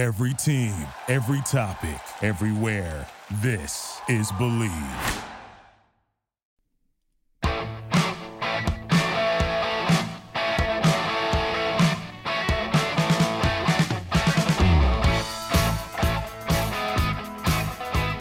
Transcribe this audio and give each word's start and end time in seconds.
Every 0.00 0.32
team, 0.32 0.72
every 1.08 1.42
topic, 1.42 2.00
everywhere. 2.22 3.06
This 3.42 4.00
is 4.08 4.32
Bleav. 4.32 5.24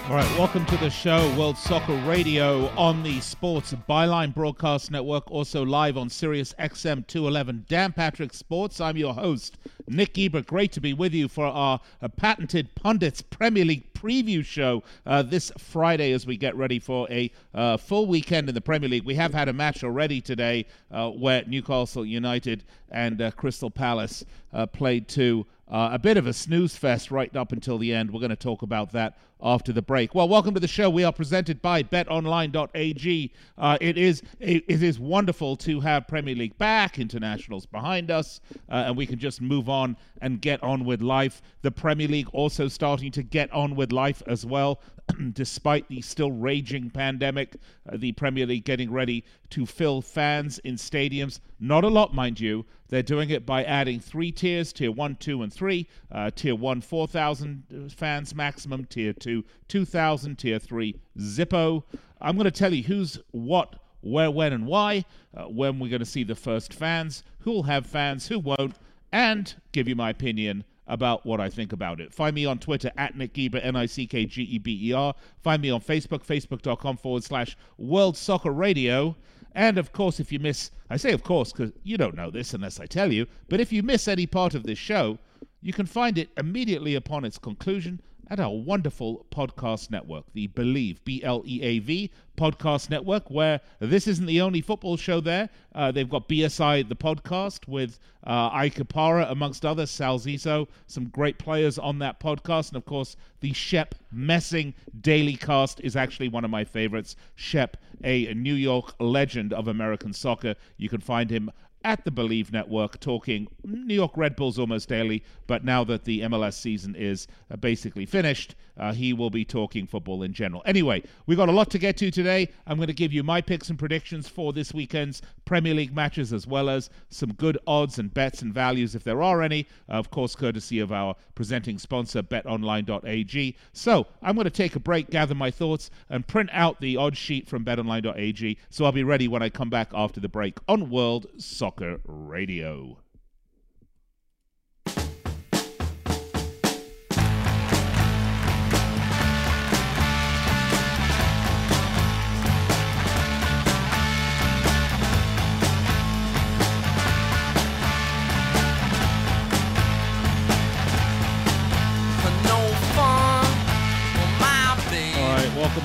All 0.10 0.16
right, 0.16 0.38
welcome 0.38 0.66
to 0.66 0.78
the 0.78 0.90
show, 0.90 1.34
World 1.38 1.56
Soccer 1.56 1.96
Radio 2.06 2.68
on 2.76 3.04
the 3.04 3.22
Sports 3.22 3.74
Byline 3.88 4.34
Broadcast 4.34 4.92
Network, 4.92 5.32
also 5.32 5.64
live 5.64 5.98
on 5.98 6.10
Sirius 6.10 6.54
XM 6.60 7.08
211 7.08 7.66
Dan 7.70 7.94
Patrick 7.94 8.34
Sports. 8.34 8.82
I'm 8.82 8.98
your 8.98 9.14
host, 9.14 9.58
Nick 9.90 10.14
Geber, 10.14 10.42
Great 10.42 10.72
to 10.74 10.82
be 10.82 10.94
with 10.94 11.14
you 11.14 11.28
for 11.28 11.46
our 11.46 11.80
uh, 12.02 12.08
patented 12.08 12.76
Pundits 12.76 13.22
Premier 13.22 13.66
League 13.66 13.92
preview 13.94 14.46
show 14.46 14.84
uh, 15.06 15.22
this 15.22 15.52
Friday 15.58 16.12
as 16.14 16.26
we 16.26 16.38
get 16.38 16.56
ready 16.56 16.80
for 16.80 17.08
a 17.12 17.32
uh, 17.54 17.76
full 17.76 18.06
weekend 18.06 18.48
in 18.48 18.56
the 18.56 18.62
Premier 18.62 18.88
League. 18.88 19.04
We 19.04 19.16
have 19.16 19.34
had 19.34 19.50
a 19.50 19.54
match 19.54 19.84
already 19.84 20.22
today 20.22 20.68
uh, 20.92 21.10
where 21.10 21.44
Newcastle 21.46 22.06
United 22.06 22.64
and 22.90 23.22
uh, 23.22 23.32
Crystal 23.32 23.70
Palace 23.70 24.24
uh, 24.54 24.66
played. 24.66 25.10
Uh, 25.20 25.44
a 25.92 26.00
bit 26.00 26.18
of 26.18 26.26
a 26.26 26.34
snooze 26.34 26.76
fest 26.76 27.12
right 27.12 27.36
up 27.36 27.52
until 27.52 27.78
the 27.78 27.94
end. 27.94 28.12
We're 28.12 28.20
going 28.20 28.30
to 28.32 28.36
talk 28.36 28.64
about 28.64 28.92
that 28.94 29.20
after 29.42 29.72
the 29.72 29.82
break. 29.82 30.14
Well, 30.14 30.28
welcome 30.28 30.54
to 30.54 30.60
the 30.60 30.68
show. 30.68 30.90
We 30.90 31.04
are 31.04 31.14
presented 31.14 31.62
by 31.62 31.84
BetOnline.ag. 31.84 33.32
Uh, 33.58 33.78
it 33.80 33.98
is 33.98 34.22
it, 34.40 34.64
it 34.68 34.84
is 34.84 35.00
wonderful 35.00 35.56
to 35.58 35.80
have 35.80 36.08
Premier 36.08 36.36
League 36.36 36.58
back, 36.58 37.00
internationals 37.00 37.66
behind 37.66 38.12
us, 38.12 38.42
uh, 38.70 38.84
and 38.88 38.98
we 38.98 39.06
can 39.06 39.20
just 39.20 39.42
move 39.42 39.70
on 39.70 39.96
and 40.22 40.42
get 40.42 40.62
on 40.62 40.86
with 40.86 41.02
life. 41.02 41.42
The 41.62 41.72
Premier 41.72 42.08
League 42.08 42.30
also 42.34 42.68
starting 42.68 43.12
to 43.12 43.24
get 43.24 43.52
on 43.54 43.76
with 43.76 43.92
life 43.92 44.22
as 44.28 44.46
well. 44.46 44.82
Despite 45.34 45.88
the 45.88 46.02
still 46.02 46.32
raging 46.32 46.90
pandemic, 46.90 47.56
uh, 47.92 47.98
the 47.98 48.12
Premier 48.12 48.46
League 48.46 48.66
getting 48.66 48.92
ready 48.92 49.24
to 49.52 49.66
fill 49.66 50.02
fans 50.02 50.60
in 50.60 50.76
stadiums. 50.76 51.40
Not 51.60 51.84
a 51.84 51.88
lot, 51.88 52.14
mind 52.14 52.40
you. 52.40 52.66
They're 52.90 53.04
doing 53.04 53.30
it 53.30 53.46
by 53.46 53.64
adding 53.64 54.00
three 54.00 54.32
tiers 54.32 54.74
tier 54.74 54.92
1, 54.92 55.18
2, 55.18 55.44
and 55.44 55.54
3. 55.54 55.88
Uh, 56.12 56.32
tier 56.34 56.56
1, 56.56 56.82
4,000 56.82 57.94
fans 57.96 58.34
maximum. 58.36 58.86
Tier 58.86 59.14
2, 59.30 59.44
2,000. 59.68 60.38
Tier 60.38 60.58
3, 60.58 60.96
Zippo. 61.20 61.84
I'm 62.20 62.36
going 62.36 62.46
to 62.46 62.52
tell 62.52 62.74
you 62.74 62.84
who's 62.84 63.20
what, 63.32 63.76
where, 64.02 64.32
when, 64.32 64.54
and 64.54 64.66
why, 64.66 65.06
uh, 65.36 65.44
when 65.44 65.80
we're 65.80 65.90
going 65.90 66.00
to 66.00 66.06
see 66.06 66.24
the 66.24 66.36
first 66.36 66.74
fans, 66.74 67.24
who'll 67.40 67.64
have 67.64 67.86
fans, 67.86 68.28
who 68.28 68.40
won't, 68.40 68.76
and 69.12 69.56
give 69.72 69.88
you 69.88 69.96
my 69.96 70.10
opinion 70.10 70.64
about 70.88 71.26
what 71.26 71.40
I 71.40 71.50
think 71.50 71.72
about 71.72 72.02
it. 72.02 72.12
Find 72.12 72.34
me 72.34 72.46
on 72.46 72.58
Twitter 72.58 72.92
at 72.98 73.16
Nick 73.16 73.34
Geber, 73.34 73.60
N 73.60 73.76
I 73.76 73.86
C 73.86 74.08
K 74.08 74.26
G 74.26 74.42
E 74.42 74.58
B 74.58 74.90
E 74.90 74.94
R. 74.94 75.14
Find 75.42 75.62
me 75.62 75.70
on 75.70 75.82
Facebook, 75.82 76.26
facebook.com 76.26 76.98
forward 76.98 77.24
slash 77.24 77.56
World 77.78 78.18
Soccer 78.18 78.52
Radio. 78.52 79.16
And 79.54 79.78
of 79.78 79.92
course, 79.92 80.20
if 80.20 80.32
you 80.32 80.40
miss, 80.40 80.72
I 80.90 80.98
say 80.98 81.12
of 81.12 81.24
course 81.24 81.52
because 81.52 81.72
you 81.84 81.98
don't 81.98 82.16
know 82.16 82.32
this 82.32 82.56
unless 82.56 82.80
I 82.80 82.88
tell 82.88 83.14
you, 83.14 83.28
but 83.48 83.60
if 83.60 83.72
you 83.72 83.84
miss 83.84 84.08
any 84.08 84.26
part 84.26 84.56
of 84.56 84.64
this 84.64 84.80
show, 84.80 85.20
you 85.62 85.74
can 85.74 85.86
find 85.86 86.18
it 86.18 86.30
immediately 86.38 86.96
upon 86.96 87.26
its 87.26 87.38
conclusion 87.38 88.02
at 88.30 88.40
our 88.40 88.54
wonderful 88.54 89.26
podcast 89.32 89.90
network, 89.90 90.26
the 90.34 90.48
Bleav, 90.50 90.98
B 91.04 91.24
L 91.24 91.44
E 91.46 91.62
A 91.62 91.80
V 91.80 92.12
podcast 92.38 92.90
network, 92.90 93.30
where 93.30 93.60
this 93.80 94.08
isn't 94.08 94.26
the 94.26 94.40
only 94.40 94.62
football 94.62 94.96
show 94.96 95.20
there. 95.20 95.50
Uh, 95.76 95.92
they've 95.92 96.10
got 96.10 96.30
BSI, 96.30 96.88
the 96.88 96.96
podcast, 96.96 97.68
with 97.68 98.00
uh, 98.26 98.50
Ike 98.54 98.76
Opara, 98.76 99.30
amongst 99.30 99.66
others, 99.66 99.90
Sal 99.92 100.20
Zizzo, 100.20 100.68
some 100.88 101.06
great 101.06 101.38
players 101.38 101.78
on 101.78 102.00
that 102.00 102.20
podcast. 102.20 102.70
And 102.70 102.78
of 102.78 102.86
course, 102.86 103.16
the 103.42 103.52
Shep 103.54 103.96
Messing 104.12 104.74
Daily 105.02 105.36
Cast 105.36 105.82
is 105.82 105.96
actually 105.96 106.30
one 106.30 106.46
of 106.46 106.52
my 106.52 106.64
favorites. 106.64 107.16
Shep, 107.36 107.78
a 108.04 108.34
New 108.34 108.54
York 108.54 108.94
legend 109.00 109.54
of 109.54 109.68
American 109.68 110.14
soccer. 110.14 110.56
You 110.78 110.88
can 110.88 111.02
find 111.02 111.30
him 111.30 111.52
at 111.84 112.04
the 112.06 112.12
Bleav 112.12 112.52
Network 112.52 113.00
talking 113.00 113.48
New 113.64 113.94
York 113.94 114.12
Red 114.16 114.36
Bulls 114.36 114.60
almost 114.60 114.90
daily, 114.90 115.24
but 115.48 115.64
now 115.64 115.84
that 115.86 116.04
the 116.04 116.22
MLS 116.22 116.54
season 116.54 116.96
is 116.96 117.28
uh, 117.50 117.56
basically 117.56 118.06
finished, 118.06 118.56
uh, 118.80 118.94
he 118.94 119.14
will 119.14 119.30
be 119.30 119.46
talking 119.46 119.86
football 119.86 120.24
in 120.24 120.34
general. 120.34 120.64
Anyway, 120.66 121.04
we've 121.26 121.38
got 121.38 121.50
a 121.50 121.52
lot 121.52 121.70
to 121.70 121.78
get 121.78 121.98
to 121.98 122.10
today. 122.10 122.50
I'm 122.66 122.78
going 122.78 122.88
to 122.88 122.94
give 122.94 123.14
you 123.14 123.24
my 123.24 123.42
picks 123.42 123.70
and 123.70 123.78
predictions 123.78 124.28
for 124.28 124.54
this 124.54 124.74
weekend's 124.74 125.22
Premier 125.46 125.74
League 125.74 125.94
matches, 125.94 126.32
as 126.32 126.48
well 126.48 126.70
as 126.70 126.90
some 127.10 127.34
good 127.34 127.58
odds 127.68 128.00
and 128.00 128.14
bets 128.14 128.42
and 128.42 128.54
values 128.54 128.96
if 128.96 129.04
there 129.04 129.22
are 129.22 129.42
any, 129.42 129.68
of 129.88 130.10
course, 130.10 130.36
courtesy 130.36 130.80
of 130.80 130.92
our 130.92 131.16
presenting 131.36 131.78
sponsor, 131.78 132.24
betonline.ag. 132.24 133.56
So 133.74 134.08
I'm 134.22 134.36
going 134.36 134.46
to 134.46 134.52
take 134.52 134.76
a 134.76 134.80
break, 134.80 135.10
gather 135.10 135.36
my 135.36 135.52
thoughts, 135.52 135.90
and 136.10 136.26
print 136.26 136.50
out 136.54 136.80
the 136.80 136.98
odds 136.98 137.18
sheet 137.18 137.48
from 137.48 137.66
betonline.ag. 137.66 138.58
So 138.70 138.86
I'll 138.86 138.92
be 138.92 139.04
ready 139.04 139.28
when 139.28 139.44
I 139.44 139.50
come 139.50 139.70
back 139.70 139.90
after 139.94 140.20
the 140.20 140.30
break 140.30 140.60
on 140.68 140.90
World 140.90 141.28
Soccer 141.38 142.00
Radio. 142.06 143.00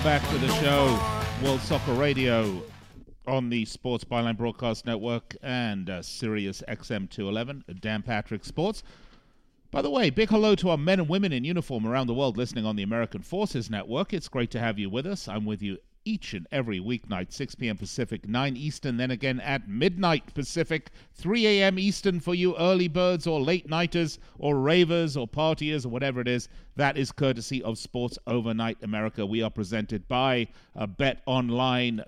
Back 0.05 0.29
to 0.29 0.37
the 0.37 0.49
show, 0.61 1.01
World 1.43 1.63
Soccer 1.63 1.95
Radio, 1.95 2.63
on 3.27 3.49
the 3.49 3.65
Sports 3.65 4.05
Byline 4.05 4.37
Broadcast 4.37 4.85
Network 4.85 5.35
and 5.43 5.89
uh, 5.89 6.03
Sirius 6.03 6.63
XM 6.69 7.09
211, 7.09 7.65
Dan 7.81 8.03
Patrick 8.03 8.45
Sports. 8.45 8.83
By 9.71 9.81
the 9.81 9.89
way, 9.89 10.11
big 10.11 10.29
hello 10.29 10.55
to 10.57 10.69
our 10.69 10.77
men 10.77 11.01
and 11.01 11.09
women 11.09 11.33
in 11.33 11.43
uniform 11.43 11.87
around 11.87 12.09
the 12.09 12.13
world 12.13 12.37
listening 12.37 12.67
on 12.67 12.77
the 12.77 12.83
American 12.83 13.23
Forces 13.23 13.71
Network. 13.71 14.13
It's 14.13 14.29
great 14.29 14.51
to 14.51 14.61
have 14.61 14.79
you 14.79 14.91
with 14.91 15.07
us. 15.07 15.27
I'm 15.27 15.47
with 15.47 15.63
you 15.63 15.79
each 16.05 16.35
and 16.35 16.47
every 16.53 16.81
weeknight, 16.81 17.33
6 17.33 17.55
p.m. 17.55 17.77
Pacific, 17.77 18.29
9 18.29 18.57
Eastern, 18.57 18.97
then 18.97 19.11
again 19.11 19.41
at 19.41 19.69
midnight 19.69 20.35
Pacific, 20.35 20.91
3 21.15 21.47
a.m. 21.47 21.79
Eastern 21.79 22.21
for 22.21 22.35
you 22.35 22.57
early 22.57 22.89
birds 22.89 23.27
or 23.27 23.41
late 23.41 23.69
nighters 23.69 24.19
or 24.39 24.59
ravers 24.59 25.17
or 25.17 25.27
partiers 25.27 25.87
or 25.87 25.89
whatever 25.89 26.21
it 26.21 26.29
is. 26.29 26.49
That 26.77 26.97
is 26.99 27.13
courtesy 27.13 27.63
of 27.63 27.79
Sports 27.79 28.19
Overnight 28.27 28.83
America. 28.83 29.25
We 29.25 29.43
are 29.43 29.51
presented 29.51 30.07
by 30.09 30.49
uh, 30.77 30.87
betonline.ag, 30.87 32.05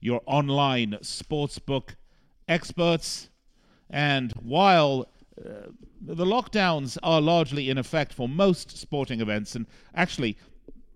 your 0.00 0.20
online 0.26 0.98
sportsbook 1.02 1.96
experts. 2.48 3.28
And 3.90 4.32
while 4.42 5.08
uh, 5.38 5.68
the 6.00 6.24
lockdowns 6.24 6.96
are 7.02 7.20
largely 7.20 7.68
in 7.68 7.78
effect 7.78 8.12
for 8.12 8.28
most 8.28 8.76
sporting 8.76 9.20
events, 9.20 9.54
and 9.54 9.66
actually, 9.94 10.36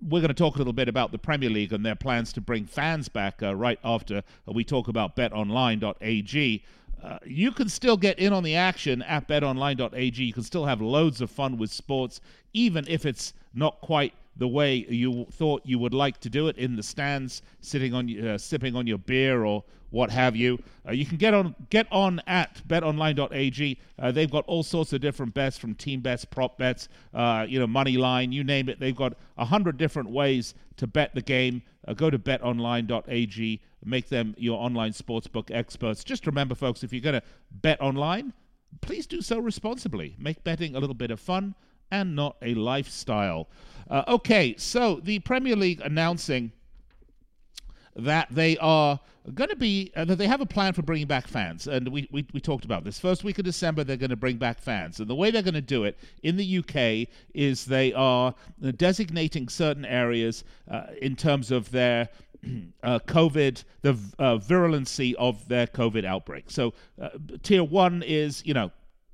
we're 0.03 0.21
going 0.21 0.29
to 0.29 0.35
talk 0.35 0.55
a 0.55 0.59
little 0.59 0.73
bit 0.73 0.89
about 0.89 1.13
the 1.13 1.19
Premier 1.19 1.51
League 1.51 1.73
and 1.73 1.85
their 1.85 1.95
plans 1.95 2.33
to 2.33 2.41
bring 2.41 2.65
fans 2.65 3.09
back 3.09 3.43
uh, 3.43 3.55
right 3.55 3.79
after 3.85 4.23
we 4.47 4.65
talk 4.65 4.89
about 4.89 5.17
betonline.ag. 5.17 6.65
Uh, 7.03 7.19
you 7.25 7.51
can 7.51 7.69
still 7.69 7.97
get 7.97 8.19
in 8.19 8.33
on 8.33 8.43
the 8.43 8.55
action 8.55 9.03
at 9.03 9.27
betonline.ag. 9.27 10.23
You 10.23 10.33
can 10.33 10.43
still 10.43 10.67
have 10.67 10.81
loads 10.81 11.21
of 11.21 11.31
fun 11.31 11.57
with 11.57 11.71
sports, 11.71 12.21
even 12.53 12.87
if 12.89 13.07
it's 13.07 13.33
not 13.55 13.81
quite 13.81 14.15
the 14.37 14.49
way 14.49 14.87
you 14.89 15.27
thought 15.33 15.63
you 15.65 15.79
would 15.79 15.95
like 15.95 16.19
to 16.21 16.31
do 16.31 16.49
it 16.49 16.57
in 16.57 16.77
the 16.77 16.83
stands, 16.83 17.43
sitting 17.61 17.95
on, 17.95 18.27
uh, 18.27 18.39
sipping 18.39 18.77
on 18.77 18.87
your 18.87 18.99
beer 18.99 19.45
or 19.45 19.65
what 19.91 20.11
have 20.11 20.37
you. 20.37 20.59
Uh, 20.87 20.93
you 20.93 21.05
can 21.05 21.17
get 21.17 21.35
on 21.35 21.55
get 21.69 21.87
on 21.91 22.21
at 22.27 22.63
betonline.ag. 22.67 23.79
Uh, 23.99 24.13
they've 24.13 24.31
got 24.31 24.45
all 24.47 24.63
sorts 24.63 24.93
of 24.93 25.01
different 25.01 25.35
bets 25.35 25.59
from 25.59 25.75
team 25.75 26.01
bets, 26.01 26.25
prop 26.25 26.59
bets, 26.59 26.89
uh, 27.15 27.45
you 27.49 27.59
know, 27.59 27.67
money 27.67 27.97
line, 27.97 28.33
you 28.33 28.45
name 28.45 28.69
it. 28.69 28.81
They've 28.81 28.97
got 28.97 29.15
a 29.37 29.45
hundred 29.45 29.77
different 29.77 30.11
ways 30.11 30.55
to 30.77 30.87
bet 30.87 31.15
the 31.15 31.23
game. 31.23 31.63
Uh, 31.87 31.95
go 31.95 32.11
to 32.11 32.19
betonline.ag. 32.19 33.61
Make 33.85 34.09
them 34.09 34.35
your 34.39 34.59
online 34.59 34.93
sportsbook 34.93 35.51
experts. 35.51 36.05
Just 36.05 36.27
remember, 36.27 36.55
folks, 36.55 36.83
if 36.83 36.93
you're 36.93 37.01
going 37.01 37.21
to 37.21 37.23
bet 37.51 37.81
online, 37.81 38.33
please 38.83 39.07
do 39.07 39.23
so 39.23 39.39
responsibly. 39.39 40.15
Make 40.19 40.45
betting 40.45 40.77
a 40.77 40.81
little 40.81 40.95
bit 40.95 41.11
of 41.11 41.19
fun 41.19 41.55
and 41.91 42.15
not 42.15 42.37
a 42.43 42.55
lifestyle. 42.55 43.49
Uh, 43.89 44.05
okay, 44.07 44.55
so 44.57 45.01
the 45.03 45.19
Premier 45.21 45.57
League 45.57 45.81
announcing 45.81 46.53
that 47.97 48.29
they 48.31 48.57
are 48.59 49.01
going 49.35 49.51
to 49.51 49.57
be 49.57 49.93
uh, 49.95 50.05
that 50.05 50.17
they 50.17 50.27
have 50.27 50.41
a 50.41 50.47
plan 50.47 50.73
for 50.73 50.83
bringing 50.83 51.07
back 51.07 51.27
fans 51.27 51.67
and 51.67 51.89
we, 51.89 52.09
we, 52.11 52.27
we 52.33 52.41
talked 52.41 52.65
about 52.65 52.85
this 52.85 52.99
first 52.99 53.23
week 53.23 53.39
of 53.39 53.45
december 53.45 53.85
they're 53.85 53.97
going 53.97 54.11
to 54.11 54.17
bring 54.17 54.37
back 54.37 54.59
fans 54.59 54.99
and 54.99 55.09
the 55.09 55.15
way 55.15 55.31
they're 55.31 55.43
going 55.43 55.53
to 55.55 55.61
do 55.61 55.85
it 55.85 55.99
in 56.23 56.37
the 56.37 56.59
uk 56.59 57.09
is 57.35 57.67
they 57.67 57.93
are 57.93 58.35
designating 58.77 59.49
certain 59.49 59.85
areas 59.85 60.43
uh, 60.71 60.87
in 61.03 61.15
terms 61.15 61.51
of 61.51 61.71
their 61.71 62.09
uh, 62.83 62.99
COVID, 63.01 63.65
the 63.83 63.91
uh, 64.19 64.39
virulency 64.39 65.15
of 65.15 65.47
their 65.49 65.67
COVID 65.67 66.05
outbreak. 66.05 66.51
So, 66.51 66.73
uh, 67.01 67.11
tier 67.43 67.63
one 67.65 68.03
is, 68.03 68.45
you 68.47 68.55
know, 68.55 68.71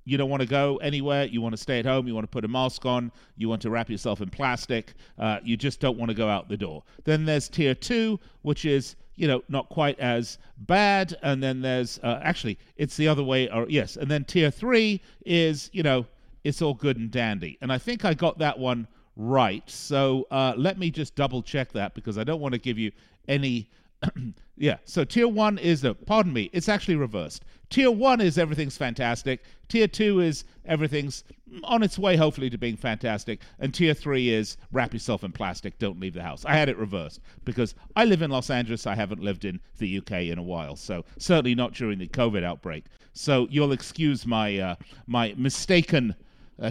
you 0.06 0.16
don't 0.16 0.30
want 0.30 0.40
to 0.40 0.46
go 0.46 0.76
anywhere, 0.78 1.24
you 1.24 1.42
want 1.42 1.52
to 1.52 1.60
stay 1.60 1.80
at 1.80 1.84
home, 1.84 2.06
you 2.06 2.14
want 2.14 2.24
to 2.24 2.30
put 2.30 2.44
a 2.44 2.48
mask 2.48 2.86
on, 2.86 3.10
you 3.36 3.48
want 3.48 3.60
to 3.60 3.70
wrap 3.70 3.90
yourself 3.90 4.20
in 4.20 4.30
plastic, 4.30 4.94
uh, 5.18 5.38
you 5.42 5.56
just 5.56 5.80
don't 5.80 5.98
want 5.98 6.08
to 6.08 6.14
go 6.14 6.28
out 6.28 6.48
the 6.48 6.56
door. 6.56 6.84
Then 7.04 7.24
there's 7.24 7.48
tier 7.48 7.74
two, 7.74 8.18
which 8.42 8.64
is 8.64 8.96
you 9.16 9.26
know 9.26 9.42
not 9.48 9.68
quite 9.68 9.98
as 9.98 10.38
bad, 10.58 11.16
and 11.22 11.42
then 11.42 11.60
there's 11.60 11.98
uh, 12.02 12.20
actually 12.22 12.56
it's 12.76 12.96
the 12.96 13.08
other 13.08 13.24
way, 13.24 13.50
or 13.50 13.66
yes, 13.68 13.96
and 13.96 14.10
then 14.10 14.24
tier 14.24 14.50
three 14.50 15.02
is 15.26 15.68
you 15.72 15.82
know 15.82 16.06
it's 16.44 16.62
all 16.62 16.74
good 16.74 16.96
and 16.96 17.10
dandy, 17.10 17.58
and 17.60 17.72
I 17.72 17.78
think 17.78 18.04
I 18.04 18.14
got 18.14 18.38
that 18.38 18.58
one 18.58 18.86
right. 19.16 19.68
So 19.68 20.28
uh, 20.30 20.54
let 20.56 20.78
me 20.78 20.90
just 20.90 21.16
double 21.16 21.42
check 21.42 21.72
that 21.72 21.94
because 21.94 22.16
I 22.16 22.24
don't 22.24 22.40
want 22.40 22.52
to 22.52 22.60
give 22.60 22.78
you 22.78 22.92
any 23.26 23.68
yeah, 24.56 24.76
so 24.84 25.04
tier 25.04 25.28
one 25.28 25.58
is 25.58 25.80
the, 25.80 25.94
pardon 25.94 26.32
me, 26.32 26.50
it's 26.52 26.68
actually 26.68 26.96
reversed. 26.96 27.44
Tier 27.68 27.90
one 27.90 28.20
is 28.20 28.38
everything's 28.38 28.76
fantastic. 28.76 29.42
Tier 29.68 29.88
two 29.88 30.20
is 30.20 30.44
everything's 30.66 31.24
on 31.64 31.82
its 31.82 31.98
way, 31.98 32.16
hopefully, 32.16 32.50
to 32.50 32.58
being 32.58 32.76
fantastic. 32.76 33.40
And 33.58 33.74
tier 33.74 33.94
three 33.94 34.30
is 34.30 34.56
wrap 34.72 34.92
yourself 34.92 35.24
in 35.24 35.32
plastic, 35.32 35.78
don't 35.78 35.98
leave 36.00 36.14
the 36.14 36.22
house. 36.22 36.44
I 36.44 36.54
had 36.54 36.68
it 36.68 36.76
reversed 36.76 37.20
because 37.44 37.74
I 37.96 38.04
live 38.04 38.22
in 38.22 38.30
Los 38.30 38.50
Angeles. 38.50 38.86
I 38.86 38.94
haven't 38.94 39.22
lived 39.22 39.44
in 39.44 39.60
the 39.78 39.98
UK 39.98 40.12
in 40.12 40.38
a 40.38 40.42
while, 40.42 40.76
so 40.76 41.04
certainly 41.18 41.54
not 41.54 41.72
during 41.72 41.98
the 41.98 42.08
COVID 42.08 42.44
outbreak. 42.44 42.84
So 43.12 43.48
you'll 43.50 43.72
excuse 43.72 44.26
my 44.26 44.58
uh, 44.58 44.74
my 45.06 45.34
mistaken 45.36 46.14
uh, 46.60 46.70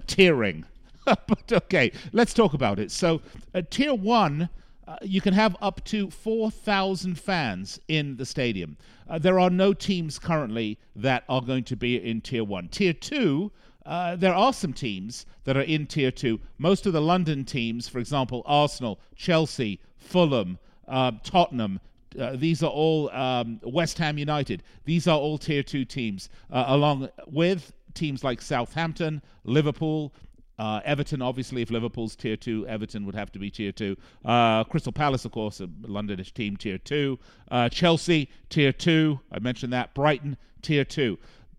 but 1.05 1.51
okay, 1.51 1.91
let's 2.13 2.33
talk 2.33 2.53
about 2.53 2.79
it. 2.79 2.91
So, 2.91 3.21
uh, 3.53 3.61
tier 3.69 3.93
one 3.93 4.49
uh, 4.87 4.97
you 5.01 5.21
can 5.21 5.33
have 5.33 5.55
up 5.61 5.83
to 5.85 6.09
4,000 6.09 7.19
fans 7.19 7.79
in 7.87 8.17
the 8.17 8.25
stadium. 8.25 8.77
Uh, 9.07 9.17
there 9.17 9.39
are 9.39 9.49
no 9.49 9.73
teams 9.73 10.19
currently 10.19 10.77
that 10.95 11.23
are 11.27 11.41
going 11.41 11.63
to 11.63 11.75
be 11.75 11.95
in 11.95 12.21
Tier 12.21 12.43
1. 12.43 12.69
Tier 12.69 12.93
2, 12.93 13.51
uh, 13.85 14.15
there 14.15 14.33
are 14.33 14.53
some 14.53 14.73
teams 14.73 15.25
that 15.43 15.57
are 15.57 15.61
in 15.61 15.85
Tier 15.87 16.11
2. 16.11 16.39
Most 16.57 16.85
of 16.85 16.93
the 16.93 17.01
London 17.01 17.45
teams, 17.45 17.87
for 17.87 17.99
example, 17.99 18.43
Arsenal, 18.45 18.99
Chelsea, 19.15 19.79
Fulham, 19.97 20.57
um, 20.87 21.19
Tottenham, 21.23 21.79
uh, 22.19 22.35
these 22.35 22.63
are 22.63 22.71
all 22.71 23.09
um, 23.11 23.59
West 23.63 23.97
Ham 23.97 24.17
United. 24.17 24.63
These 24.85 25.07
are 25.07 25.17
all 25.17 25.37
Tier 25.37 25.63
2 25.63 25.85
teams, 25.85 26.29
uh, 26.51 26.65
along 26.67 27.09
with 27.27 27.73
teams 27.93 28.23
like 28.23 28.41
Southampton, 28.41 29.21
Liverpool, 29.43 30.13
uh, 30.57 30.81
Everton, 30.85 31.21
obviously, 31.21 31.61
if 31.61 31.69
Liverpool's 31.69 32.15
tier 32.15 32.37
two, 32.37 32.65
Everton 32.67 33.05
would 33.05 33.15
have 33.15 33.31
to 33.33 33.39
be 33.39 33.49
tier 33.49 33.71
two. 33.71 33.97
Uh, 34.23 34.63
Crystal 34.63 34.91
Palace, 34.91 35.25
of 35.25 35.31
course, 35.31 35.59
a 35.59 35.67
Londonish 35.67 36.33
team, 36.33 36.55
tier 36.55 36.77
two. 36.77 37.19
Uh, 37.51 37.69
Chelsea, 37.69 38.29
tier 38.49 38.71
two. 38.71 39.19
I 39.31 39.39
mentioned 39.39 39.73
that. 39.73 39.93
Brighton, 39.93 40.37
tier 40.61 40.85
two. 40.85 41.17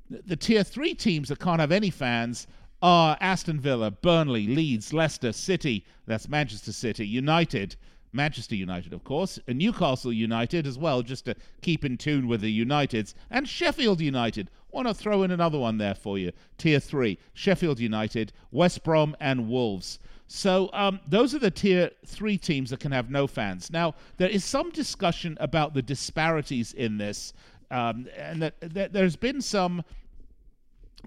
The, 0.08 0.22
the 0.26 0.36
tier 0.36 0.64
three 0.64 0.94
teams 0.94 1.28
that 1.28 1.38
can't 1.38 1.60
have 1.60 1.72
any 1.72 1.90
fans 1.90 2.46
are 2.82 3.16
Aston 3.20 3.60
Villa, 3.60 3.90
Burnley, 3.90 4.46
Leeds, 4.46 4.92
Leicester, 4.92 5.32
City. 5.32 5.84
That's 6.06 6.28
Manchester 6.28 6.72
City, 6.72 7.06
United. 7.06 7.76
Manchester 8.16 8.56
United, 8.56 8.92
of 8.92 9.04
course, 9.04 9.38
and 9.46 9.58
Newcastle 9.58 10.12
United 10.12 10.66
as 10.66 10.78
well, 10.78 11.02
just 11.02 11.26
to 11.26 11.36
keep 11.60 11.84
in 11.84 11.96
tune 11.96 12.26
with 12.26 12.40
the 12.40 12.64
Uniteds, 12.64 13.14
and 13.30 13.48
Sheffield 13.48 14.00
United, 14.00 14.50
Want 14.76 14.88
to 14.88 14.92
throw 14.92 15.22
in 15.22 15.30
another 15.30 15.58
one 15.58 15.78
there 15.78 15.94
for 15.94 16.18
you? 16.18 16.32
Tier 16.58 16.80
three: 16.80 17.18
Sheffield 17.32 17.80
United, 17.80 18.34
West 18.52 18.84
Brom, 18.84 19.16
and 19.18 19.48
Wolves. 19.48 19.98
So 20.26 20.68
um, 20.74 21.00
those 21.08 21.34
are 21.34 21.38
the 21.38 21.50
tier 21.50 21.92
three 22.04 22.36
teams 22.36 22.68
that 22.68 22.80
can 22.80 22.92
have 22.92 23.08
no 23.08 23.26
fans. 23.26 23.70
Now 23.70 23.94
there 24.18 24.28
is 24.28 24.44
some 24.44 24.70
discussion 24.70 25.38
about 25.40 25.72
the 25.72 25.80
disparities 25.80 26.74
in 26.74 26.98
this, 26.98 27.32
um, 27.70 28.06
and 28.18 28.42
that, 28.42 28.60
that 28.60 28.92
there's 28.92 29.16
been 29.16 29.40
some 29.40 29.82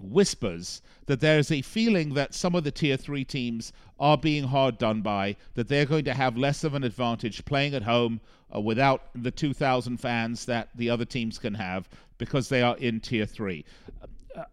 whispers 0.02 0.82
that 1.06 1.20
there's 1.20 1.50
a 1.50 1.62
feeling 1.62 2.14
that 2.14 2.34
some 2.34 2.54
of 2.54 2.64
the 2.64 2.70
tier 2.70 2.96
three 2.96 3.24
teams 3.24 3.72
are 3.98 4.16
being 4.16 4.44
hard 4.44 4.78
done 4.78 5.02
by, 5.02 5.36
that 5.54 5.68
they're 5.68 5.86
going 5.86 6.04
to 6.04 6.14
have 6.14 6.36
less 6.36 6.64
of 6.64 6.74
an 6.74 6.84
advantage 6.84 7.44
playing 7.44 7.74
at 7.74 7.82
home 7.82 8.20
uh, 8.54 8.60
without 8.60 9.02
the 9.14 9.30
2,000 9.30 9.98
fans 9.98 10.44
that 10.46 10.68
the 10.74 10.90
other 10.90 11.04
teams 11.04 11.38
can 11.38 11.54
have 11.54 11.88
because 12.18 12.48
they 12.48 12.62
are 12.62 12.76
in 12.78 13.00
tier 13.00 13.26
three. 13.26 13.64
Uh, 14.36 14.44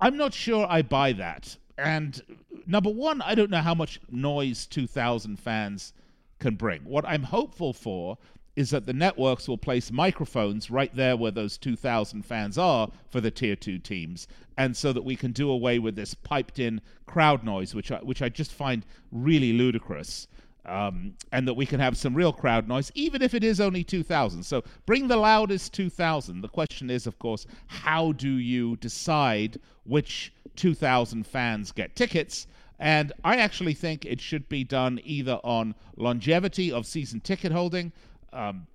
I'm 0.00 0.16
not 0.16 0.34
sure 0.34 0.66
I 0.68 0.82
buy 0.82 1.12
that. 1.12 1.56
And 1.78 2.20
number 2.66 2.90
one, 2.90 3.22
I 3.22 3.34
don't 3.34 3.50
know 3.50 3.62
how 3.62 3.74
much 3.74 4.00
noise 4.10 4.66
2,000 4.66 5.38
fans 5.38 5.92
can 6.38 6.56
bring. 6.56 6.82
What 6.84 7.06
I'm 7.06 7.22
hopeful 7.22 7.72
for 7.72 8.18
is 8.56 8.70
that 8.70 8.86
the 8.86 8.92
networks 8.92 9.48
will 9.48 9.58
place 9.58 9.92
microphones 9.92 10.70
right 10.70 10.94
there 10.94 11.16
where 11.16 11.30
those 11.30 11.56
2,000 11.58 12.22
fans 12.22 12.58
are 12.58 12.88
for 13.08 13.20
the 13.20 13.30
tier 13.30 13.56
two 13.56 13.78
teams, 13.78 14.26
and 14.56 14.76
so 14.76 14.92
that 14.92 15.04
we 15.04 15.16
can 15.16 15.32
do 15.32 15.50
away 15.50 15.78
with 15.78 15.96
this 15.96 16.14
piped 16.14 16.58
in 16.58 16.80
crowd 17.06 17.44
noise, 17.44 17.74
which 17.74 17.90
I, 17.90 17.98
which 17.98 18.22
I 18.22 18.28
just 18.28 18.52
find 18.52 18.84
really 19.12 19.52
ludicrous. 19.52 20.26
Um, 20.66 21.14
and 21.32 21.48
that 21.48 21.54
we 21.54 21.64
can 21.64 21.80
have 21.80 21.96
some 21.96 22.14
real 22.14 22.34
crowd 22.34 22.68
noise, 22.68 22.92
even 22.94 23.22
if 23.22 23.32
it 23.32 23.42
is 23.42 23.62
only 23.62 23.82
2,000. 23.82 24.42
So 24.42 24.62
bring 24.84 25.08
the 25.08 25.16
loudest 25.16 25.72
2,000. 25.72 26.42
The 26.42 26.48
question 26.48 26.90
is, 26.90 27.06
of 27.06 27.18
course, 27.18 27.46
how 27.66 28.12
do 28.12 28.28
you 28.28 28.76
decide 28.76 29.58
which 29.84 30.34
2,000 30.56 31.26
fans 31.26 31.72
get 31.72 31.96
tickets? 31.96 32.46
And 32.80 33.12
I 33.24 33.36
actually 33.36 33.74
think 33.74 34.06
it 34.06 34.20
should 34.20 34.48
be 34.48 34.64
done 34.64 35.00
either 35.04 35.38
on 35.44 35.74
longevity 35.96 36.72
of 36.72 36.86
season 36.86 37.20
ticket 37.20 37.52
holding, 37.52 37.92
um, 38.32 38.66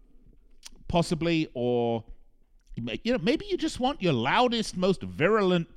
possibly, 0.87 1.49
or 1.53 2.03
you 2.75 3.13
know, 3.13 3.19
maybe 3.21 3.45
you 3.45 3.57
just 3.57 3.79
want 3.79 4.01
your 4.01 4.13
loudest, 4.13 4.75
most 4.75 5.01
virulent 5.01 5.67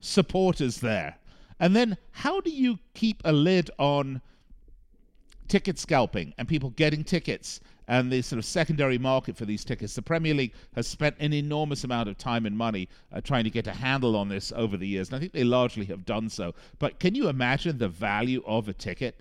supporters 0.00 0.80
there. 0.80 1.16
And 1.58 1.74
then, 1.74 1.96
how 2.12 2.40
do 2.40 2.50
you 2.50 2.78
keep 2.94 3.22
a 3.24 3.32
lid 3.32 3.70
on 3.78 4.20
ticket 5.48 5.78
scalping 5.78 6.34
and 6.38 6.48
people 6.48 6.70
getting 6.70 7.04
tickets 7.04 7.60
and 7.88 8.10
the 8.10 8.20
sort 8.20 8.38
of 8.38 8.44
secondary 8.44 8.98
market 8.98 9.36
for 9.36 9.44
these 9.46 9.64
tickets? 9.64 9.94
The 9.94 10.02
Premier 10.02 10.34
League 10.34 10.52
has 10.74 10.86
spent 10.86 11.16
an 11.18 11.32
enormous 11.32 11.84
amount 11.84 12.08
of 12.08 12.18
time 12.18 12.44
and 12.46 12.56
money 12.56 12.88
uh, 13.12 13.20
trying 13.20 13.44
to 13.44 13.50
get 13.50 13.66
a 13.66 13.72
handle 13.72 14.16
on 14.16 14.28
this 14.28 14.52
over 14.54 14.76
the 14.76 14.86
years, 14.86 15.08
and 15.08 15.16
I 15.16 15.20
think 15.20 15.32
they 15.32 15.44
largely 15.44 15.86
have 15.86 16.04
done 16.04 16.28
so. 16.28 16.54
But 16.78 17.00
can 17.00 17.14
you 17.14 17.28
imagine 17.28 17.78
the 17.78 17.88
value 17.88 18.42
of 18.46 18.68
a 18.68 18.74
ticket? 18.74 19.20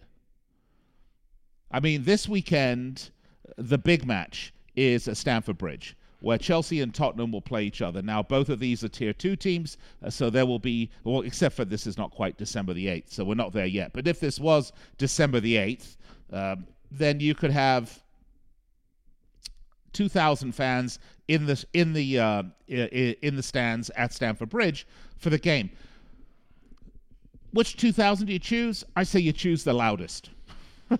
I 1.72 1.80
mean, 1.80 2.04
this 2.04 2.28
weekend 2.28 3.12
the 3.58 3.78
big 3.78 4.06
match 4.06 4.54
is 4.76 5.08
at 5.08 5.18
Stamford 5.18 5.58
Bridge 5.58 5.96
where 6.26 6.40
Chelsea 6.40 6.82
and 6.82 6.92
Tottenham 6.92 7.32
will 7.32 7.40
play 7.40 7.66
each 7.66 7.84
other. 7.84 8.02
Now, 8.02 8.24
both 8.24 8.50
of 8.50 8.60
these 8.60 8.84
are 8.84 8.88
tier 8.88 9.14
two 9.14 9.36
teams, 9.36 9.78
uh, 10.04 10.10
so 10.10 10.32
there 10.32 10.48
will 10.48 10.58
be, 10.58 10.90
well, 11.04 11.22
except 11.22 11.56
for 11.56 11.66
this 11.66 11.86
is 11.86 12.00
not 12.00 12.10
quite 12.10 12.36
December 12.36 12.74
the 12.74 12.88
8th, 12.88 13.12
so 13.12 13.24
we're 13.24 13.36
not 13.36 13.54
there 13.54 13.68
yet. 13.68 13.94
But 13.94 14.08
if 14.08 14.20
this 14.20 14.40
was 14.40 14.74
December 14.98 15.40
the 15.40 15.56
8th, 15.56 15.98
um, 16.34 16.66
then 16.90 17.20
you 17.20 17.36
could 17.36 17.52
have 17.52 18.02
2,000 19.94 20.54
fans 20.54 20.98
in 21.28 21.46
the 21.46 21.64
in 21.74 21.94
the 21.94 22.20
uh, 22.20 22.44
in 22.68 23.36
the 23.36 23.44
stands 23.44 23.92
at 23.92 24.12
Stamford 24.12 24.50
Bridge 24.50 24.88
for 25.18 25.30
the 25.30 25.38
game. 25.38 25.70
Which 27.52 27.78
2,000 27.78 28.26
do 28.26 28.34
you 28.34 28.40
choose? 28.40 28.84
I 28.96 29.04
say 29.04 29.20
you 29.20 29.32
choose 29.32 29.64
the 29.64 29.74
loudest. 29.74 30.32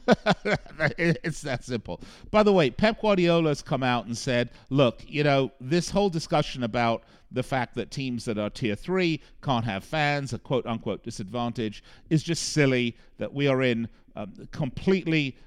it's 0.98 1.42
that 1.42 1.64
simple. 1.64 2.02
By 2.32 2.44
the 2.44 2.54
way, 2.54 2.70
Pep 2.70 3.02
Guardiola 3.02 3.50
has 3.50 3.62
come 3.62 3.84
out 3.84 4.06
and 4.06 4.18
said, 4.18 4.52
look, 4.70 5.02
you 5.08 5.24
know, 5.24 5.52
this 5.60 5.90
whole 5.90 6.10
discussion 6.10 6.64
about 6.64 7.04
the 7.32 7.44
fact 7.44 7.76
that 7.76 7.92
teams 7.92 8.26
that 8.26 8.38
are 8.38 8.50
tier 8.50 8.76
three 8.76 9.22
can't 9.42 9.66
have 9.66 9.84
fans, 9.84 10.34
a 10.34 10.40
quote 10.40 10.66
unquote 10.66 11.04
disadvantage, 11.04 11.84
is 12.10 12.24
just 12.24 12.54
silly, 12.54 12.96
that 13.18 13.34
we 13.34 13.48
are 13.48 13.62
in 13.62 13.88
um, 14.16 14.34
completely 14.52 15.38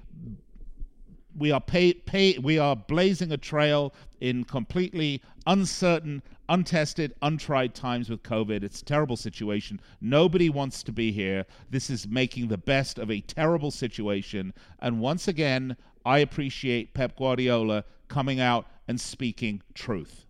we 1.39 1.51
are 1.51 1.61
pay, 1.61 1.93
pay, 1.93 2.37
we 2.37 2.59
are 2.59 2.75
blazing 2.75 3.31
a 3.31 3.37
trail 3.37 3.93
in 4.19 4.43
completely 4.43 5.21
uncertain, 5.47 6.21
untested, 6.49 7.15
untried 7.21 7.73
times 7.73 8.09
with 8.09 8.21
COVID. 8.23 8.63
It's 8.63 8.81
a 8.81 8.85
terrible 8.85 9.15
situation. 9.15 9.79
Nobody 10.01 10.49
wants 10.49 10.83
to 10.83 10.91
be 10.91 11.11
here. 11.11 11.45
This 11.69 11.89
is 11.89 12.07
making 12.07 12.49
the 12.49 12.57
best 12.57 12.99
of 12.99 13.09
a 13.09 13.21
terrible 13.21 13.71
situation. 13.71 14.53
And 14.79 14.99
once 14.99 15.27
again, 15.27 15.77
I 16.05 16.19
appreciate 16.19 16.93
Pep 16.93 17.17
Guardiola 17.17 17.85
coming 18.09 18.39
out 18.39 18.67
and 18.87 18.99
speaking 18.99 19.61
truth 19.73 20.25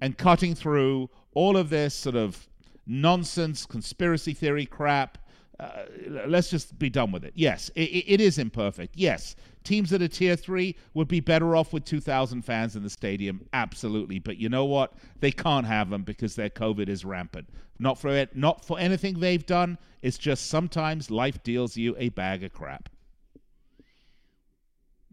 and 0.00 0.18
cutting 0.18 0.54
through 0.54 1.08
all 1.34 1.56
of 1.56 1.70
this 1.70 1.94
sort 1.94 2.16
of 2.16 2.48
nonsense 2.86 3.64
conspiracy 3.64 4.34
theory 4.34 4.66
crap 4.66 5.18
uh, 5.60 5.84
let's 6.26 6.50
just 6.50 6.78
be 6.78 6.90
done 6.90 7.12
with 7.12 7.24
it. 7.24 7.32
Yes, 7.34 7.70
it, 7.74 7.82
it 7.82 8.20
is 8.20 8.38
imperfect. 8.38 8.96
Yes, 8.96 9.36
teams 9.62 9.90
that 9.90 10.02
are 10.02 10.08
tier 10.08 10.36
three 10.36 10.76
would 10.94 11.08
be 11.08 11.20
better 11.20 11.54
off 11.54 11.72
with 11.72 11.84
2,000 11.84 12.42
fans 12.42 12.76
in 12.76 12.82
the 12.82 12.90
stadium. 12.90 13.46
Absolutely. 13.52 14.18
But 14.18 14.38
you 14.38 14.48
know 14.48 14.64
what? 14.64 14.92
They 15.20 15.30
can't 15.30 15.66
have 15.66 15.90
them 15.90 16.02
because 16.02 16.34
their 16.34 16.50
COVID 16.50 16.88
is 16.88 17.04
rampant. 17.04 17.48
Not 17.78 17.98
for 17.98 18.10
it, 18.10 18.36
not 18.36 18.64
for 18.64 18.78
anything 18.78 19.18
they've 19.18 19.44
done. 19.44 19.78
It's 20.02 20.18
just 20.18 20.46
sometimes 20.46 21.10
life 21.10 21.42
deals 21.42 21.76
you 21.76 21.94
a 21.98 22.10
bag 22.10 22.44
of 22.44 22.52
crap. 22.52 22.88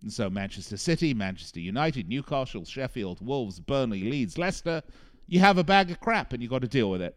And 0.01 0.12
so 0.12 0.29
Manchester 0.29 0.77
City, 0.77 1.13
Manchester 1.13 1.60
United, 1.60 2.10
Newcastle, 2.10 2.65
Sheffield, 2.65 3.25
Wolves, 3.25 3.60
Burnley, 3.60 4.01
Leeds, 4.03 4.38
Leicester, 4.38 4.81
you 5.27 5.39
have 5.39 5.60
a 5.60 5.63
bag 5.63 5.91
of 5.91 6.00
crap 6.00 6.33
and 6.33 6.41
you've 6.41 6.51
got 6.51 6.62
to 6.62 6.67
deal 6.67 6.89
with 6.89 7.01
it. 7.01 7.15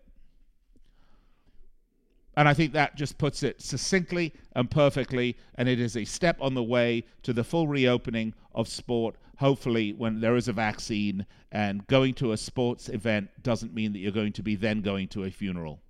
And 2.36 2.48
I 2.48 2.54
think 2.54 2.72
that 2.72 2.96
just 2.96 3.18
puts 3.18 3.42
it 3.42 3.62
succinctly 3.62 4.32
and 4.54 4.70
perfectly. 4.70 5.36
And 5.54 5.68
it 5.68 5.80
is 5.80 5.96
a 5.96 6.04
step 6.04 6.36
on 6.40 6.54
the 6.54 6.62
way 6.62 7.04
to 7.22 7.32
the 7.32 7.44
full 7.44 7.68
reopening 7.68 8.34
of 8.54 8.68
sport, 8.68 9.16
hopefully, 9.38 9.92
when 9.92 10.20
there 10.20 10.36
is 10.36 10.48
a 10.48 10.52
vaccine. 10.52 11.26
And 11.52 11.86
going 11.86 12.14
to 12.14 12.32
a 12.32 12.36
sports 12.36 12.88
event 12.88 13.30
doesn't 13.42 13.74
mean 13.74 13.92
that 13.92 14.00
you're 14.00 14.12
going 14.12 14.32
to 14.32 14.42
be 14.42 14.56
then 14.56 14.80
going 14.80 15.08
to 15.08 15.24
a 15.24 15.30
funeral. 15.30 15.80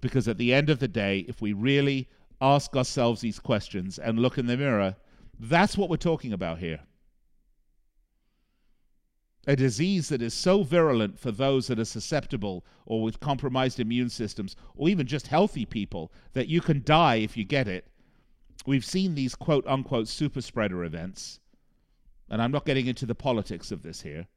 Because 0.00 0.28
at 0.28 0.38
the 0.38 0.54
end 0.54 0.70
of 0.70 0.78
the 0.78 0.88
day, 0.88 1.24
if 1.28 1.40
we 1.40 1.52
really 1.52 2.08
ask 2.40 2.76
ourselves 2.76 3.20
these 3.20 3.38
questions 3.38 3.98
and 3.98 4.18
look 4.18 4.38
in 4.38 4.46
the 4.46 4.56
mirror, 4.56 4.96
that's 5.38 5.76
what 5.76 5.88
we're 5.88 5.96
talking 5.96 6.32
about 6.32 6.58
here 6.58 6.80
a 9.46 9.56
disease 9.56 10.08
that 10.08 10.22
is 10.22 10.34
so 10.34 10.62
virulent 10.62 11.18
for 11.18 11.32
those 11.32 11.66
that 11.66 11.78
are 11.78 11.84
susceptible 11.84 12.64
or 12.86 13.02
with 13.02 13.20
compromised 13.20 13.80
immune 13.80 14.08
systems, 14.08 14.54
or 14.76 14.88
even 14.88 15.06
just 15.06 15.26
healthy 15.26 15.64
people, 15.64 16.12
that 16.32 16.48
you 16.48 16.60
can 16.60 16.82
die 16.84 17.16
if 17.16 17.36
you 17.36 17.44
get 17.44 17.66
it. 17.66 17.86
We've 18.66 18.84
seen 18.84 19.14
these 19.14 19.34
quote 19.34 19.66
unquote 19.66 20.06
super 20.06 20.40
spreader 20.40 20.84
events, 20.84 21.40
and 22.30 22.40
I'm 22.40 22.52
not 22.52 22.64
getting 22.64 22.86
into 22.86 23.06
the 23.06 23.14
politics 23.14 23.72
of 23.72 23.82
this 23.82 24.02
here, 24.02 24.28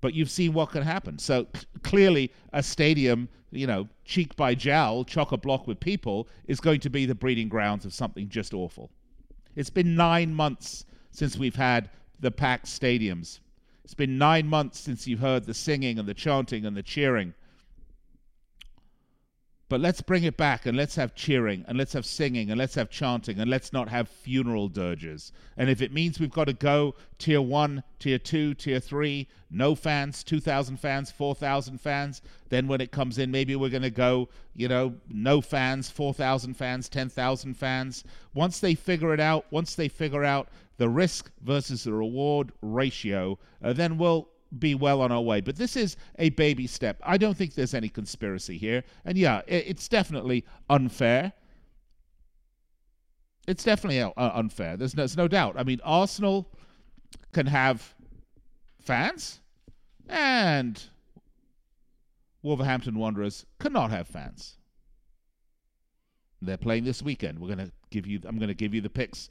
but 0.00 0.14
you've 0.14 0.30
seen 0.30 0.52
what 0.52 0.70
can 0.70 0.82
happen. 0.82 1.18
So 1.18 1.46
clearly, 1.82 2.32
a 2.52 2.62
stadium, 2.62 3.28
you 3.52 3.68
know, 3.68 3.88
cheek 4.04 4.34
by 4.34 4.56
jowl, 4.56 5.04
chock 5.04 5.30
a 5.30 5.36
block 5.36 5.68
with 5.68 5.78
people, 5.78 6.28
is 6.46 6.60
going 6.60 6.80
to 6.80 6.90
be 6.90 7.06
the 7.06 7.14
breeding 7.14 7.48
grounds 7.48 7.84
of 7.84 7.94
something 7.94 8.28
just 8.28 8.52
awful. 8.52 8.90
It's 9.54 9.70
been 9.70 9.94
nine 9.94 10.34
months 10.34 10.84
since 11.12 11.36
we've 11.36 11.54
had 11.54 11.90
the 12.18 12.32
packed 12.32 12.66
stadiums 12.66 13.38
it's 13.84 13.94
been 13.94 14.16
nine 14.18 14.48
months 14.48 14.80
since 14.80 15.06
you've 15.06 15.20
heard 15.20 15.44
the 15.44 15.54
singing 15.54 15.98
and 15.98 16.08
the 16.08 16.14
chanting 16.14 16.64
and 16.64 16.76
the 16.76 16.82
cheering. 16.82 17.34
But 19.68 19.80
let's 19.80 20.02
bring 20.02 20.24
it 20.24 20.36
back 20.36 20.66
and 20.66 20.76
let's 20.76 20.94
have 20.96 21.14
cheering 21.14 21.64
and 21.66 21.76
let's 21.76 21.94
have 21.94 22.04
singing 22.04 22.50
and 22.50 22.58
let's 22.58 22.74
have 22.74 22.90
chanting 22.90 23.40
and 23.40 23.50
let's 23.50 23.72
not 23.72 23.88
have 23.88 24.08
funeral 24.08 24.68
dirges. 24.68 25.32
And 25.56 25.68
if 25.68 25.82
it 25.82 25.92
means 25.92 26.20
we've 26.20 26.30
got 26.30 26.44
to 26.44 26.52
go 26.52 26.94
tier 27.18 27.40
one, 27.40 27.82
tier 27.98 28.18
two, 28.18 28.54
tier 28.54 28.78
three, 28.78 29.26
no 29.50 29.74
fans, 29.74 30.22
2,000 30.22 30.76
fans, 30.76 31.10
4,000 31.10 31.80
fans, 31.80 32.22
then 32.50 32.68
when 32.68 32.80
it 32.80 32.92
comes 32.92 33.18
in, 33.18 33.30
maybe 33.30 33.56
we're 33.56 33.70
going 33.70 33.82
to 33.82 33.90
go, 33.90 34.28
you 34.54 34.68
know, 34.68 34.94
no 35.08 35.40
fans, 35.40 35.90
4,000 35.90 36.54
fans, 36.54 36.88
10,000 36.88 37.54
fans. 37.54 38.04
Once 38.34 38.60
they 38.60 38.74
figure 38.74 39.14
it 39.14 39.20
out, 39.20 39.46
once 39.50 39.74
they 39.74 39.88
figure 39.88 40.24
out 40.24 40.48
the 40.76 40.88
risk 40.88 41.30
versus 41.40 41.84
the 41.84 41.92
reward 41.92 42.52
ratio, 42.62 43.38
uh, 43.62 43.72
then 43.72 43.98
we'll 43.98 44.28
be 44.58 44.74
well 44.74 45.00
on 45.00 45.12
our 45.12 45.20
way. 45.20 45.40
But 45.40 45.56
this 45.56 45.76
is 45.76 45.96
a 46.18 46.30
baby 46.30 46.66
step. 46.66 47.00
I 47.02 47.16
don't 47.16 47.36
think 47.36 47.54
there's 47.54 47.74
any 47.74 47.88
conspiracy 47.88 48.58
here. 48.58 48.84
And 49.04 49.16
yeah, 49.16 49.42
it, 49.46 49.64
it's 49.68 49.88
definitely 49.88 50.44
unfair. 50.68 51.32
It's 53.46 53.64
definitely 53.64 54.00
uh, 54.00 54.12
unfair. 54.16 54.76
There's 54.76 54.96
no, 54.96 55.02
there's 55.02 55.16
no 55.16 55.28
doubt. 55.28 55.56
I 55.58 55.64
mean, 55.64 55.80
Arsenal 55.84 56.50
can 57.32 57.46
have 57.46 57.94
fans, 58.80 59.40
and 60.08 60.82
Wolverhampton 62.42 62.98
Wanderers 62.98 63.44
cannot 63.58 63.90
have 63.90 64.08
fans. 64.08 64.56
They're 66.40 66.56
playing 66.56 66.84
this 66.84 67.02
weekend. 67.02 67.38
We're 67.38 67.54
to 67.54 67.70
give 67.90 68.06
you. 68.06 68.20
I'm 68.24 68.38
going 68.38 68.48
to 68.48 68.54
give 68.54 68.74
you 68.74 68.80
the 68.80 68.90
picks 68.90 69.28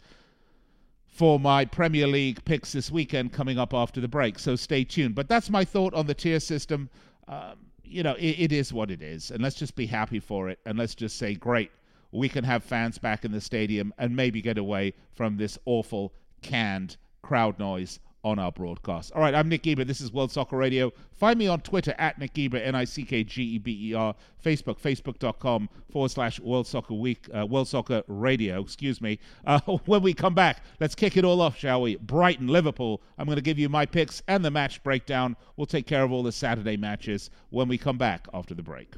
for 1.14 1.40
my 1.40 1.64
Premier 1.64 2.08
League 2.08 2.44
picks 2.44 2.72
this 2.72 2.90
weekend 2.90 3.32
coming 3.32 3.60
up 3.60 3.72
after 3.72 4.02
the 4.02 4.08
break. 4.08 4.40
So 4.40 4.56
stay 4.56 4.84
tuned. 4.84 5.14
But 5.14 5.30
that's 5.30 5.48
my 5.48 5.64
thought 5.64 5.94
on 5.94 6.08
the 6.08 6.16
tier 6.16 6.40
system. 6.40 6.90
Um, 7.28 7.68
you 7.84 8.02
know, 8.02 8.16
it, 8.16 8.40
it 8.40 8.52
is 8.52 8.74
what 8.74 8.90
it 8.90 9.04
is. 9.04 9.30
And 9.30 9.44
let's 9.44 9.56
just 9.56 9.76
be 9.76 9.86
happy 9.86 10.20
for 10.20 10.50
it. 10.50 10.58
And 10.66 10.76
let's 10.76 10.96
just 10.96 11.18
say, 11.18 11.36
great, 11.36 11.70
we 12.12 12.30
can 12.30 12.44
have 12.44 12.64
fans 12.64 12.98
back 12.98 13.26
in 13.26 13.32
the 13.32 13.42
stadium 13.42 13.94
and 14.00 14.16
maybe 14.16 14.42
get 14.42 14.58
away 14.58 14.94
from 15.14 15.38
this 15.38 15.60
awful 15.66 16.14
canned 16.42 16.98
crowd 17.22 17.60
noise 17.60 18.00
on 18.24 18.40
our 18.40 18.52
broadcast. 18.52 19.12
All 19.14 19.22
right, 19.22 19.36
I'm 19.36 19.50
Nick 19.50 19.64
Geber. 19.64 19.84
This 19.84 20.02
is 20.02 20.12
World 20.14 20.32
Soccer 20.32 20.56
Radio. 20.58 20.92
Find 21.14 21.38
me 21.38 21.48
on 21.48 21.62
Twitter 21.62 21.94
at 21.98 22.18
Nick 22.18 22.34
Geber, 22.34 22.58
N 22.58 22.76
I 22.76 22.86
C 22.86 23.04
K 23.04 23.24
G 23.24 23.44
E 23.44 23.58
B 23.58 23.90
E 23.90 23.94
R. 23.94 24.16
Facebook, 24.44 24.80
facebook.com 24.80 25.70
forward 25.92 26.10
slash 26.10 26.40
World 26.40 26.68
Soccer 26.68 26.94
Week, 26.94 27.28
uh, 27.38 27.46
World 27.46 27.68
Soccer 27.68 28.04
Radio, 28.08 28.62
excuse 28.62 29.02
me. 29.02 29.20
Uh, 29.46 29.60
when 29.86 30.02
we 30.02 30.14
come 30.14 30.34
back, 30.34 30.64
let's 30.80 30.96
kick 30.96 31.18
it 31.18 31.26
all 31.26 31.42
off, 31.42 31.58
shall 31.58 31.82
we? 31.82 31.96
Brighton, 31.98 32.48
Liverpool. 32.48 33.02
I'm 33.18 33.26
going 33.26 33.36
to 33.36 33.42
give 33.42 33.60
you 33.60 33.70
my 33.70 33.86
picks 33.86 34.22
and 34.28 34.44
the 34.44 34.52
match 34.52 34.84
breakdown. 34.84 35.36
We'll 35.58 35.66
take 35.66 35.88
care 35.88 36.04
of 36.04 36.12
all 36.12 36.24
the 36.24 36.32
Saturday 36.32 36.78
matches 36.78 37.30
when 37.50 37.68
we 37.68 37.78
come 37.78 37.98
back 37.98 38.28
after 38.34 38.54
the 38.54 38.64
break. 38.64 38.94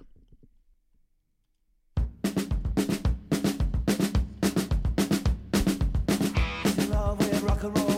rock 7.45 7.63
and 7.63 7.77
roll. 7.77 7.94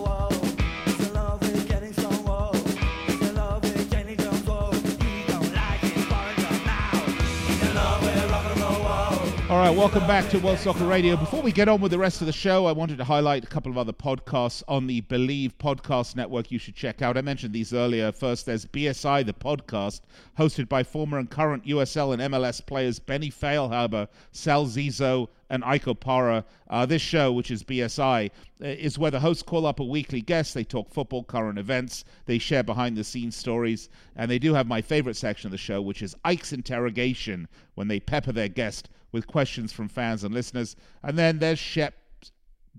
All 9.49 9.59
right, 9.59 9.69
welcome 9.69 10.05
back 10.05 10.29
to 10.31 10.39
World 10.39 10.59
Soccer 10.59 10.85
Radio. 10.85 11.15
Before 11.15 11.41
we 11.41 11.53
get 11.53 11.69
on 11.69 11.79
with 11.79 11.91
the 11.91 11.97
rest 11.97 12.19
of 12.19 12.27
the 12.27 12.33
show, 12.33 12.65
I 12.65 12.73
wanted 12.73 12.97
to 12.97 13.05
highlight 13.05 13.45
a 13.45 13.47
couple 13.47 13.71
of 13.71 13.77
other 13.77 13.93
podcasts 13.93 14.61
on 14.67 14.87
the 14.87 15.01
Bleav 15.03 15.53
Podcast 15.53 16.17
Network 16.17 16.51
you 16.51 16.59
should 16.59 16.75
check 16.75 17.01
out. 17.01 17.15
I 17.17 17.21
mentioned 17.21 17.53
these 17.53 17.71
earlier. 17.71 18.11
First, 18.11 18.45
there's 18.45 18.65
BSI, 18.65 19.25
the 19.25 19.31
podcast, 19.31 20.01
hosted 20.37 20.67
by 20.67 20.83
former 20.83 21.17
and 21.17 21.29
current 21.29 21.63
USL 21.63 22.11
and 22.11 22.33
MLS 22.33 22.65
players 22.65 22.99
Benny 22.99 23.31
Feilhaber, 23.31 24.09
Sal 24.33 24.65
Zizzo, 24.65 25.29
and 25.49 25.63
Ike 25.63 25.85
Opara. 25.85 26.43
Uh, 26.69 26.85
this 26.85 27.01
show, 27.01 27.31
which 27.31 27.49
is 27.49 27.63
BSI, 27.63 28.29
uh, 28.61 28.65
is 28.65 28.99
where 28.99 29.11
the 29.11 29.21
hosts 29.21 29.43
call 29.43 29.65
up 29.65 29.79
a 29.79 29.83
weekly 29.85 30.19
guest. 30.19 30.55
They 30.55 30.65
talk 30.65 30.91
football, 30.91 31.23
current 31.23 31.57
events, 31.57 32.03
they 32.25 32.37
share 32.37 32.63
behind 32.63 32.97
the 32.97 33.03
scenes 33.05 33.37
stories, 33.37 33.87
and 34.17 34.29
they 34.29 34.39
do 34.39 34.53
have 34.55 34.67
my 34.67 34.81
favorite 34.81 35.15
section 35.15 35.47
of 35.47 35.51
the 35.51 35.57
show, 35.57 35.81
which 35.81 36.01
is 36.01 36.17
Ike's 36.25 36.51
Interrogation, 36.51 37.47
when 37.75 37.87
they 37.87 38.01
pepper 38.01 38.33
their 38.33 38.49
guest 38.49 38.89
with 39.17 39.25
questions 39.27 39.73
from 39.73 39.87
fans 39.87 40.23
and 40.23 40.33
listeners. 40.33 40.75
And 41.01 41.17
then 41.17 41.39
there's 41.39 41.57
Shep 41.57 41.95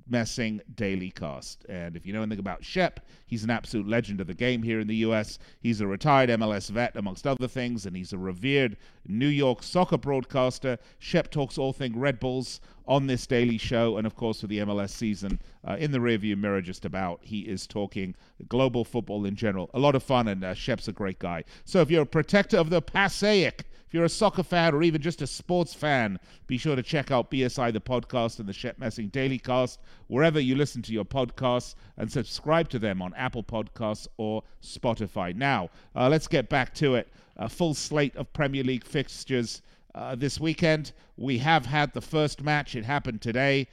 Messing 0.09 0.61
Daily 0.76 1.11
Cast. 1.11 1.66
And 1.68 1.97
if 1.97 2.07
you 2.07 2.12
know 2.12 2.23
anything 2.23 2.38
about 2.38 2.64
Shep, 2.64 3.00
he's 3.26 3.42
an 3.42 3.50
absolute 3.50 3.88
legend 3.88 4.21
of 4.21 4.28
the 4.28 4.35
game 4.35 4.62
here 4.62 4.78
in 4.78 4.87
the 4.87 4.97
U.S. 4.97 5.40
He's 5.61 5.80
a 5.80 5.87
retired 5.87 6.30
MLS 6.30 6.71
vet, 6.71 6.97
amongst 6.97 7.26
other 7.26 7.49
things, 7.49 7.87
and 7.87 7.97
he's 7.97 8.12
a 8.12 8.18
revered 8.18 8.76
New 9.07 9.26
York 9.26 9.64
soccer 9.64 9.99
broadcaster. 9.99 10.78
Shep 11.00 11.33
talks 11.33 11.59
all 11.59 11.73
things 11.73 11.97
Red 11.97 12.21
Bulls 12.21 12.61
on 12.87 13.09
this 13.09 13.26
daily 13.26 13.59
show, 13.59 13.97
and 13.97 14.07
of 14.07 14.14
course, 14.14 14.40
for 14.40 14.47
the 14.47 14.59
MLS 14.59 14.90
season 14.90 15.40
uh, 15.66 15.76
in 15.78 15.90
the 15.90 15.99
rearview 15.99 16.38
mirror, 16.38 16.62
just 16.62 16.85
about, 16.85 17.18
he 17.23 17.40
is 17.40 17.66
talking 17.66 18.14
global 18.49 18.85
football 18.85 19.25
in 19.26 19.35
general. 19.35 19.71
A 19.75 19.78
lot 19.78 19.97
of 19.97 20.04
fun, 20.04 20.28
and 20.28 20.45
uh, 20.45 20.54
Shep's 20.54 20.87
a 20.87 20.92
great 20.92 21.18
guy. 21.18 21.42
So 21.64 21.80
if 21.80 21.90
you're 21.90 22.02
a 22.02 22.07
protector 22.07 22.57
of 22.57 22.71
the 22.71 22.80
Passaic, 22.80 23.64
if 23.88 23.95
you're 23.95 24.04
a 24.04 24.09
soccer 24.11 24.42
fan 24.42 24.75
or 24.75 24.83
even 24.83 25.00
just 25.00 25.23
a 25.23 25.26
sports 25.26 25.73
fan, 25.73 26.18
be 26.47 26.59
sure 26.59 26.76
to 26.76 26.83
check 26.83 27.11
out 27.11 27.30
BSI 27.30 27.73
the 27.73 27.80
podcast 27.80 28.38
and 28.38 28.47
the 28.47 28.52
Shep 28.52 28.78
Messing 28.78 29.09
Daily 29.09 29.38
Cast 29.38 29.80
wherever 30.09 30.38
you 30.38 30.57
listen 30.57 30.83
to 30.83 30.92
your 30.92 31.07
podcasts 31.07 31.75
and 31.97 32.12
subscribe 32.12 32.68
to 32.68 32.78
them 32.78 33.00
on 33.00 33.14
Apple 33.14 33.42
Podcasts 33.42 34.07
or 34.18 34.42
Spotify. 34.62 35.35
Now, 35.35 35.71
uh, 35.97 36.11
let's 36.11 36.28
get 36.28 36.50
back 36.50 36.75
to 36.75 36.97
it. 36.97 37.09
A 37.38 37.49
full 37.49 37.73
slate 37.73 38.14
of 38.16 38.30
Premier 38.35 38.62
League 38.62 38.85
fixtures 38.85 39.62
uh, 39.95 40.14
this 40.14 40.38
weekend. 40.38 40.92
We 41.16 41.38
have 41.38 41.64
had 41.64 41.95
the 41.95 42.02
first 42.02 42.42
match. 42.42 42.76
It 42.76 42.85
happened 42.85 43.23
today. 43.23 43.68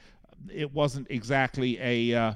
It 0.50 0.72
wasn't 0.72 1.08
exactly 1.10 1.78
a 1.78 2.18
uh, 2.18 2.34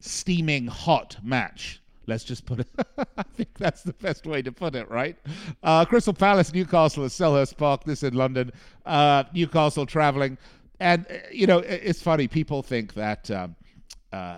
steaming 0.00 0.68
hot 0.68 1.18
match. 1.22 1.82
Let's 2.06 2.24
just 2.24 2.46
put 2.46 2.60
it. 2.60 2.68
I 3.16 3.22
think 3.22 3.56
that's 3.58 3.82
the 3.82 3.92
best 3.94 4.26
way 4.26 4.42
to 4.42 4.52
put 4.52 4.74
it, 4.74 4.90
right? 4.90 5.16
Uh, 5.62 5.84
Crystal 5.84 6.12
Palace, 6.12 6.52
Newcastle 6.52 7.04
at 7.04 7.10
Selhurst 7.10 7.56
Park. 7.56 7.84
This 7.84 8.02
in 8.02 8.14
London. 8.14 8.52
Uh, 8.84 9.24
Newcastle 9.32 9.86
traveling, 9.86 10.38
and 10.80 11.06
uh, 11.10 11.14
you 11.32 11.46
know 11.46 11.58
it's 11.58 12.02
funny. 12.02 12.28
People 12.28 12.62
think 12.62 12.94
that 12.94 13.30
um, 13.30 13.56
uh, 14.12 14.36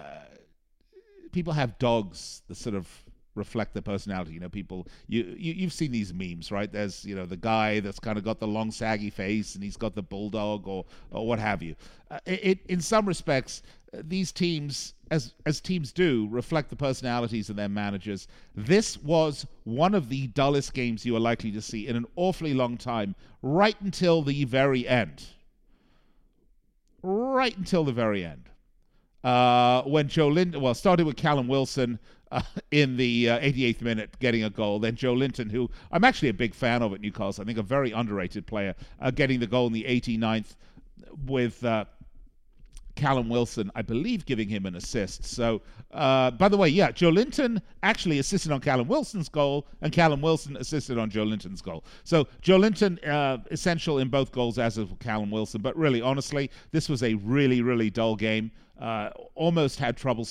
people 1.32 1.52
have 1.52 1.78
dogs 1.78 2.42
The 2.48 2.54
sort 2.54 2.74
of 2.74 2.88
reflect 3.36 3.74
their 3.74 3.82
personality. 3.82 4.32
You 4.32 4.40
know, 4.40 4.48
people 4.48 4.88
you, 5.06 5.34
you 5.38 5.52
you've 5.52 5.72
seen 5.72 5.92
these 5.92 6.12
memes, 6.12 6.50
right? 6.50 6.70
There's 6.70 7.04
you 7.04 7.14
know 7.14 7.26
the 7.26 7.36
guy 7.36 7.80
that's 7.80 8.00
kind 8.00 8.18
of 8.18 8.24
got 8.24 8.40
the 8.40 8.46
long 8.46 8.70
saggy 8.70 9.10
face 9.10 9.54
and 9.54 9.62
he's 9.62 9.76
got 9.76 9.94
the 9.94 10.02
bulldog 10.02 10.66
or 10.66 10.84
or 11.10 11.26
what 11.26 11.38
have 11.38 11.62
you. 11.62 11.76
Uh, 12.10 12.18
it, 12.26 12.58
in 12.68 12.80
some 12.80 13.06
respects, 13.06 13.62
these 13.92 14.32
teams, 14.32 14.94
as 15.10 15.34
as 15.44 15.60
teams 15.60 15.92
do, 15.92 16.26
reflect 16.30 16.70
the 16.70 16.76
personalities 16.76 17.50
of 17.50 17.56
their 17.56 17.68
managers. 17.68 18.28
This 18.54 18.96
was 18.98 19.46
one 19.64 19.94
of 19.94 20.08
the 20.08 20.26
dullest 20.28 20.74
games 20.74 21.04
you 21.04 21.14
are 21.16 21.20
likely 21.20 21.52
to 21.52 21.62
see 21.62 21.86
in 21.86 21.96
an 21.96 22.06
awfully 22.16 22.54
long 22.54 22.76
time, 22.76 23.14
right 23.42 23.76
until 23.80 24.22
the 24.22 24.44
very 24.44 24.86
end. 24.86 25.24
Right 27.02 27.56
until 27.56 27.84
the 27.84 27.92
very 27.92 28.24
end. 28.24 28.50
Uh, 29.26 29.82
when 29.82 30.06
Joe 30.06 30.30
Joelinton, 30.30 30.60
well, 30.60 30.74
started 30.74 31.04
with 31.04 31.16
Callum 31.16 31.48
Wilson, 31.48 31.98
uh, 32.30 32.42
in 32.70 32.96
the 32.96 33.30
uh, 33.30 33.38
88th 33.40 33.82
minute, 33.82 34.18
getting 34.18 34.44
a 34.44 34.50
goal. 34.50 34.78
Then 34.78 34.96
Joelinton, 34.96 35.50
who 35.50 35.70
I'm 35.92 36.04
actually 36.04 36.28
a 36.28 36.34
big 36.34 36.54
fan 36.54 36.82
of 36.82 36.92
at 36.92 37.00
Newcastle, 37.00 37.42
I 37.42 37.46
think 37.46 37.58
a 37.58 37.62
very 37.62 37.92
underrated 37.92 38.46
player, 38.46 38.74
uh, 39.00 39.10
getting 39.10 39.40
the 39.40 39.46
goal 39.46 39.66
in 39.66 39.72
the 39.72 39.84
89th 39.84 40.56
with 41.26 41.64
uh, 41.64 41.84
Callum 42.96 43.28
Wilson, 43.28 43.70
I 43.74 43.82
believe, 43.82 44.24
giving 44.24 44.48
him 44.48 44.66
an 44.66 44.74
assist. 44.74 45.24
So, 45.24 45.60
uh, 45.92 46.30
by 46.32 46.48
the 46.48 46.56
way, 46.56 46.68
yeah, 46.68 46.90
Joelinton 46.90 47.60
actually 47.82 48.18
assisted 48.18 48.50
on 48.50 48.60
Callum 48.60 48.88
Wilson's 48.88 49.28
goal, 49.28 49.66
and 49.82 49.92
Callum 49.92 50.22
Wilson 50.22 50.56
assisted 50.56 50.98
on 50.98 51.10
Joelinton's 51.10 51.60
goal. 51.60 51.84
So, 52.04 52.26
Joelinton 52.42 53.06
uh, 53.06 53.38
essential 53.50 53.98
in 53.98 54.08
both 54.08 54.32
goals, 54.32 54.58
as 54.58 54.78
of 54.78 54.98
Callum 54.98 55.30
Wilson. 55.30 55.60
But 55.60 55.76
really, 55.76 56.00
honestly, 56.00 56.50
this 56.72 56.88
was 56.88 57.02
a 57.02 57.14
really, 57.14 57.60
really 57.60 57.90
dull 57.90 58.16
game. 58.16 58.50
Uh, 58.80 59.08
almost 59.34 59.78
had 59.78 59.96
trouble 59.96 60.28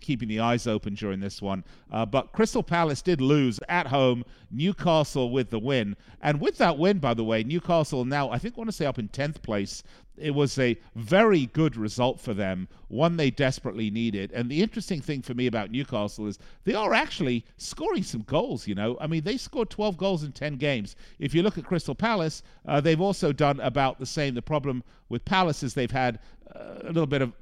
keeping 0.00 0.28
the 0.28 0.40
eyes 0.40 0.66
open 0.66 0.94
during 0.94 1.20
this 1.20 1.40
one. 1.40 1.62
Uh, 1.92 2.04
but 2.04 2.32
Crystal 2.32 2.62
Palace 2.62 3.00
did 3.02 3.20
lose 3.20 3.60
at 3.68 3.86
home. 3.86 4.24
Newcastle 4.50 5.30
with 5.30 5.50
the 5.50 5.58
win. 5.58 5.96
And 6.20 6.40
with 6.40 6.58
that 6.58 6.76
win, 6.76 6.98
by 6.98 7.14
the 7.14 7.24
way, 7.24 7.44
Newcastle 7.44 8.04
now, 8.04 8.30
I 8.30 8.38
think, 8.38 8.56
want 8.56 8.68
to 8.68 8.72
say 8.72 8.86
up 8.86 8.98
in 8.98 9.08
10th 9.08 9.42
place 9.42 9.84
it 10.16 10.30
was 10.30 10.58
a 10.58 10.78
very 10.94 11.46
good 11.46 11.76
result 11.76 12.20
for 12.20 12.34
them, 12.34 12.68
one 12.88 13.16
they 13.16 13.30
desperately 13.30 13.90
needed. 13.90 14.30
And 14.32 14.48
the 14.48 14.62
interesting 14.62 15.00
thing 15.00 15.22
for 15.22 15.34
me 15.34 15.46
about 15.46 15.70
Newcastle 15.70 16.26
is 16.26 16.38
they 16.64 16.74
are 16.74 16.94
actually 16.94 17.44
scoring 17.56 18.02
some 18.02 18.22
goals, 18.22 18.66
you 18.66 18.74
know. 18.74 18.96
I 19.00 19.06
mean, 19.06 19.24
they 19.24 19.36
scored 19.36 19.70
12 19.70 19.96
goals 19.96 20.22
in 20.22 20.32
10 20.32 20.56
games. 20.56 20.94
If 21.18 21.34
you 21.34 21.42
look 21.42 21.58
at 21.58 21.64
Crystal 21.64 21.94
Palace, 21.94 22.42
uh, 22.66 22.80
they've 22.80 23.00
also 23.00 23.32
done 23.32 23.60
about 23.60 23.98
the 23.98 24.06
same. 24.06 24.34
The 24.34 24.42
problem 24.42 24.84
with 25.08 25.24
Palace 25.24 25.62
is 25.62 25.74
they've 25.74 25.90
had 25.90 26.20
uh, 26.54 26.78
a 26.82 26.92
little 26.92 27.06
bit 27.06 27.22
of 27.22 27.32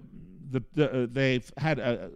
the, 0.52 0.62
the 0.74 0.90
uh, 0.90 1.06
they've 1.10 1.50
had 1.56 1.78
a, 1.78 2.06
a, 2.06 2.10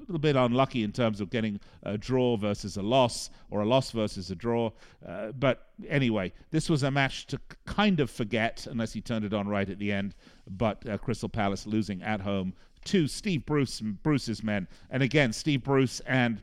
little 0.00 0.18
bit 0.18 0.36
unlucky 0.36 0.82
in 0.82 0.92
terms 0.92 1.20
of 1.20 1.30
getting 1.30 1.58
a 1.82 1.96
draw 1.96 2.36
versus 2.36 2.76
a 2.76 2.82
loss 2.82 3.30
or 3.50 3.60
a 3.60 3.64
loss 3.64 3.90
versus 3.90 4.30
a 4.30 4.34
draw. 4.34 4.70
Uh, 5.06 5.32
but 5.32 5.68
anyway, 5.88 6.32
this 6.50 6.68
was 6.68 6.82
a 6.82 6.90
match 6.90 7.26
to 7.26 7.40
kind 7.64 8.00
of 8.00 8.10
forget 8.10 8.66
unless 8.70 8.92
he 8.92 9.00
turned 9.00 9.24
it 9.24 9.32
on 9.32 9.48
right 9.48 9.68
at 9.68 9.78
the 9.78 9.92
end. 9.92 10.14
But 10.48 10.88
uh, 10.88 10.98
Crystal 10.98 11.28
Palace 11.28 11.66
losing 11.66 12.02
at 12.02 12.20
home 12.20 12.54
to 12.84 13.08
Steve 13.08 13.46
Bruce 13.46 13.80
and 13.80 14.00
Bruce's 14.02 14.42
men, 14.42 14.68
and 14.90 15.02
again 15.02 15.32
Steve 15.32 15.64
Bruce 15.64 16.00
and 16.00 16.40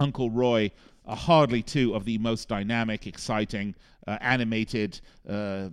Uncle 0.00 0.30
Roy 0.30 0.70
are 1.06 1.16
hardly 1.16 1.62
two 1.62 1.94
of 1.94 2.04
the 2.04 2.18
most 2.18 2.48
dynamic, 2.48 3.06
exciting, 3.06 3.74
uh, 4.06 4.18
animated. 4.20 5.00
Uh, 5.28 5.68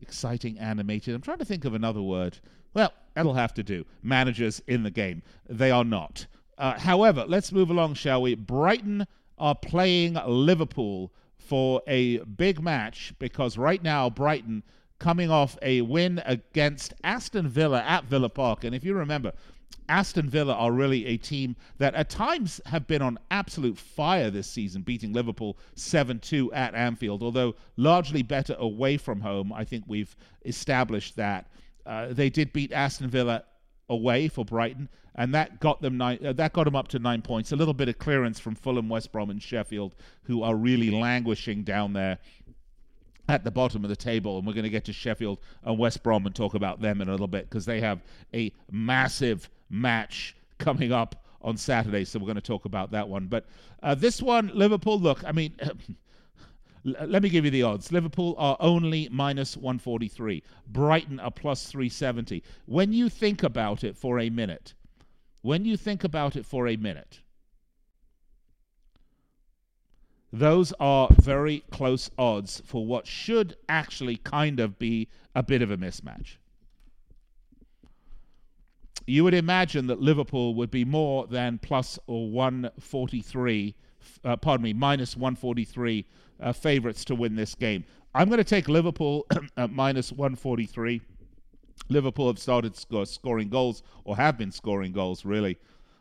exciting 0.00 0.58
animated. 0.58 1.14
I'm 1.14 1.20
trying 1.20 1.38
to 1.38 1.44
think 1.44 1.64
of 1.64 1.74
another 1.74 2.02
word. 2.02 2.38
Well, 2.74 2.92
that'll 3.14 3.34
have 3.34 3.54
to 3.54 3.62
do. 3.62 3.84
Managers 4.02 4.60
in 4.66 4.82
the 4.82 4.90
game. 4.90 5.22
They 5.48 5.70
are 5.70 5.84
not. 5.84 6.26
Uh, 6.56 6.78
however, 6.78 7.24
let's 7.26 7.52
move 7.52 7.70
along, 7.70 7.94
shall 7.94 8.22
we? 8.22 8.34
Brighton 8.34 9.06
are 9.38 9.54
playing 9.54 10.18
Liverpool 10.26 11.12
for 11.38 11.82
a 11.86 12.18
big 12.18 12.60
match 12.60 13.14
because 13.18 13.56
right 13.56 13.82
now, 13.82 14.10
Brighton 14.10 14.62
coming 14.98 15.30
off 15.30 15.56
a 15.62 15.80
win 15.82 16.20
against 16.24 16.92
Aston 17.04 17.48
Villa 17.48 17.82
at 17.82 18.04
Villa 18.04 18.28
Park. 18.28 18.64
And 18.64 18.74
if 18.74 18.84
you 18.84 18.94
remember, 18.94 19.32
Aston 19.88 20.28
Villa 20.28 20.52
are 20.52 20.72
really 20.72 21.06
a 21.06 21.16
team 21.16 21.56
that 21.78 21.94
at 21.94 22.10
times 22.10 22.60
have 22.66 22.86
been 22.86 23.00
on 23.00 23.18
absolute 23.30 23.78
fire 23.78 24.30
this 24.30 24.46
season, 24.46 24.82
beating 24.82 25.12
Liverpool 25.12 25.56
7 25.76 26.18
2 26.18 26.52
at 26.52 26.74
Anfield, 26.74 27.22
although 27.22 27.54
largely 27.76 28.22
better 28.22 28.54
away 28.58 28.96
from 28.96 29.20
home. 29.20 29.52
I 29.52 29.64
think 29.64 29.84
we've 29.86 30.14
established 30.44 31.16
that. 31.16 31.50
Uh, 31.88 32.08
they 32.12 32.28
did 32.28 32.52
beat 32.52 32.70
Aston 32.70 33.08
Villa 33.08 33.44
away 33.88 34.28
for 34.28 34.44
Brighton, 34.44 34.90
and 35.14 35.34
that 35.34 35.58
got 35.58 35.80
them 35.80 35.96
nine. 35.96 36.18
Uh, 36.24 36.34
that 36.34 36.52
got 36.52 36.64
them 36.64 36.76
up 36.76 36.88
to 36.88 36.98
nine 36.98 37.22
points. 37.22 37.50
A 37.50 37.56
little 37.56 37.72
bit 37.72 37.88
of 37.88 37.98
clearance 37.98 38.38
from 38.38 38.54
Fulham, 38.54 38.90
West 38.90 39.10
Brom, 39.10 39.30
and 39.30 39.42
Sheffield, 39.42 39.94
who 40.24 40.42
are 40.42 40.54
really 40.54 40.90
languishing 40.90 41.62
down 41.62 41.94
there 41.94 42.18
at 43.26 43.42
the 43.42 43.50
bottom 43.50 43.84
of 43.84 43.88
the 43.88 43.96
table. 43.96 44.36
And 44.36 44.46
we're 44.46 44.52
going 44.52 44.64
to 44.64 44.70
get 44.70 44.84
to 44.84 44.92
Sheffield 44.92 45.38
and 45.64 45.78
West 45.78 46.02
Brom 46.02 46.26
and 46.26 46.34
talk 46.34 46.52
about 46.52 46.82
them 46.82 47.00
in 47.00 47.08
a 47.08 47.12
little 47.12 47.26
bit 47.26 47.48
because 47.48 47.64
they 47.64 47.80
have 47.80 48.02
a 48.34 48.52
massive 48.70 49.48
match 49.70 50.36
coming 50.58 50.92
up 50.92 51.24
on 51.40 51.56
Saturday. 51.56 52.04
So 52.04 52.18
we're 52.18 52.26
going 52.26 52.36
to 52.36 52.42
talk 52.42 52.66
about 52.66 52.90
that 52.90 53.08
one. 53.08 53.28
But 53.28 53.46
uh, 53.82 53.94
this 53.94 54.20
one, 54.20 54.50
Liverpool. 54.52 55.00
Look, 55.00 55.24
I 55.24 55.32
mean. 55.32 55.54
Let 57.06 57.22
me 57.22 57.28
give 57.28 57.44
you 57.44 57.50
the 57.50 57.62
odds. 57.62 57.92
Liverpool 57.92 58.34
are 58.38 58.56
only 58.60 59.08
minus 59.10 59.56
143. 59.56 60.42
Brighton 60.66 61.20
are 61.20 61.30
plus 61.30 61.66
370. 61.70 62.42
When 62.66 62.92
you 62.92 63.08
think 63.08 63.42
about 63.42 63.84
it 63.84 63.96
for 63.96 64.18
a 64.18 64.30
minute, 64.30 64.74
when 65.42 65.64
you 65.64 65.76
think 65.76 66.04
about 66.04 66.36
it 66.36 66.44
for 66.44 66.66
a 66.68 66.76
minute, 66.76 67.20
those 70.32 70.72
are 70.78 71.08
very 71.20 71.64
close 71.70 72.10
odds 72.18 72.62
for 72.64 72.84
what 72.84 73.06
should 73.06 73.56
actually 73.68 74.16
kind 74.16 74.60
of 74.60 74.78
be 74.78 75.08
a 75.34 75.42
bit 75.42 75.62
of 75.62 75.70
a 75.70 75.76
mismatch. 75.76 76.36
You 79.06 79.24
would 79.24 79.34
imagine 79.34 79.86
that 79.86 80.02
Liverpool 80.02 80.54
would 80.54 80.70
be 80.70 80.84
more 80.84 81.26
than 81.26 81.58
plus 81.58 81.98
or 82.06 82.28
143, 82.28 83.74
uh, 84.22 84.36
pardon 84.36 84.64
me, 84.64 84.74
minus 84.74 85.16
143 85.16 86.04
uh, 86.40 86.52
favorites 86.52 87.04
to 87.06 87.14
win 87.14 87.36
this 87.36 87.54
game. 87.54 87.84
I'm 88.14 88.28
going 88.28 88.38
to 88.38 88.44
take 88.44 88.68
Liverpool 88.68 89.26
at 89.56 89.70
minus 89.70 90.12
143. 90.12 91.00
Liverpool 91.88 92.26
have 92.26 92.38
started 92.38 92.76
sc- 92.76 92.88
scoring 93.04 93.48
goals, 93.48 93.82
or 94.04 94.16
have 94.16 94.36
been 94.38 94.52
scoring 94.52 94.92
goals, 94.92 95.24
really, 95.24 95.58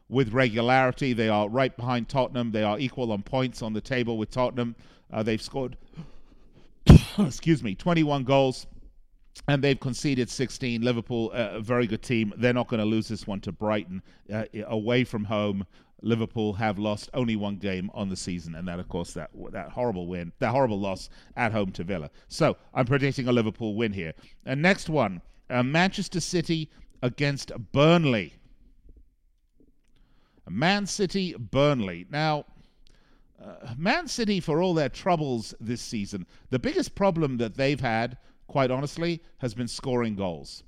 with 0.10 0.34
regularity. 0.34 1.14
They 1.14 1.30
are 1.30 1.50
right 1.50 1.76
behind 1.76 2.10
Tottenham. 2.10 2.52
They 2.52 2.64
are 2.64 2.80
equal 2.80 3.12
on 3.12 3.24
points 3.24 3.62
on 3.62 3.74
the 3.74 3.82
table 3.82 4.18
with 4.18 4.32
Tottenham. 4.32 4.76
Uh, 5.12 5.24
they've 5.24 5.42
scored, 5.42 5.78
excuse 7.20 7.64
me, 7.64 7.76
21 7.76 8.24
goals, 8.24 8.68
and 9.48 9.64
they've 9.64 9.80
conceded 9.80 10.30
16. 10.30 10.82
Liverpool, 10.82 11.32
uh, 11.34 11.52
a 11.54 11.62
very 11.62 11.88
good 11.88 12.02
team. 12.02 12.34
They're 12.38 12.54
not 12.54 12.68
going 12.68 12.80
to 12.80 12.86
lose 12.86 13.08
this 13.08 13.28
one 13.28 13.40
to 13.42 13.52
Brighton 13.52 14.02
uh, 14.34 14.46
away 14.66 15.04
from 15.04 15.26
home. 15.26 15.66
Liverpool 16.02 16.54
have 16.54 16.78
lost 16.78 17.10
only 17.14 17.36
one 17.36 17.58
game 17.58 17.90
on 17.94 18.10
the 18.10 18.16
season, 18.16 18.56
and 18.56 18.68
that, 18.68 18.80
of 18.80 18.88
course, 18.88 19.14
that 19.14 19.32
that 19.52 19.72
horrible 19.72 20.08
win, 20.08 20.32
that 20.40 20.52
horrible 20.52 20.80
loss 20.80 21.10
at 21.36 21.52
home 21.52 21.72
to 21.72 21.84
Villa. 21.84 22.10
So 22.28 22.58
I'm 22.74 22.86
predicting 22.86 23.28
a 23.28 23.32
Liverpool 23.32 23.76
win 23.76 23.94
here. 23.94 24.14
And 24.46 24.62
next 24.62 24.90
one, 24.90 25.22
uh, 25.50 25.64
Manchester 25.64 26.20
City 26.20 26.70
against 27.02 27.52
Burnley. 27.72 28.34
Man 30.50 30.86
City, 30.86 31.36
Burnley. 31.38 32.06
Now, 32.10 32.46
uh, 33.44 33.74
Man 33.78 34.08
City, 34.08 34.40
for 34.40 34.62
all 34.62 34.74
their 34.74 34.90
troubles 34.90 35.54
this 35.60 35.82
season, 35.82 36.26
the 36.50 36.60
biggest 36.60 36.96
problem 36.96 37.38
that 37.38 37.56
they've 37.56 37.80
had, 37.80 38.18
quite 38.48 38.72
honestly, 38.72 39.22
has 39.40 39.54
been 39.54 39.68
scoring 39.68 40.16
goals. 40.16 40.64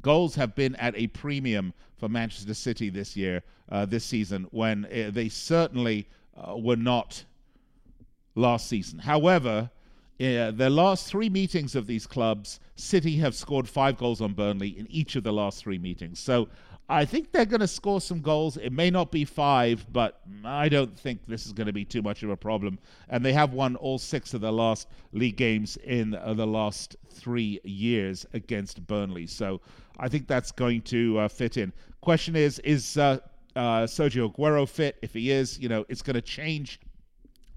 Goals 0.00 0.36
have 0.36 0.54
been 0.54 0.76
at 0.76 0.96
a 0.96 1.08
premium 1.08 1.74
for 2.00 2.08
Manchester 2.08 2.54
City 2.54 2.90
this 2.90 3.16
year, 3.16 3.42
uh, 3.70 3.84
this 3.84 4.04
season, 4.04 4.46
when 4.50 4.86
uh, 4.86 5.10
they 5.12 5.28
certainly 5.28 6.08
uh, 6.36 6.56
were 6.56 6.76
not 6.76 7.24
last 8.34 8.68
season. 8.68 8.98
However, 8.98 9.70
uh, 10.20 10.50
the 10.50 10.68
last 10.70 11.06
three 11.06 11.28
meetings 11.28 11.76
of 11.76 11.86
these 11.86 12.06
clubs, 12.06 12.58
City 12.74 13.16
have 13.18 13.34
scored 13.34 13.68
five 13.68 13.96
goals 13.96 14.20
on 14.20 14.32
Burnley 14.32 14.78
in 14.78 14.86
each 14.90 15.16
of 15.16 15.22
the 15.22 15.32
last 15.32 15.62
three 15.62 15.78
meetings. 15.78 16.18
So 16.18 16.48
I 16.90 17.04
think 17.04 17.30
they're 17.30 17.46
going 17.46 17.60
to 17.60 17.68
score 17.68 18.00
some 18.00 18.20
goals. 18.20 18.56
It 18.56 18.72
may 18.72 18.90
not 18.90 19.12
be 19.12 19.24
five, 19.24 19.86
but 19.92 20.20
I 20.44 20.68
don't 20.68 20.98
think 20.98 21.20
this 21.26 21.46
is 21.46 21.52
going 21.52 21.68
to 21.68 21.72
be 21.72 21.84
too 21.84 22.02
much 22.02 22.22
of 22.22 22.30
a 22.30 22.36
problem. 22.36 22.80
And 23.08 23.24
they 23.24 23.32
have 23.32 23.52
won 23.52 23.76
all 23.76 23.96
six 23.96 24.34
of 24.34 24.40
their 24.40 24.50
last 24.50 24.88
league 25.12 25.36
games 25.36 25.76
in 25.84 26.16
uh, 26.16 26.34
the 26.34 26.46
last 26.46 26.96
three 27.08 27.60
years 27.62 28.26
against 28.32 28.84
Burnley. 28.86 29.26
So 29.28 29.60
I 30.00 30.08
think 30.08 30.26
that's 30.26 30.50
going 30.50 30.82
to 30.82 31.18
uh, 31.18 31.28
fit 31.28 31.56
in. 31.56 31.72
Question 32.00 32.34
is, 32.34 32.58
is 32.60 32.96
uh, 32.96 33.18
uh 33.54 33.86
Sergio 33.86 34.34
Aguero 34.34 34.68
fit? 34.68 34.96
If 35.02 35.12
he 35.12 35.30
is, 35.30 35.58
you 35.58 35.68
know, 35.68 35.84
it's 35.88 36.02
going 36.02 36.14
to 36.14 36.22
change 36.22 36.80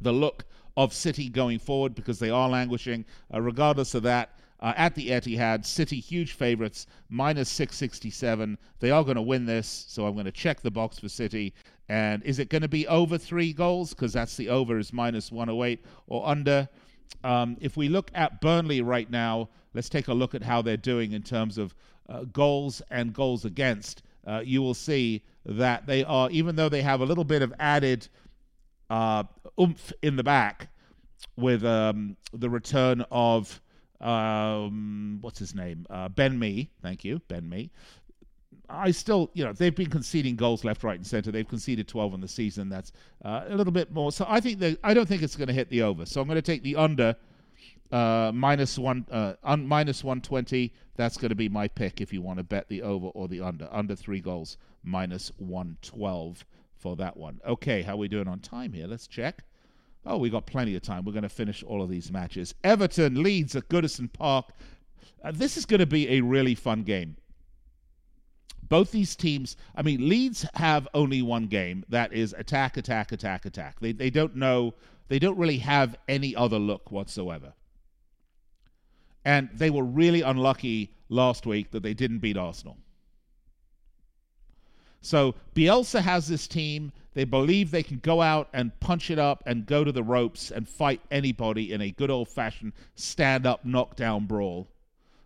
the 0.01 0.11
look 0.11 0.45
of 0.75 0.93
City 0.93 1.29
going 1.29 1.59
forward 1.59 1.95
because 1.95 2.19
they 2.19 2.29
are 2.29 2.49
languishing. 2.49 3.05
Regardless 3.31 3.95
of 3.95 4.03
that, 4.03 4.37
uh, 4.63 4.73
at 4.77 4.95
the 4.95 5.09
Etihad. 5.09 5.65
City 5.65 5.99
huge 5.99 6.31
favorites, 6.31 6.87
minus 7.09 7.49
667. 7.49 8.57
They 8.79 8.91
are 8.91 9.03
going 9.03 9.17
to 9.17 9.21
win 9.21 9.45
this, 9.45 9.85
so 9.89 10.07
I'm 10.07 10.13
going 10.13 10.25
to 10.25 10.31
check 10.31 10.61
the 10.61 10.71
box 10.71 10.97
for 10.97 11.09
City. 11.09 11.53
And 11.89 12.23
is 12.23 12.39
it 12.39 12.49
going 12.49 12.61
to 12.61 12.69
be 12.69 12.87
over 12.87 13.17
three 13.17 13.51
goals? 13.51 13.89
Because 13.89 14.13
that's 14.13 14.37
the 14.37 14.49
over 14.49 14.79
is 14.79 14.93
minus 14.93 15.31
108 15.31 15.85
or 16.07 16.25
under. 16.25 16.69
Um, 17.25 17.57
if 17.59 17.75
we 17.75 17.89
look 17.89 18.09
at 18.15 18.39
Burnley 18.39 18.81
right 18.81 19.11
now, 19.11 19.49
let's 19.73 19.89
take 19.89 20.07
a 20.07 20.13
look 20.13 20.33
at 20.33 20.41
how 20.41 20.61
they're 20.61 20.77
doing 20.77 21.11
in 21.11 21.23
terms 21.23 21.57
of 21.57 21.75
uh, 22.09 22.23
goals 22.25 22.81
and 22.89 23.13
goals 23.13 23.45
against. 23.45 24.03
Uh, 24.25 24.41
you 24.43 24.61
will 24.61 24.73
see 24.73 25.23
that 25.45 25.85
they 25.85 26.03
are, 26.03 26.29
even 26.31 26.55
though 26.55 26.69
they 26.69 26.81
have 26.81 27.01
a 27.01 27.05
little 27.05 27.23
bit 27.23 27.41
of 27.41 27.53
added 27.59 28.07
uh, 28.89 29.23
oomph 29.59 29.91
in 30.01 30.15
the 30.15 30.23
back 30.23 30.69
with 31.35 31.65
um, 31.65 32.15
the 32.31 32.49
return 32.49 33.05
of 33.11 33.61
um, 33.99 35.19
what's 35.21 35.39
his 35.39 35.55
name? 35.55 35.85
Uh, 35.89 36.09
ben 36.09 36.37
Mee. 36.37 36.69
Thank 36.81 37.03
you, 37.03 37.21
Ben 37.27 37.47
Mee. 37.47 37.71
I 38.69 38.91
still, 38.91 39.29
you 39.33 39.43
know, 39.43 39.53
they've 39.53 39.75
been 39.75 39.89
conceding 39.89 40.35
goals 40.35 40.63
left, 40.63 40.83
right, 40.83 40.95
and 40.95 41.05
center. 41.05 41.31
They've 41.31 41.47
conceded 41.47 41.87
12 41.87 42.15
in 42.15 42.21
the 42.21 42.27
season. 42.27 42.69
That's 42.69 42.91
uh, 43.23 43.43
a 43.47 43.55
little 43.55 43.73
bit 43.73 43.93
more. 43.93 44.11
So 44.11 44.25
I 44.27 44.39
think 44.39 44.59
they, 44.59 44.77
I 44.83 44.93
don't 44.93 45.07
think 45.07 45.21
it's 45.21 45.35
going 45.35 45.47
to 45.47 45.53
hit 45.53 45.69
the 45.69 45.83
over. 45.83 46.05
So 46.05 46.21
I'm 46.21 46.27
going 46.27 46.35
to 46.35 46.41
take 46.41 46.63
the 46.63 46.75
under 46.75 47.15
uh, 47.93 48.31
minus 48.33 48.79
one, 48.79 49.05
uh, 49.11 49.33
un, 49.43 49.67
minus 49.67 50.03
120. 50.03 50.73
That's 50.95 51.15
going 51.15 51.29
to 51.29 51.35
be 51.35 51.47
my 51.47 51.67
pick 51.67 52.01
if 52.01 52.11
you 52.11 52.23
want 52.23 52.39
to 52.39 52.43
bet 52.43 52.67
the 52.67 52.81
over 52.81 53.07
or 53.07 53.27
the 53.27 53.39
under. 53.41 53.69
Under 53.71 53.95
three 53.95 54.19
goals, 54.19 54.57
minus 54.83 55.31
112 55.37 56.43
for 56.75 56.95
that 56.95 57.15
one. 57.15 57.39
Okay, 57.45 57.83
how 57.83 57.93
are 57.93 57.97
we 57.97 58.07
doing 58.07 58.27
on 58.27 58.39
time 58.39 58.73
here? 58.73 58.87
Let's 58.87 59.05
check. 59.05 59.43
Oh, 60.05 60.17
we 60.17 60.31
got 60.31 60.47
plenty 60.47 60.75
of 60.75 60.81
time. 60.81 61.05
We're 61.05 61.13
going 61.13 61.21
to 61.21 61.29
finish 61.29 61.61
all 61.61 61.83
of 61.83 61.89
these 61.89 62.11
matches. 62.11 62.55
Everton 62.63 63.21
Leeds 63.21 63.55
at 63.55 63.69
Goodison 63.69 64.11
Park. 64.11 64.49
Uh, 65.23 65.31
this 65.31 65.55
is 65.55 65.65
going 65.65 65.79
to 65.79 65.85
be 65.85 66.09
a 66.09 66.21
really 66.21 66.55
fun 66.55 66.81
game. 66.81 67.15
Both 68.69 68.91
these 68.91 69.15
teams, 69.15 69.55
I 69.75 69.83
mean, 69.83 70.09
Leeds 70.09 70.47
have 70.55 70.87
only 70.95 71.21
one 71.21 71.45
game 71.45 71.85
that 71.89 72.11
is 72.11 72.33
attack, 72.35 72.75
attack, 72.75 73.11
attack, 73.11 73.45
attack. 73.45 73.79
They, 73.79 73.91
they 73.91 74.09
don't 74.09 74.35
know, 74.35 74.73
they 75.09 75.19
don't 75.19 75.37
really 75.37 75.59
have 75.59 75.95
any 76.07 76.35
other 76.35 76.57
look 76.57 76.91
whatsoever. 76.91 77.53
And 79.25 79.49
they 79.53 79.69
were 79.69 79.83
really 79.83 80.21
unlucky 80.21 80.91
last 81.09 81.45
week 81.45 81.71
that 81.71 81.83
they 81.83 81.93
didn't 81.93 82.19
beat 82.19 82.37
Arsenal. 82.37 82.77
So 85.01 85.35
Bielsa 85.53 86.01
has 86.01 86.27
this 86.27 86.47
team. 86.47 86.91
They 87.13 87.25
believe 87.25 87.71
they 87.71 87.83
can 87.83 87.99
go 87.99 88.21
out 88.21 88.49
and 88.53 88.77
punch 88.79 89.11
it 89.11 89.19
up 89.19 89.43
and 89.45 89.65
go 89.65 89.83
to 89.83 89.91
the 89.91 90.01
ropes 90.01 90.49
and 90.49 90.67
fight 90.67 91.01
anybody 91.11 91.73
in 91.73 91.81
a 91.81 91.91
good 91.91 92.09
old 92.09 92.29
fashioned 92.29 92.73
stand 92.95 93.45
up 93.45 93.65
knockdown 93.65 94.25
brawl. 94.25 94.67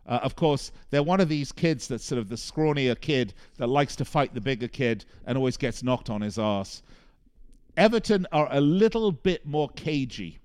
Uh, 0.08 0.20
of 0.24 0.36
course, 0.36 0.72
they're 0.90 1.04
one 1.04 1.20
of 1.20 1.30
these 1.30 1.52
kids 1.52 1.88
that's 1.88 2.06
sort 2.06 2.20
of 2.20 2.30
the 2.30 2.36
scrawnier 2.36 3.00
kid 3.00 3.34
that 3.58 3.68
likes 3.68 3.96
to 3.98 4.06
fight 4.06 4.34
the 4.34 4.42
bigger 4.42 4.68
kid 4.68 5.06
and 5.26 5.38
always 5.38 5.58
gets 5.58 5.84
knocked 5.84 6.10
on 6.10 6.22
his 6.22 6.40
ass. 6.40 6.82
Everton 7.76 8.26
are 8.32 8.48
a 8.52 8.62
little 8.62 9.12
bit 9.12 9.46
more 9.46 9.70
cagey. 9.70 10.40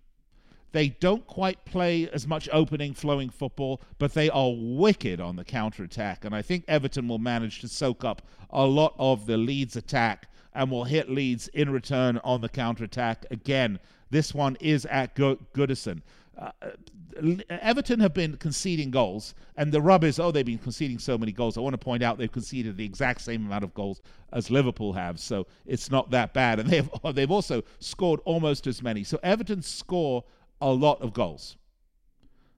They 0.73 0.89
don't 0.89 1.27
quite 1.27 1.65
play 1.65 2.09
as 2.11 2.27
much 2.27 2.49
opening, 2.53 2.95
flowing 2.95 3.31
football, 3.31 3.81
but 3.99 4.15
they 4.15 4.31
are 4.31 4.53
wicked 4.55 5.21
on 5.21 5.37
the 5.37 5.45
counter 5.45 5.85
attack. 5.85 6.25
And 6.25 6.35
I 6.35 6.43
think 6.43 6.65
Everton 6.67 7.09
will 7.09 7.19
manage 7.19 7.61
to 7.61 7.69
soak 7.69 8.05
up 8.05 8.23
a 8.51 8.65
lot 8.65 8.95
of 8.99 9.27
the 9.27 9.37
Leeds 9.37 9.77
attack 9.77 10.29
and 10.55 10.71
will 10.71 10.85
hit 10.85 11.11
Leeds 11.11 11.49
in 11.49 11.71
return 11.71 12.19
on 12.25 12.41
the 12.41 12.49
counter 12.49 12.85
attack. 12.85 13.27
Again, 13.31 13.79
this 14.11 14.35
one 14.35 14.57
is 14.61 14.87
at 14.87 15.15
Goodison. 15.15 16.03
Uh, 16.39 16.51
Everton 17.51 18.01
have 18.01 18.15
been 18.15 18.37
conceding 18.39 18.91
goals, 18.91 19.35
and 19.57 19.71
the 19.71 19.81
rub 19.81 20.03
is, 20.03 20.19
oh, 20.19 20.31
they've 20.31 20.47
been 20.47 20.59
conceding 20.59 20.99
so 20.99 21.19
many 21.19 21.31
goals. 21.31 21.59
I 21.59 21.61
want 21.61 21.75
to 21.75 21.79
point 21.79 22.03
out 22.03 22.17
they've 22.17 22.33
conceded 22.33 22.77
the 22.77 22.85
exact 22.85 23.21
same 23.21 23.45
amount 23.47 23.65
of 23.65 23.75
goals 23.75 24.01
as 24.33 24.51
Liverpool 24.51 24.95
have, 24.95 25.21
so 25.21 25.47
it's 25.67 25.91
not 25.91 26.11
that 26.11 26.33
bad. 26.33 26.59
And 26.59 26.71
they've 26.71 26.89
they've 27.15 27.31
also 27.31 27.63
scored 27.81 28.21
almost 28.25 28.67
as 28.67 28.83
many. 28.83 29.05
So 29.05 29.19
Everton 29.23 29.61
score 29.63 30.25
a 30.63 30.71
lot 30.71 31.03
of 31.03 31.13
goals. 31.13 31.57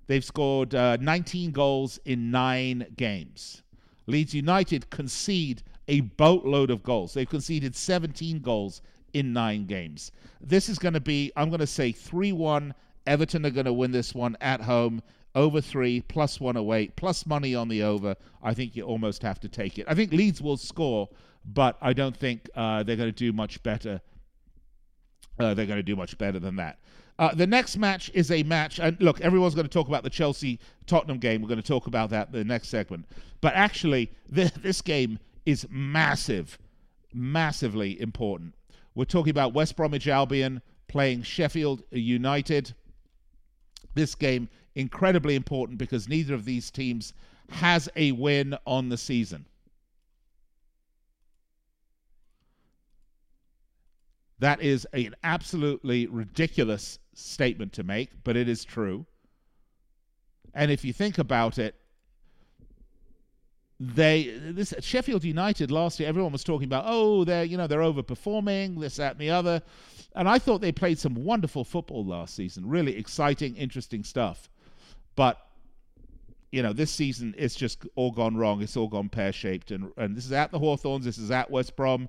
They've 0.07 0.25
scored 0.25 0.75
uh, 0.75 0.99
19 0.99 1.51
goals 1.51 1.99
in 2.05 2.31
nine 2.31 2.87
games. 2.97 3.63
Leeds 4.07 4.35
United 4.35 4.91
concede 4.91 5.63
a 5.89 6.01
boatload 6.01 6.71
of 6.71 6.83
goals. 6.83 7.15
They've 7.15 7.29
conceded 7.29 7.75
17 7.75 8.41
goals 8.41 8.83
in 9.15 9.33
nine 9.33 9.65
games. 9.65 10.13
This 10.41 10.69
is 10.69 10.79
going 10.79 10.95
to 10.95 11.01
be, 11.01 11.33
I'm 11.37 11.49
going 11.49 11.61
to 11.61 11.67
say 11.67 11.93
3 11.93 12.33
1. 12.33 12.75
Everton 13.07 13.45
are 13.47 13.51
going 13.51 13.67
to 13.67 13.73
win 13.73 13.93
this 13.93 14.15
one 14.15 14.37
at 14.41 14.61
home. 14.61 15.03
Over 15.35 15.61
three, 15.61 16.01
plus 16.01 16.41
108, 16.41 16.95
plus 16.95 17.27
money 17.27 17.57
on 17.57 17.69
the 17.69 17.83
over. 17.83 18.15
I 18.41 18.55
think 18.55 18.77
you 18.77 18.85
almost 18.85 19.21
have 19.23 19.41
to 19.41 19.49
take 19.49 19.81
it. 19.81 19.87
I 19.89 19.95
think 19.95 20.13
Leeds 20.13 20.41
will 20.41 20.57
score, 20.57 21.09
but 21.45 21.77
I 21.83 21.93
don't 21.93 22.17
think 22.17 22.49
uh, 22.55 22.85
they're 22.85 22.95
going 22.95 23.09
to 23.09 23.13
do 23.13 23.33
much 23.33 23.61
better. 23.65 24.01
Uh, 25.37 25.53
they're 25.55 25.67
going 25.67 25.79
to 25.79 25.83
do 25.83 25.97
much 25.97 26.17
better 26.19 26.39
than 26.39 26.55
that. 26.57 26.79
Uh, 27.19 27.33
the 27.35 27.47
next 27.47 27.77
match 27.77 28.11
is 28.13 28.31
a 28.31 28.43
match, 28.43 28.81
and 28.81 29.01
look, 29.01 29.21
everyone's 29.21 29.55
going 29.55 29.67
to 29.67 29.73
talk 29.73 29.87
about 29.87 30.03
the 30.03 30.11
Chelsea 30.11 30.59
Tottenham 30.87 31.19
game. 31.19 31.41
We're 31.41 31.49
going 31.49 31.63
to 31.63 31.67
talk 31.67 31.87
about 31.87 32.11
that 32.11 32.29
in 32.29 32.33
the 32.33 32.45
next 32.45 32.69
segment. 32.69 33.07
But 33.41 33.55
actually, 33.55 34.11
this, 34.29 34.51
this 34.53 34.81
game 34.81 35.19
is 35.47 35.67
massive, 35.71 36.59
massively 37.13 38.01
important. 38.01 38.55
We're 38.95 39.05
talking 39.05 39.31
about 39.31 39.55
West 39.55 39.77
Bromwich 39.77 40.09
Albion 40.09 40.61
playing 40.89 41.23
Sheffield 41.23 41.83
United. 41.91 42.75
This 43.95 44.15
game 44.15 44.49
incredibly 44.75 45.37
important 45.37 45.79
because 45.79 46.09
neither 46.09 46.35
of 46.35 46.45
these 46.45 46.71
teams 46.71 47.13
has 47.49 47.89
a 47.95 48.13
win 48.13 48.57
on 48.67 48.89
the 48.89 48.97
season. 48.97 49.47
That 54.41 54.61
is 54.61 54.85
an 54.93 55.15
absolutely 55.23 56.07
ridiculous 56.07 56.99
statement 57.15 57.73
to 57.75 57.83
make, 57.83 58.11
but 58.25 58.37
it 58.37 58.49
is 58.49 58.65
true. 58.65 59.07
And 60.55 60.71
if 60.71 60.85
you 60.85 60.93
think 60.93 61.19
about 61.19 61.59
it, 61.59 61.75
they 63.81 64.39
this 64.41 64.73
Sheffield 64.81 65.25
United 65.25 65.71
last 65.71 65.99
year, 65.99 66.09
everyone 66.09 66.33
was 66.33 66.45
talking 66.45 66.67
about, 66.67 66.85
oh, 66.87 67.25
they're 67.25 67.45
you 67.45 67.57
know 67.57 67.67
they're 67.67 67.81
overperforming, 67.81 68.79
this, 68.79 68.97
that, 68.97 69.13
and 69.13 69.21
the 69.21 69.31
other. 69.31 69.63
And 70.15 70.29
I 70.29 70.39
thought 70.39 70.61
they 70.61 70.73
played 70.73 70.99
some 70.99 71.17
wonderful 71.17 71.65
football 71.65 72.05
last 72.05 72.37
season, 72.37 72.69
really 72.69 72.97
exciting, 72.97 73.57
interesting 73.57 74.05
stuff. 74.05 74.49
But 75.17 75.45
you 76.55 76.63
know, 76.63 76.73
this 76.73 76.93
season 76.93 77.35
it's 77.37 77.57
just 77.57 77.85
all 77.97 78.13
gone 78.13 78.37
wrong. 78.37 78.63
It's 78.63 78.77
all 78.77 78.87
gone 78.87 79.09
pear 79.09 79.33
shaped, 79.33 79.73
and 79.73 79.91
and 79.97 80.17
this 80.17 80.25
is 80.25 80.31
at 80.31 80.53
the 80.53 80.59
Hawthorns. 80.61 81.05
This 81.05 81.19
is 81.19 81.33
at 81.33 81.51
West 81.51 81.75
Brom. 81.75 82.09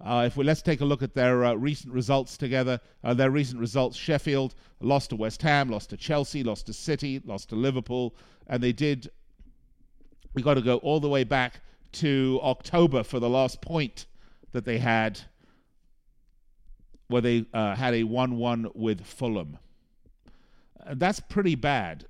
Uh, 0.00 0.24
if 0.26 0.34
we 0.34 0.44
let's 0.44 0.62
take 0.62 0.80
a 0.80 0.84
look 0.86 1.02
at 1.02 1.12
their 1.12 1.44
uh, 1.44 1.52
recent 1.52 1.92
results 1.92 2.38
together. 2.38 2.80
Uh, 3.04 3.12
their 3.12 3.30
recent 3.30 3.60
results: 3.60 3.98
Sheffield 3.98 4.54
lost 4.80 5.10
to 5.10 5.16
West 5.16 5.42
Ham, 5.42 5.68
lost 5.68 5.90
to 5.90 5.98
Chelsea, 5.98 6.42
lost 6.42 6.64
to 6.66 6.72
City, 6.72 7.20
lost 7.26 7.50
to 7.50 7.54
Liverpool, 7.54 8.14
and 8.46 8.62
they 8.62 8.72
did. 8.72 9.10
We 10.32 10.40
got 10.40 10.54
to 10.54 10.62
go 10.62 10.78
all 10.78 10.98
the 10.98 11.10
way 11.10 11.24
back 11.24 11.60
to 12.00 12.40
October 12.42 13.02
for 13.02 13.20
the 13.20 13.28
last 13.28 13.60
point 13.60 14.06
that 14.52 14.64
they 14.64 14.78
had, 14.78 15.20
where 17.08 17.20
they 17.20 17.44
uh, 17.52 17.74
had 17.74 17.92
a 17.92 18.04
one-one 18.04 18.70
with 18.74 19.04
Fulham. 19.04 19.58
that's 20.94 21.20
pretty 21.20 21.56
bad 21.56 22.06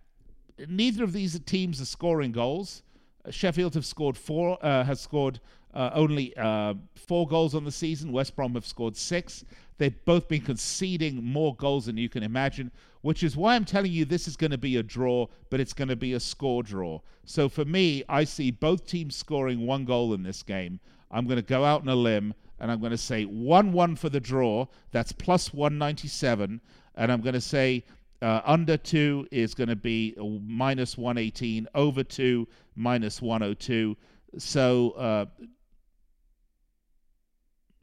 neither 0.69 1.05
of 1.05 1.13
these 1.13 1.39
teams 1.41 1.81
are 1.81 1.87
scoring 1.87 2.33
goals. 2.33 2.83
Uh, 3.25 3.31
Sheffield 3.31 3.75
have 3.75 3.87
scored 3.87 4.17
four, 4.17 4.59
uh, 4.65 4.85
has 4.85 5.01
scored 5.01 5.41
uh, 5.75 5.91
only 5.95 6.37
uh, 6.37 6.75
four 6.95 7.27
goals 7.27 7.55
on 7.55 7.65
the 7.65 7.73
season. 7.73 8.13
West 8.13 8.37
Brom 8.37 8.55
have 8.55 8.67
scored 8.67 8.97
six. 8.97 9.45
They've 9.79 10.05
both 10.05 10.29
been 10.29 10.43
conceding 10.43 11.25
more 11.25 11.57
goals 11.57 11.87
than 11.87 11.97
you 11.97 12.09
can 12.09 12.23
imagine, 12.23 12.71
which 13.01 13.23
is 13.23 13.37
why 13.37 13.55
I'm 13.55 13.65
telling 13.65 13.91
you 13.91 14.05
this 14.05 14.29
is 14.29 14.37
going 14.37 14.51
to 14.51 14.59
be 14.59 14.77
a 14.77 14.83
draw, 14.83 15.27
but 15.51 15.61
it's 15.61 15.73
going 15.73 15.89
to 15.89 15.97
be 15.97 16.13
a 16.13 16.21
score 16.21 16.63
draw. 16.63 17.01
So 17.25 17.49
for 17.49 17.65
me, 17.65 18.05
I 18.09 18.25
see 18.25 18.51
both 18.51 18.87
teams 18.87 19.17
scoring 19.17 19.67
one 19.67 19.85
goal 19.85 20.15
in 20.15 20.23
this 20.23 20.43
game. 20.43 20.81
I'm 21.11 21.27
going 21.27 21.37
to 21.37 21.43
go 21.43 21.65
out 21.65 21.83
on 21.83 21.89
a 21.89 21.95
limb 21.95 22.35
and 22.59 22.71
I'm 22.71 22.81
going 22.81 22.93
to 22.93 22.99
say 22.99 23.25
1 23.25 23.73
1 23.73 23.97
for 23.97 24.09
the 24.09 24.21
draw. 24.21 24.67
That's 24.93 25.13
plus 25.13 25.53
197. 25.53 26.61
And 26.95 27.13
I'm 27.13 27.21
going 27.21 27.35
to 27.35 27.41
say 27.41 27.85
uh, 28.23 28.41
under 28.45 28.77
2 28.77 29.29
is 29.31 29.53
going 29.53 29.69
to 29.69 29.77
be 29.77 30.15
minus 30.47 30.97
118, 30.97 31.67
over 31.75 32.05
2, 32.05 32.47
minus 32.77 33.21
102. 33.21 33.97
So 34.39 34.91
uh, 34.93 35.27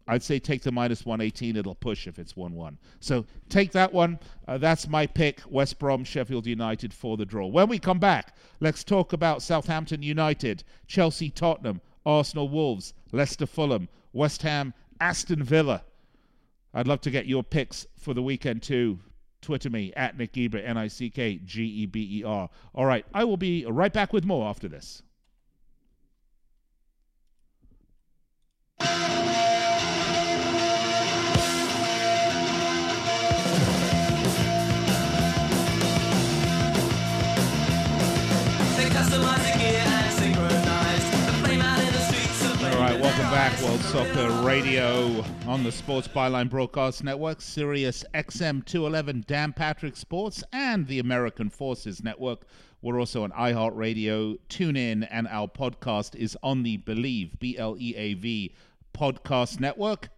I'd 0.08 0.24
say 0.24 0.40
take 0.40 0.64
the 0.64 0.72
minus 0.72 1.06
118. 1.06 1.58
It'll 1.58 1.76
push 1.76 2.08
if 2.08 2.18
it's 2.18 2.36
1 2.36 2.54
1. 2.54 2.78
So 3.00 3.26
take 3.50 3.72
that 3.74 3.94
one. 3.94 4.18
Uh, 4.48 4.58
that's 4.58 4.88
my 4.88 5.06
pick 5.06 5.42
West 5.50 5.78
Brom, 5.78 6.04
Sheffield 6.04 6.48
United 6.48 6.94
for 6.94 7.18
the 7.18 7.26
draw. 7.26 7.46
When 7.46 7.68
we 7.68 7.78
come 7.78 8.00
back, 8.00 8.36
let's 8.60 8.84
talk 8.84 9.14
about 9.14 9.44
Southampton 9.44 10.02
United, 10.02 10.64
Chelsea 10.88 11.30
Tottenham, 11.30 11.82
Arsenal 12.06 12.50
Wolves, 12.50 12.94
Leicester 13.12 13.46
Fulham, 13.46 13.90
West 14.14 14.42
Ham, 14.42 14.74
Aston 15.02 15.44
Villa. 15.44 15.84
I'd 16.74 16.88
love 16.88 17.02
to 17.02 17.12
get 17.12 17.26
your 17.26 17.44
picks 17.44 17.86
for 17.98 18.14
the 18.14 18.24
weekend 18.24 18.64
too. 18.64 19.00
Twitter 19.42 19.70
me 19.70 19.94
at 19.96 20.18
Nick 20.18 20.34
Geber, 20.34 20.58
N 20.58 20.78
I 20.78 20.88
C 20.88 21.10
K 21.10 21.40
G 21.44 21.64
E 21.64 21.86
B 21.86 22.20
E 22.20 22.24
R. 22.24 22.50
All 22.74 22.86
right, 22.86 23.06
I 23.14 23.24
will 23.24 23.38
be 23.38 23.66
right 23.66 23.94
back 23.94 24.14
with 24.14 24.26
more 24.26 24.48
after 24.48 24.68
this. 24.68 25.04
All 40.40 40.46
right, 40.46 40.59
welcome 43.10 43.32
back, 43.32 43.60
World 43.64 43.80
Soccer 43.80 44.30
Radio 44.44 45.26
on 45.48 45.64
the 45.64 45.72
Sports 45.72 46.08
Byline 46.08 46.48
Broadcast 46.48 47.04
Network, 47.04 47.42
Sirius 47.42 48.06
XM 48.14 48.64
211, 48.64 49.24
Dan 49.26 49.52
Patrick 49.52 49.98
Sports, 49.98 50.44
and 50.54 50.86
the 50.86 51.00
American 51.00 51.50
Forces 51.50 52.04
Network. 52.04 52.44
We're 52.84 53.00
also 53.00 53.24
on 53.24 53.32
iHeartRadio, 53.32 54.38
TuneIn, 54.50 55.08
and 55.10 55.28
our 55.28 55.48
podcast 55.48 56.16
is 56.18 56.38
on 56.44 56.62
the 56.62 56.78
Bleav, 56.78 57.40
B 57.40 57.58
L 57.58 57.76
E 57.80 57.96
A 57.96 58.14
V, 58.14 58.54
podcast 58.94 59.60
network. 59.60 60.10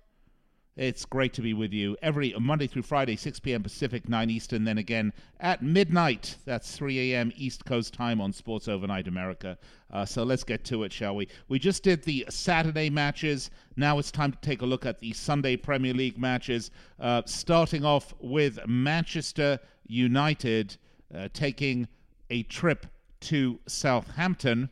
It's 0.78 1.04
great 1.04 1.34
to 1.34 1.42
be 1.42 1.54
with 1.54 1.74
you 1.74 1.98
every 2.02 2.34
Monday 2.40 2.66
through 2.66 2.84
Friday, 2.84 3.18
6 3.18 3.42
p.m. 3.42 3.62
Pacific, 3.62 4.08
9 4.08 4.30
Eastern, 4.30 4.64
then 4.64 4.78
again 4.78 5.12
at 5.42 5.62
midnight. 5.62 6.38
That's 6.46 6.78
3 6.78 7.12
a.m. 7.12 7.34
East 7.36 7.66
Coast 7.66 7.94
time 7.94 8.22
on 8.22 8.32
Sports 8.32 8.70
Overnight 8.70 9.10
America. 9.10 9.58
Uh, 9.92 10.06
so 10.06 10.24
let's 10.24 10.46
get 10.46 10.64
to 10.66 10.84
it, 10.84 10.94
shall 10.94 11.16
we? 11.16 11.28
We 11.50 11.60
just 11.60 11.84
did 11.84 12.04
the 12.04 12.26
Saturday 12.30 12.90
matches. 12.90 13.52
Now 13.76 14.00
it's 14.00 14.12
time 14.12 14.32
to 14.32 14.40
take 14.40 14.62
a 14.62 14.66
look 14.66 14.86
at 14.86 15.00
the 15.00 15.12
Sunday 15.12 15.58
Premier 15.58 15.94
League 15.94 16.18
matches, 16.18 16.72
uh, 17.02 17.24
starting 17.26 17.84
off 17.84 18.14
with 18.22 18.58
Manchester 18.66 19.60
United 19.88 20.78
uh, 21.14 21.28
taking 21.34 21.88
a 22.30 22.44
trip 22.44 22.86
to 23.20 23.60
Southampton 23.68 24.70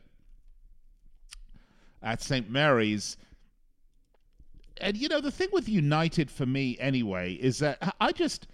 at 2.02 2.22
St. 2.22 2.50
Mary's 2.50 3.18
and 4.80 4.96
you 4.96 5.08
know 5.08 5.20
the 5.20 5.30
thing 5.30 5.48
with 5.52 5.68
United 5.68 6.30
for 6.30 6.46
me 6.46 6.76
anyway 6.78 7.34
is 7.34 7.58
that 7.58 7.94
I 8.00 8.12
just 8.12 8.46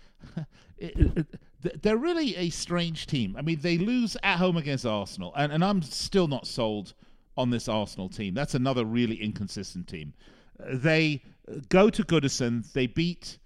they're 1.83 1.97
really 1.97 2.37
a 2.37 2.51
strange 2.51 3.07
team. 3.07 3.37
I 3.37 3.43
mean, 3.43 3.61
they 3.61 3.79
lose 3.79 4.17
at 4.23 4.39
home 4.39 4.57
against 4.57 4.87
Arsenal, 4.87 5.33
and, 5.37 5.53
and 5.53 5.65
I'm 5.65 5.83
still 5.83 6.29
not 6.29 6.47
sold 6.47 6.95
on 7.37 7.51
this 7.51 7.69
Arsenal 7.69 8.09
team. 8.09 8.35
That's 8.35 8.55
another 8.55 8.85
really 8.85 9.17
inconsistent 9.17 9.89
team. 9.89 10.15
Uh, 10.61 10.77
they 10.77 11.23
go 11.69 11.91
to 11.91 12.03
Goodison, 12.03 12.71
they 12.73 12.87
beat 12.87 13.39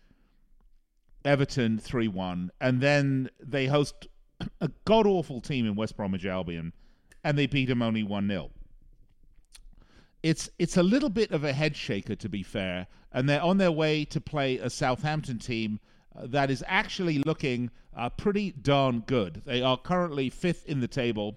Everton 1.25 1.79
3 1.79 2.09
1, 2.09 2.51
and 2.61 2.81
then 2.81 3.31
they 3.41 3.67
host 3.67 4.07
a 4.61 4.71
god 4.85 5.07
awful 5.07 5.41
team 5.41 5.67
in 5.67 5.75
West 5.75 5.97
Bromwich 5.97 6.27
Albion, 6.27 6.73
and 7.25 7.37
they 7.37 7.47
beat 7.47 7.67
them 7.67 7.83
only 7.83 8.03
1 8.03 8.29
0 8.29 8.51
it's 10.23 10.51
it's 10.59 10.77
a 10.77 10.83
little 10.83 11.09
bit 11.09 11.31
of 11.31 11.45
a 11.45 11.53
head 11.53 11.77
shaker 11.77 12.15
to 12.17 12.29
be 12.29 12.43
fair, 12.43 12.87
and 13.13 13.29
they're 13.29 13.43
on 13.43 13.59
their 13.59 13.73
way 13.73 14.05
to 14.07 14.21
play 14.21 14.59
a 14.59 14.71
Southampton 14.71 15.39
team 15.39 15.81
uh, 16.17 16.27
that 16.27 16.51
is 16.51 16.65
actually 16.67 17.19
looking 17.21 17.71
uh, 17.97 18.09
pretty 18.11 18.53
darn 18.53 19.01
good. 19.01 19.43
They 19.45 19.63
are 19.63 19.77
currently 19.77 20.31
fifth 20.31 20.67
in 20.67 20.81
the 20.81 20.89
table, 20.89 21.37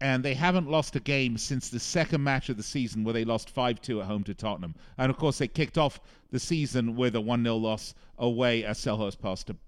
and 0.00 0.24
they 0.24 0.34
haven't 0.34 0.70
lost 0.70 0.96
a 0.96 1.00
game 1.00 1.38
since 1.38 1.68
the 1.68 1.80
second 1.80 2.22
match 2.22 2.48
of 2.48 2.56
the 2.56 2.62
season 2.62 3.02
where 3.02 3.14
they 3.14 3.24
lost 3.24 3.54
5-2 3.54 4.00
at 4.00 4.06
home 4.06 4.24
to 4.24 4.34
Tottenham. 4.34 4.74
And 4.98 5.10
of 5.10 5.16
course, 5.16 5.38
they 5.38 5.48
kicked 5.48 5.78
off 5.78 6.00
the 6.30 6.38
season 6.38 6.96
with 6.96 7.16
a 7.16 7.20
1-0 7.20 7.60
loss 7.60 7.94
away 8.18 8.64
at 8.64 8.76
Selhurst 8.76 9.18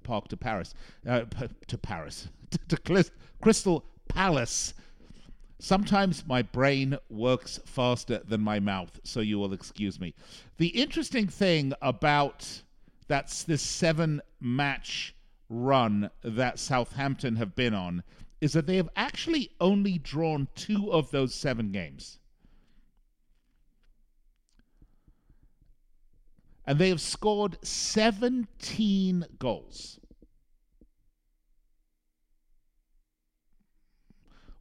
Park 0.02 0.28
to, 0.28 0.36
Paris, 0.36 0.74
uh, 1.06 1.22
to 1.66 1.78
Paris, 1.78 2.28
to 2.68 3.10
Crystal 3.40 3.84
Palace. 4.08 4.74
Sometimes 5.60 6.26
my 6.26 6.42
brain 6.42 6.98
works 7.10 7.58
faster 7.66 8.20
than 8.24 8.40
my 8.40 8.60
mouth, 8.60 9.00
so 9.02 9.20
you 9.20 9.38
will 9.38 9.52
excuse 9.52 9.98
me. 9.98 10.14
The 10.56 10.68
interesting 10.68 11.26
thing 11.26 11.72
about 11.82 12.62
that's 13.08 13.42
this 13.42 13.62
seven 13.62 14.20
match 14.40 15.14
run 15.48 16.10
that 16.22 16.58
Southampton 16.58 17.36
have 17.36 17.56
been 17.56 17.74
on 17.74 18.04
is 18.40 18.52
that 18.52 18.66
they 18.66 18.76
have 18.76 18.90
actually 18.94 19.50
only 19.60 19.98
drawn 19.98 20.46
two 20.54 20.92
of 20.92 21.10
those 21.10 21.34
seven 21.34 21.72
games. 21.72 22.18
And 26.66 26.78
they 26.78 26.90
have 26.90 27.00
scored 27.00 27.56
17 27.66 29.24
goals. 29.38 29.98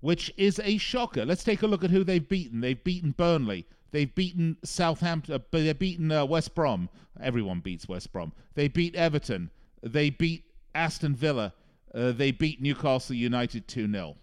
Which 0.07 0.33
is 0.37 0.61
a 0.63 0.77
shocker. 0.77 1.25
Let's 1.25 1.43
take 1.43 1.63
a 1.63 1.67
look 1.67 1.83
at 1.83 1.89
who 1.89 2.01
they've 2.01 2.25
beaten. 2.25 2.61
They've 2.61 2.81
beaten 2.81 3.11
Burnley. 3.11 3.65
They've 3.91 4.15
beaten 4.15 4.55
Southampton. 4.63 5.33
Uh, 5.33 5.39
they've 5.51 5.77
beaten 5.77 6.13
uh, 6.13 6.23
West 6.23 6.55
Brom. 6.55 6.87
Everyone 7.19 7.59
beats 7.59 7.89
West 7.89 8.13
Brom. 8.13 8.31
They 8.55 8.69
beat 8.69 8.95
Everton. 8.95 9.51
They 9.83 10.09
beat 10.09 10.45
Aston 10.73 11.13
Villa. 11.13 11.53
Uh, 11.93 12.13
they 12.13 12.31
beat 12.31 12.61
Newcastle 12.61 13.17
United 13.17 13.67
2 13.67 13.91
0. 13.91 14.15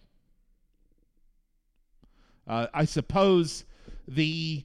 Uh, 2.46 2.66
I 2.72 2.86
suppose 2.86 3.66
the 4.08 4.64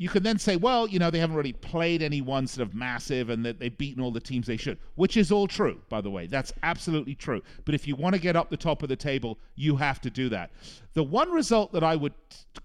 you 0.00 0.08
can 0.08 0.22
then 0.22 0.38
say, 0.38 0.56
well, 0.56 0.86
you 0.86 0.98
know, 0.98 1.10
they 1.10 1.18
haven't 1.18 1.36
really 1.36 1.52
played 1.52 2.00
anyone 2.00 2.46
sort 2.46 2.66
of 2.66 2.74
massive 2.74 3.28
and 3.28 3.44
that 3.44 3.60
they've 3.60 3.76
beaten 3.76 4.02
all 4.02 4.10
the 4.10 4.18
teams 4.18 4.46
they 4.46 4.56
should, 4.56 4.78
which 4.94 5.14
is 5.14 5.30
all 5.30 5.46
true, 5.46 5.78
by 5.90 6.00
the 6.00 6.08
way. 6.08 6.26
That's 6.26 6.54
absolutely 6.62 7.14
true. 7.14 7.42
But 7.66 7.74
if 7.74 7.86
you 7.86 7.96
want 7.96 8.14
to 8.14 8.18
get 8.18 8.34
up 8.34 8.48
the 8.48 8.56
top 8.56 8.82
of 8.82 8.88
the 8.88 8.96
table, 8.96 9.38
you 9.56 9.76
have 9.76 10.00
to 10.00 10.08
do 10.08 10.30
that. 10.30 10.52
The 10.94 11.02
one 11.02 11.30
result 11.30 11.72
that 11.72 11.84
I 11.84 11.96
would 11.96 12.14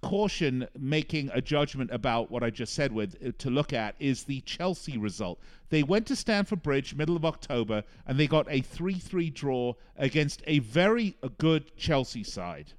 caution 0.02 0.65
making 0.80 1.30
a 1.34 1.41
judgment 1.41 1.91
about 1.91 2.32
what 2.32 2.41
I 2.41 2.50
just 2.52 2.74
said 2.74 2.93
with 2.93 3.17
uh, 3.21 3.34
to 3.39 3.50
look 3.50 3.74
at 3.74 3.95
is 4.00 4.24
the 4.24 4.39
Chelsea 4.39 4.98
result. 4.98 5.38
They 5.67 5.84
went 5.84 6.06
to 6.08 6.15
Stamford 6.15 6.63
Bridge 6.63 6.95
middle 6.95 7.17
of 7.17 7.26
October 7.26 7.84
and 8.08 8.17
they 8.17 8.28
got 8.28 8.48
a 8.50 8.62
3-3 8.62 9.34
draw 9.34 9.74
against 9.98 10.41
a 10.48 10.60
very 10.60 11.17
good 11.38 11.76
Chelsea 11.76 12.24
side. 12.24 12.71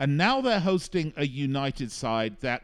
And 0.00 0.16
now 0.16 0.40
they're 0.40 0.60
hosting 0.60 1.12
a 1.16 1.26
United 1.26 1.90
side 1.90 2.40
that, 2.40 2.62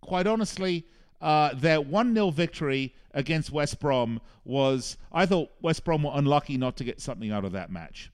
quite 0.00 0.26
honestly, 0.26 0.86
uh, 1.20 1.54
their 1.54 1.80
1 1.80 2.14
0 2.14 2.30
victory 2.30 2.94
against 3.12 3.50
West 3.50 3.80
Brom 3.80 4.20
was, 4.44 4.96
I 5.12 5.26
thought 5.26 5.50
West 5.62 5.84
Brom 5.84 6.02
were 6.02 6.12
unlucky 6.12 6.56
not 6.56 6.76
to 6.78 6.84
get 6.84 7.00
something 7.00 7.30
out 7.30 7.44
of 7.44 7.52
that 7.52 7.70
match. 7.70 8.10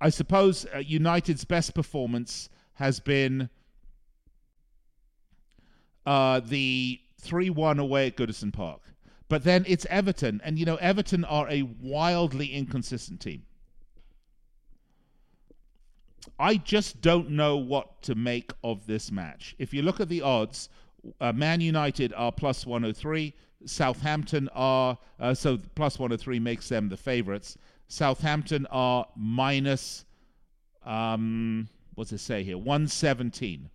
I 0.00 0.10
suppose 0.10 0.66
uh, 0.74 0.78
United's 0.78 1.44
best 1.44 1.74
performance 1.74 2.48
has 2.74 3.00
been 3.00 3.50
uh, 6.06 6.40
the 6.40 7.00
3 7.20 7.50
1 7.50 7.78
away 7.78 8.06
at 8.06 8.16
Goodison 8.16 8.52
Park. 8.52 8.80
But 9.28 9.44
then 9.44 9.64
it's 9.68 9.86
Everton. 9.86 10.40
And, 10.44 10.58
you 10.58 10.64
know, 10.64 10.76
Everton 10.76 11.24
are 11.24 11.48
a 11.48 11.62
wildly 11.80 12.52
inconsistent 12.52 13.20
team. 13.20 13.44
I 16.38 16.56
just 16.56 17.00
don't 17.00 17.30
know 17.30 17.56
what 17.56 18.02
to 18.02 18.14
make 18.14 18.52
of 18.62 18.86
this 18.86 19.10
match. 19.10 19.54
If 19.58 19.72
you 19.72 19.82
look 19.82 20.00
at 20.00 20.08
the 20.08 20.22
odds, 20.22 20.68
uh, 21.20 21.32
Man 21.32 21.60
United 21.60 22.12
are 22.14 22.32
plus 22.32 22.66
103. 22.66 23.34
Southampton 23.64 24.48
are, 24.54 24.98
uh, 25.18 25.34
so 25.34 25.58
plus 25.74 25.98
103 25.98 26.38
makes 26.38 26.68
them 26.68 26.88
the 26.88 26.96
favorites. 26.96 27.58
Southampton 27.88 28.66
are 28.70 29.06
minus, 29.16 30.04
um, 30.84 31.68
what's 31.94 32.12
it 32.12 32.18
say 32.18 32.42
here? 32.42 32.56
117. 32.56 33.70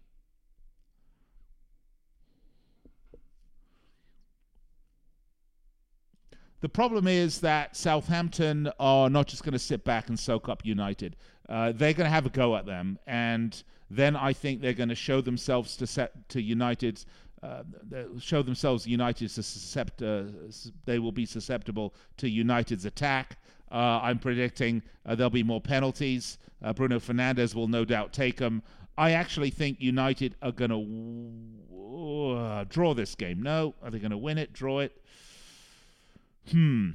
The 6.66 6.70
problem 6.70 7.08
is 7.08 7.42
that 7.42 7.78
Southampton 7.78 8.72
are 8.80 9.08
not 9.08 9.28
just 9.28 9.44
going 9.44 9.54
to 9.54 9.60
sit 9.60 9.84
back 9.84 10.10
and 10.10 10.20
soak 10.20 10.50
up 10.50 10.66
United. 10.66 11.16
Uh, 11.48 11.72
they're 11.72 11.94
going 11.94 12.08
to 12.08 12.10
have 12.10 12.26
a 12.26 12.30
go 12.30 12.56
at 12.56 12.66
them, 12.66 12.98
and 13.06 13.62
then 13.92 14.16
I 14.16 14.34
think 14.34 14.62
they're 14.62 14.74
going 14.74 14.90
to 14.90 14.96
show 14.96 15.22
themselves 15.22 15.78
to 15.78 15.86
set 15.86 16.28
to. 16.30 16.96
Uh, 17.44 17.62
show 18.20 18.42
themselves 18.42 18.88
United 18.88 19.30
suscept, 19.30 20.02
uh, 20.02 20.32
they 20.86 20.98
will 20.98 21.12
be 21.12 21.28
susceptible 21.28 21.94
to 22.18 22.28
United's 22.28 22.86
attack. 22.86 23.38
Uh, 23.72 24.00
I'm 24.02 24.18
predicting 24.18 24.82
uh, 25.06 25.14
there'll 25.14 25.30
be 25.30 25.44
more 25.44 25.62
penalties. 25.62 26.40
Uh, 26.64 26.74
Bruno 26.74 26.98
Fernandes 26.98 27.54
will 27.54 27.68
no 27.68 27.86
doubt 27.86 28.12
take 28.12 28.38
them. 28.38 28.64
I 28.98 29.12
actually 29.12 29.52
think 29.52 29.80
United 29.80 30.36
are 30.42 30.52
going 30.52 30.72
to 30.72 32.66
draw 32.70 32.96
this 32.96 33.14
game. 33.14 33.44
No, 33.44 33.76
are 33.84 33.92
they 33.92 34.00
going 34.00 34.10
to 34.10 34.18
win 34.18 34.40
it? 34.40 34.52
Draw 34.52 34.80
it? 34.80 35.00
Hmm. 36.52 36.92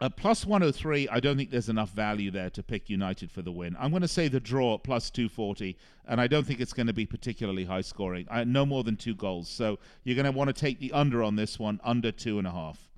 At 0.00 0.16
plus 0.16 0.44
103, 0.44 1.08
I 1.08 1.20
don't 1.20 1.36
think 1.36 1.50
there's 1.50 1.68
enough 1.68 1.90
value 1.90 2.30
there 2.30 2.50
to 2.50 2.62
pick 2.62 2.90
United 2.90 3.30
for 3.30 3.42
the 3.42 3.52
win. 3.52 3.76
I'm 3.78 3.90
going 3.90 4.02
to 4.02 4.08
say 4.08 4.28
the 4.28 4.40
draw 4.40 4.74
at 4.74 4.82
plus 4.82 5.08
240, 5.08 5.76
and 6.06 6.20
I 6.20 6.26
don't 6.26 6.44
think 6.44 6.60
it's 6.60 6.72
going 6.72 6.88
to 6.88 6.92
be 6.92 7.06
particularly 7.06 7.64
high 7.64 7.80
scoring. 7.80 8.26
I, 8.30 8.44
no 8.44 8.66
more 8.66 8.82
than 8.82 8.96
two 8.96 9.14
goals. 9.14 9.48
So 9.48 9.78
you're 10.02 10.16
going 10.16 10.30
to 10.30 10.32
want 10.32 10.48
to 10.48 10.52
take 10.52 10.80
the 10.80 10.92
under 10.92 11.22
on 11.22 11.36
this 11.36 11.58
one, 11.58 11.80
under 11.84 12.10
two 12.10 12.38
and 12.38 12.46
a 12.46 12.50
half. 12.50 12.90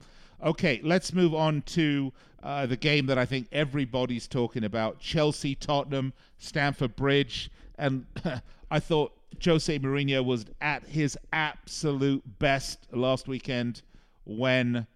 Okay, 0.43 0.81
let's 0.83 1.13
move 1.13 1.35
on 1.35 1.63
to 1.63 2.13
uh, 2.43 2.67
the 2.67 2.77
game 2.77 3.07
that 3.07 3.19
I 3.19 3.25
think 3.25 3.49
everybody's 3.53 4.27
talking 4.27 4.65
about 4.65 4.99
Chelsea, 4.99 5.55
Tottenham, 5.55 6.13
Stamford 6.39 6.97
Bridge. 6.97 7.51
And 7.79 8.07
I 8.71 8.81
thought 8.81 9.13
Jose 9.45 9.79
Mourinho 9.79 10.25
was 10.25 10.47
at 10.61 10.85
his 10.87 11.17
absolute 11.33 12.39
best 12.39 12.87
last 12.91 13.29
weekend 13.29 13.83
when 14.25 14.87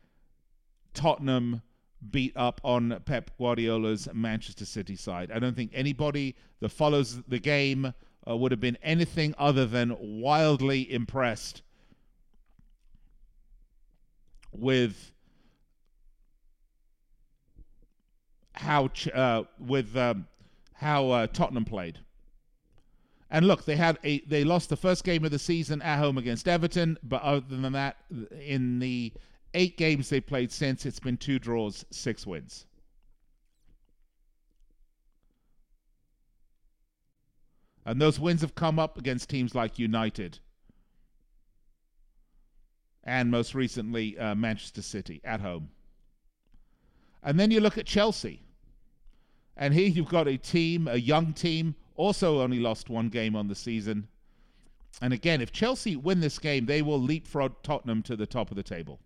Tottenham 0.94 1.62
beat 2.10 2.32
up 2.36 2.60
on 2.64 3.00
Pep 3.04 3.30
Guardiola's 3.38 4.08
Manchester 4.12 4.64
City 4.64 4.96
side. 4.96 5.30
I 5.30 5.38
don't 5.38 5.54
think 5.54 5.70
anybody 5.74 6.34
that 6.60 6.70
follows 6.70 7.20
the 7.28 7.38
game 7.38 7.92
uh, 8.28 8.36
would 8.36 8.52
have 8.52 8.60
been 8.60 8.78
anything 8.82 9.34
other 9.38 9.66
than 9.66 9.96
wildly 10.00 10.90
impressed 10.92 11.62
with 14.52 15.12
how 18.52 18.90
uh, 19.14 19.44
with 19.58 19.96
um, 19.96 20.26
how 20.74 21.10
uh, 21.10 21.26
Tottenham 21.26 21.64
played. 21.64 21.98
And 23.30 23.46
look, 23.46 23.64
they 23.64 23.76
had 23.76 23.98
a 24.02 24.20
they 24.20 24.44
lost 24.44 24.70
the 24.70 24.76
first 24.76 25.04
game 25.04 25.24
of 25.24 25.30
the 25.30 25.38
season 25.38 25.80
at 25.82 25.98
home 25.98 26.18
against 26.18 26.48
Everton, 26.48 26.98
but 27.02 27.22
other 27.22 27.56
than 27.56 27.72
that, 27.72 27.96
in 28.40 28.80
the 28.80 29.12
eight 29.54 29.76
games 29.76 30.08
they've 30.08 30.26
played 30.26 30.52
since, 30.52 30.86
it's 30.86 31.00
been 31.00 31.16
two 31.16 31.38
draws, 31.38 31.84
six 31.90 32.26
wins. 32.26 32.66
And 37.84 38.00
those 38.00 38.20
wins 38.20 38.42
have 38.42 38.54
come 38.54 38.78
up 38.78 38.98
against 38.98 39.30
teams 39.30 39.54
like 39.54 39.78
United 39.78 40.38
and 43.04 43.30
most 43.30 43.54
recently 43.54 44.18
uh, 44.18 44.34
Manchester 44.34 44.82
City 44.82 45.20
at 45.24 45.40
home. 45.40 45.70
And 47.22 47.38
then 47.40 47.50
you 47.50 47.60
look 47.60 47.78
at 47.78 47.86
Chelsea. 47.86 48.42
And 49.56 49.74
here 49.74 49.88
you've 49.88 50.08
got 50.08 50.28
a 50.28 50.36
team, 50.36 50.88
a 50.88 50.96
young 50.96 51.32
team, 51.32 51.74
also 51.96 52.40
only 52.40 52.60
lost 52.60 52.88
one 52.88 53.08
game 53.08 53.36
on 53.36 53.48
the 53.48 53.54
season. 53.54 54.08
And 55.02 55.12
again, 55.12 55.40
if 55.40 55.52
Chelsea 55.52 55.96
win 55.96 56.20
this 56.20 56.38
game, 56.38 56.66
they 56.66 56.82
will 56.82 57.00
leapfrog 57.00 57.62
Tottenham 57.62 58.02
to 58.04 58.16
the 58.16 58.26
top 58.26 58.50
of 58.50 58.56
the 58.56 58.62
table. 58.62 59.00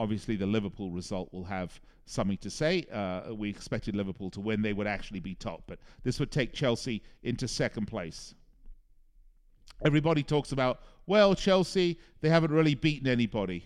Obviously, 0.00 0.36
the 0.36 0.46
Liverpool 0.46 0.90
result 0.90 1.32
will 1.32 1.44
have 1.44 1.80
something 2.06 2.38
to 2.38 2.50
say. 2.50 2.86
Uh, 2.92 3.34
we 3.34 3.50
expected 3.50 3.96
Liverpool 3.96 4.30
to 4.30 4.40
win. 4.40 4.62
They 4.62 4.72
would 4.72 4.86
actually 4.86 5.20
be 5.20 5.34
top, 5.34 5.64
but 5.66 5.78
this 6.04 6.20
would 6.20 6.30
take 6.30 6.52
Chelsea 6.52 7.02
into 7.22 7.48
second 7.48 7.86
place. 7.86 8.34
Everybody 9.84 10.22
talks 10.22 10.52
about, 10.52 10.80
well, 11.06 11.34
Chelsea, 11.34 11.98
they 12.20 12.28
haven't 12.28 12.50
really 12.50 12.74
beaten 12.74 13.08
anybody. 13.08 13.64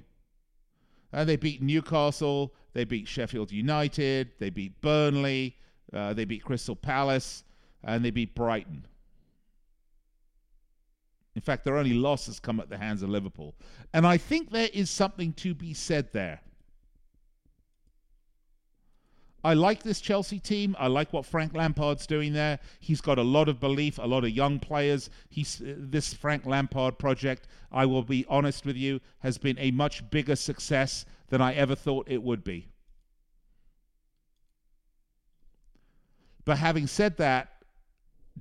And 1.13 1.29
they 1.29 1.37
beat 1.37 1.63
Newcastle, 1.63 2.55
they 2.73 2.85
beat 2.85 3.07
Sheffield 3.07 3.53
United, 3.53 4.33
they 4.39 4.51
beat 4.51 4.81
Burnley, 4.81 5.57
uh, 5.93 6.15
they 6.15 6.25
beat 6.25 6.43
Crystal 6.43 6.77
Palace, 6.77 7.45
and 7.85 8.05
they 8.05 8.11
beat 8.11 8.35
Brighton. 8.35 8.87
In 11.35 11.41
fact, 11.43 11.65
their 11.65 11.79
only 11.79 11.95
losses 11.95 12.39
come 12.39 12.61
at 12.61 12.69
the 12.69 12.79
hands 12.79 13.03
of 13.03 13.09
Liverpool. 13.09 13.55
And 13.95 14.07
I 14.07 14.19
think 14.19 14.51
there 14.51 14.69
is 14.73 14.91
something 14.91 15.33
to 15.35 15.55
be 15.55 15.73
said 15.73 16.13
there. 16.13 16.41
I 19.45 19.55
like 19.55 19.83
this 19.83 20.01
Chelsea 20.01 20.39
team. 20.39 20.77
I 20.79 20.87
like 20.87 21.13
what 21.13 21.27
Frank 21.27 21.55
Lampard's 21.55 22.07
doing 22.07 22.33
there. 22.33 22.61
He's 22.79 23.01
got 23.01 23.19
a 23.19 23.23
lot 23.23 23.49
of 23.49 23.59
belief, 23.59 23.99
a 23.99 24.07
lot 24.07 24.25
of 24.25 24.31
young 24.31 24.61
players. 24.61 25.11
He's 25.31 25.61
uh, 25.61 25.75
this 25.77 26.15
Frank 26.15 26.47
Lampard 26.47 26.99
project. 26.99 27.49
I 27.73 27.87
will 27.87 28.05
be 28.05 28.25
honest 28.29 28.65
with 28.65 28.77
you, 28.77 29.01
has 29.21 29.39
been 29.39 29.59
a 29.59 29.73
much 29.73 30.09
bigger 30.11 30.37
success 30.37 31.05
than 31.31 31.41
I 31.41 31.55
ever 31.55 31.75
thought 31.75 32.07
it 32.09 32.23
would 32.23 32.45
be. 32.45 32.69
But 36.45 36.59
having 36.59 36.87
said 36.87 37.17
that, 37.17 37.52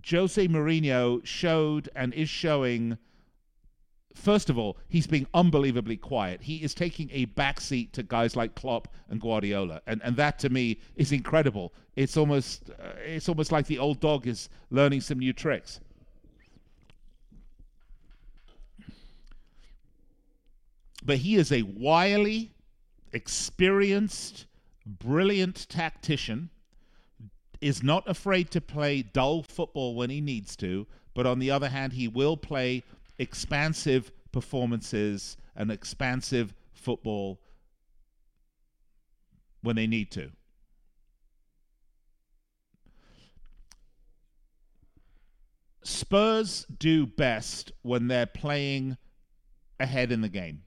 Jose 0.09 0.47
Mourinho 0.47 1.25
showed 1.25 1.89
and 1.95 2.13
is 2.13 2.29
showing 2.29 2.97
first 4.13 4.49
of 4.49 4.57
all, 4.57 4.77
he's 4.87 5.07
being 5.07 5.27
unbelievably 5.33 5.97
quiet. 5.97 6.41
He 6.41 6.57
is 6.57 6.73
taking 6.73 7.09
a 7.11 7.25
backseat 7.27 7.91
to 7.93 8.03
guys 8.03 8.35
like 8.35 8.55
Klopp 8.55 8.87
and 9.09 9.19
Guardiola, 9.21 9.81
and 9.87 10.01
and 10.03 10.15
that 10.17 10.39
to 10.39 10.49
me 10.49 10.79
is 10.95 11.11
incredible. 11.11 11.73
It's 11.95 12.17
almost 12.17 12.69
uh, 12.69 12.93
it's 13.03 13.29
almost 13.29 13.51
like 13.51 13.67
the 13.67 13.79
old 13.79 13.99
dog 13.99 14.27
is 14.27 14.49
learning 14.69 15.01
some 15.01 15.19
new 15.19 15.33
tricks. 15.33 15.79
But 21.03 21.17
he 21.17 21.35
is 21.35 21.51
a 21.51 21.63
wily, 21.63 22.51
experienced, 23.11 24.45
brilliant 24.85 25.67
tactician. 25.67 26.51
Is 27.61 27.83
not 27.83 28.09
afraid 28.09 28.49
to 28.51 28.59
play 28.59 29.03
dull 29.03 29.43
football 29.43 29.93
when 29.93 30.09
he 30.09 30.19
needs 30.19 30.55
to, 30.57 30.87
but 31.13 31.27
on 31.27 31.37
the 31.37 31.51
other 31.51 31.69
hand, 31.69 31.93
he 31.93 32.07
will 32.07 32.35
play 32.35 32.83
expansive 33.19 34.11
performances 34.31 35.37
and 35.55 35.71
expansive 35.71 36.55
football 36.73 37.39
when 39.61 39.75
they 39.75 39.85
need 39.85 40.09
to. 40.11 40.31
Spurs 45.83 46.65
do 46.79 47.05
best 47.05 47.71
when 47.83 48.07
they're 48.07 48.25
playing 48.25 48.97
ahead 49.79 50.11
in 50.11 50.21
the 50.21 50.29
game 50.29 50.63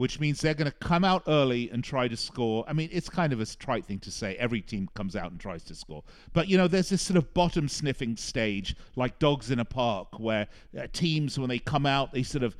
which 0.00 0.18
means 0.18 0.40
they're 0.40 0.54
going 0.54 0.64
to 0.64 0.78
come 0.78 1.04
out 1.04 1.22
early 1.26 1.68
and 1.68 1.84
try 1.84 2.08
to 2.08 2.16
score. 2.16 2.64
I 2.66 2.72
mean, 2.72 2.88
it's 2.90 3.10
kind 3.10 3.34
of 3.34 3.40
a 3.42 3.44
trite 3.44 3.84
thing 3.84 3.98
to 3.98 4.10
say. 4.10 4.34
Every 4.36 4.62
team 4.62 4.88
comes 4.94 5.14
out 5.14 5.30
and 5.30 5.38
tries 5.38 5.62
to 5.64 5.74
score. 5.74 6.04
But, 6.32 6.48
you 6.48 6.56
know, 6.56 6.68
there's 6.68 6.88
this 6.88 7.02
sort 7.02 7.18
of 7.18 7.34
bottom 7.34 7.68
sniffing 7.68 8.16
stage, 8.16 8.74
like 8.96 9.18
dogs 9.18 9.50
in 9.50 9.58
a 9.58 9.64
park, 9.66 10.18
where 10.18 10.48
uh, 10.74 10.86
teams, 10.94 11.38
when 11.38 11.50
they 11.50 11.58
come 11.58 11.84
out, 11.84 12.14
they 12.14 12.22
sort 12.22 12.44
of 12.44 12.56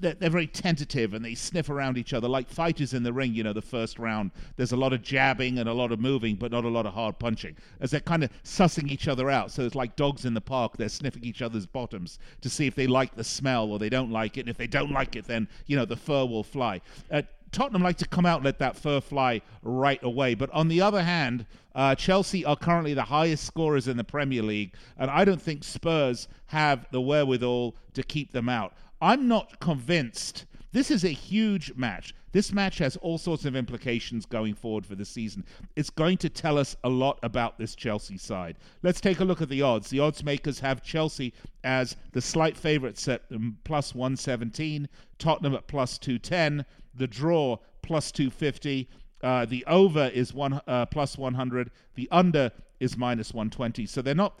they're, 0.00 0.14
they're, 0.14 0.30
very 0.30 0.46
tentative 0.46 1.14
and 1.14 1.24
they 1.24 1.34
sniff 1.34 1.68
around 1.68 1.98
each 1.98 2.12
other 2.12 2.28
like 2.28 2.48
fighters 2.48 2.94
in 2.94 3.02
the 3.02 3.12
ring. 3.12 3.34
You 3.34 3.44
know, 3.44 3.52
the 3.52 3.62
first 3.62 3.98
round, 3.98 4.30
there's 4.56 4.72
a 4.72 4.76
lot 4.76 4.92
of 4.92 5.02
jabbing 5.02 5.58
and 5.58 5.68
a 5.68 5.72
lot 5.72 5.92
of 5.92 6.00
moving, 6.00 6.36
but 6.36 6.50
not 6.50 6.64
a 6.64 6.68
lot 6.68 6.86
of 6.86 6.94
hard 6.94 7.18
punching 7.18 7.56
as 7.80 7.90
they're 7.90 8.00
kind 8.00 8.24
of 8.24 8.30
sussing 8.42 8.90
each 8.90 9.08
other 9.08 9.30
out. 9.30 9.50
So 9.50 9.62
it's 9.62 9.74
like 9.74 9.96
dogs 9.96 10.24
in 10.24 10.34
the 10.34 10.40
park, 10.40 10.76
they're 10.76 10.88
sniffing 10.88 11.24
each 11.24 11.42
other's 11.42 11.66
bottoms 11.66 12.18
to 12.40 12.50
see 12.50 12.66
if 12.66 12.74
they 12.74 12.86
like 12.86 13.14
the 13.14 13.24
smell 13.24 13.70
or 13.70 13.78
they 13.78 13.88
don't 13.88 14.10
like 14.10 14.36
it. 14.36 14.40
And 14.40 14.48
if 14.48 14.56
they 14.56 14.66
don't 14.66 14.90
like 14.90 15.16
it, 15.16 15.26
then, 15.26 15.48
you 15.66 15.76
know, 15.76 15.84
the 15.84 15.96
fur 15.96 16.24
will 16.24 16.44
fly. 16.44 16.80
Uh, 17.10 17.22
Tottenham 17.54 17.82
like 17.82 17.98
to 17.98 18.08
come 18.08 18.26
out 18.26 18.38
and 18.38 18.44
let 18.44 18.58
that 18.58 18.76
fur 18.76 19.00
fly 19.00 19.40
right 19.62 20.02
away. 20.02 20.34
But 20.34 20.50
on 20.50 20.66
the 20.66 20.80
other 20.80 21.02
hand, 21.04 21.46
uh, 21.74 21.94
Chelsea 21.94 22.44
are 22.44 22.56
currently 22.56 22.94
the 22.94 23.04
highest 23.04 23.44
scorers 23.44 23.86
in 23.86 23.96
the 23.96 24.04
Premier 24.04 24.42
League, 24.42 24.74
and 24.98 25.08
I 25.08 25.24
don't 25.24 25.40
think 25.40 25.62
Spurs 25.62 26.26
have 26.46 26.86
the 26.90 27.00
wherewithal 27.00 27.76
to 27.94 28.02
keep 28.02 28.32
them 28.32 28.48
out. 28.48 28.74
I'm 29.04 29.28
not 29.28 29.60
convinced. 29.60 30.46
This 30.72 30.90
is 30.90 31.04
a 31.04 31.10
huge 31.10 31.74
match. 31.76 32.14
This 32.32 32.54
match 32.54 32.78
has 32.78 32.96
all 32.96 33.18
sorts 33.18 33.44
of 33.44 33.54
implications 33.54 34.24
going 34.24 34.54
forward 34.54 34.86
for 34.86 34.94
the 34.94 35.04
season. 35.04 35.44
It's 35.76 35.90
going 35.90 36.16
to 36.18 36.30
tell 36.30 36.56
us 36.56 36.74
a 36.84 36.88
lot 36.88 37.18
about 37.22 37.58
this 37.58 37.74
Chelsea 37.74 38.16
side. 38.16 38.56
Let's 38.82 39.02
take 39.02 39.20
a 39.20 39.24
look 39.26 39.42
at 39.42 39.50
the 39.50 39.60
odds. 39.60 39.90
The 39.90 40.00
odds 40.00 40.24
makers 40.24 40.58
have 40.60 40.82
Chelsea 40.82 41.34
as 41.64 41.96
the 42.12 42.22
slight 42.22 42.56
favourites 42.56 43.06
at 43.06 43.24
um, 43.30 43.58
plus 43.64 43.94
117, 43.94 44.88
Tottenham 45.18 45.54
at 45.54 45.66
plus 45.66 45.98
210, 45.98 46.64
the 46.94 47.06
draw 47.06 47.58
plus 47.82 48.10
250. 48.10 48.88
Uh, 49.22 49.44
the 49.44 49.66
over 49.66 50.10
is 50.14 50.32
one 50.32 50.62
uh, 50.66 50.86
plus 50.86 51.18
100. 51.18 51.70
The 51.94 52.08
under 52.10 52.50
is 52.80 52.96
minus 52.96 53.34
120. 53.34 53.84
So 53.84 54.00
they're 54.00 54.14
not 54.14 54.40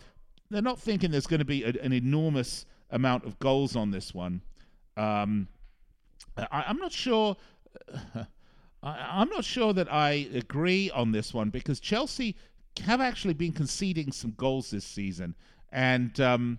they're 0.50 0.62
not 0.62 0.80
thinking 0.80 1.10
there's 1.10 1.26
going 1.26 1.40
to 1.40 1.44
be 1.44 1.64
a, 1.64 1.74
an 1.82 1.92
enormous 1.92 2.64
amount 2.90 3.26
of 3.26 3.38
goals 3.38 3.76
on 3.76 3.90
this 3.90 4.14
one. 4.14 4.40
Um, 4.96 5.48
I, 6.36 6.64
am 6.66 6.78
not 6.78 6.92
sure. 6.92 7.36
I, 8.82 9.22
am 9.22 9.28
not 9.28 9.44
sure 9.44 9.72
that 9.72 9.92
I 9.92 10.28
agree 10.34 10.90
on 10.90 11.12
this 11.12 11.32
one 11.32 11.50
because 11.50 11.80
Chelsea 11.80 12.36
have 12.84 13.00
actually 13.00 13.34
been 13.34 13.52
conceding 13.52 14.12
some 14.12 14.34
goals 14.36 14.70
this 14.70 14.84
season, 14.84 15.34
and 15.72 16.18
um, 16.20 16.58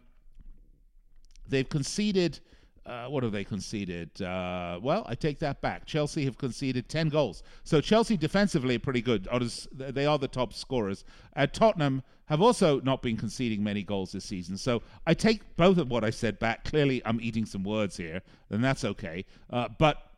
they've 1.48 1.70
conceded. 1.70 2.40
Uh, 2.86 3.08
what 3.08 3.24
have 3.24 3.32
they 3.32 3.44
conceded? 3.44 4.22
Uh, 4.22 4.80
well, 4.82 5.06
I 5.08 5.16
take 5.16 5.40
that 5.40 5.60
back. 5.62 5.86
Chelsea 5.86 6.24
have 6.26 6.38
conceded 6.38 6.88
10 6.88 7.10
goals. 7.10 7.42
So 7.64 7.82
Chelsea 7.82 8.16
defensively 8.16 8.76
are 8.76 8.80
pretty 8.80 9.02
good. 9.02 9.28
They 9.74 10.06
are 10.06 10.20
the 10.20 10.28
top 10.28 10.54
scorers. 10.54 11.04
At 11.36 11.54
Tottenham, 11.54 12.04
have 12.26 12.42
also 12.42 12.80
not 12.82 13.02
been 13.02 13.18
conceding 13.18 13.64
many 13.64 13.84
goals 13.84 14.12
this 14.12 14.26
season. 14.26 14.58
So 14.58 14.82
I 15.06 15.14
take 15.14 15.56
both 15.56 15.78
of 15.78 15.90
what 15.90 16.04
I 16.04 16.10
said 16.10 16.40
back. 16.40 16.66
Clearly, 16.66 17.02
I'm 17.06 17.20
eating 17.22 17.46
some 17.46 17.64
words 17.64 17.98
here, 17.98 18.22
and 18.50 18.64
that's 18.64 18.84
okay. 18.84 19.26
Uh, 19.50 19.70
but 19.78 20.12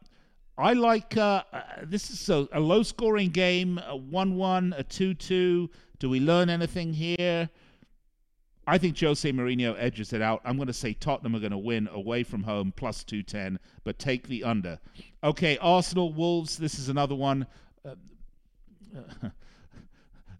I 0.57 0.73
like 0.73 1.17
uh, 1.17 1.43
uh, 1.51 1.61
this 1.83 2.09
is 2.09 2.29
a, 2.29 2.47
a 2.51 2.59
low 2.59 2.83
scoring 2.83 3.29
game, 3.29 3.79
a 3.85 3.95
1 3.95 4.35
1, 4.35 4.75
a 4.77 4.83
2 4.83 5.13
2. 5.13 5.69
Do 5.99 6.09
we 6.09 6.19
learn 6.19 6.49
anything 6.49 6.93
here? 6.93 7.49
I 8.67 8.77
think 8.77 8.99
Jose 8.99 9.31
Mourinho 9.31 9.75
edges 9.79 10.11
it 10.11 10.21
out. 10.21 10.41
I'm 10.43 10.57
going 10.57 10.67
to 10.67 10.73
say 10.73 10.93
Tottenham 10.93 11.35
are 11.35 11.39
going 11.39 11.51
to 11.51 11.57
win 11.57 11.87
away 11.91 12.23
from 12.23 12.43
home 12.43 12.73
plus 12.75 13.05
210, 13.05 13.59
but 13.85 13.97
take 13.97 14.27
the 14.27 14.43
under. 14.43 14.77
Okay, 15.23 15.57
Arsenal 15.59 16.11
Wolves. 16.11 16.57
This 16.57 16.77
is 16.77 16.89
another 16.89 17.15
one. 17.15 17.47
Uh, 17.85 17.95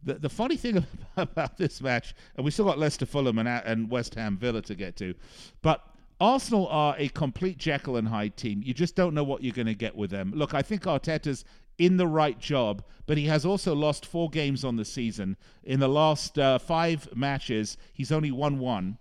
the, 0.03 0.15
the 0.15 0.29
funny 0.29 0.57
thing 0.57 0.85
about 1.17 1.57
this 1.57 1.81
match, 1.81 2.13
and 2.35 2.43
we 2.43 2.51
still 2.51 2.65
got 2.65 2.77
Leicester 2.77 3.05
Fulham 3.05 3.39
and, 3.39 3.47
and 3.47 3.89
West 3.89 4.15
Ham 4.15 4.37
Villa 4.37 4.61
to 4.63 4.75
get 4.75 4.97
to, 4.97 5.15
but 5.61 5.85
Arsenal 6.19 6.67
are 6.67 6.95
a 6.97 7.07
complete 7.09 7.57
Jekyll 7.57 7.95
and 7.95 8.07
Hyde 8.07 8.35
team. 8.35 8.61
You 8.63 8.73
just 8.73 8.95
don't 8.95 9.13
know 9.13 9.23
what 9.23 9.43
you're 9.43 9.53
going 9.53 9.67
to 9.67 9.75
get 9.75 9.95
with 9.95 10.09
them. 10.09 10.33
Look, 10.35 10.53
I 10.53 10.63
think 10.63 10.83
Arteta's 10.83 11.45
in 11.77 11.97
the 11.97 12.07
right 12.07 12.39
job, 12.39 12.83
but 13.05 13.17
he 13.17 13.25
has 13.25 13.45
also 13.45 13.73
lost 13.73 14.05
four 14.05 14.29
games 14.29 14.63
on 14.63 14.75
the 14.75 14.85
season. 14.85 15.37
In 15.63 15.79
the 15.79 15.87
last 15.87 16.37
uh, 16.37 16.57
five 16.57 17.07
matches, 17.15 17.77
he's 17.93 18.11
only 18.11 18.31
won 18.31 18.59
one. 18.59 18.97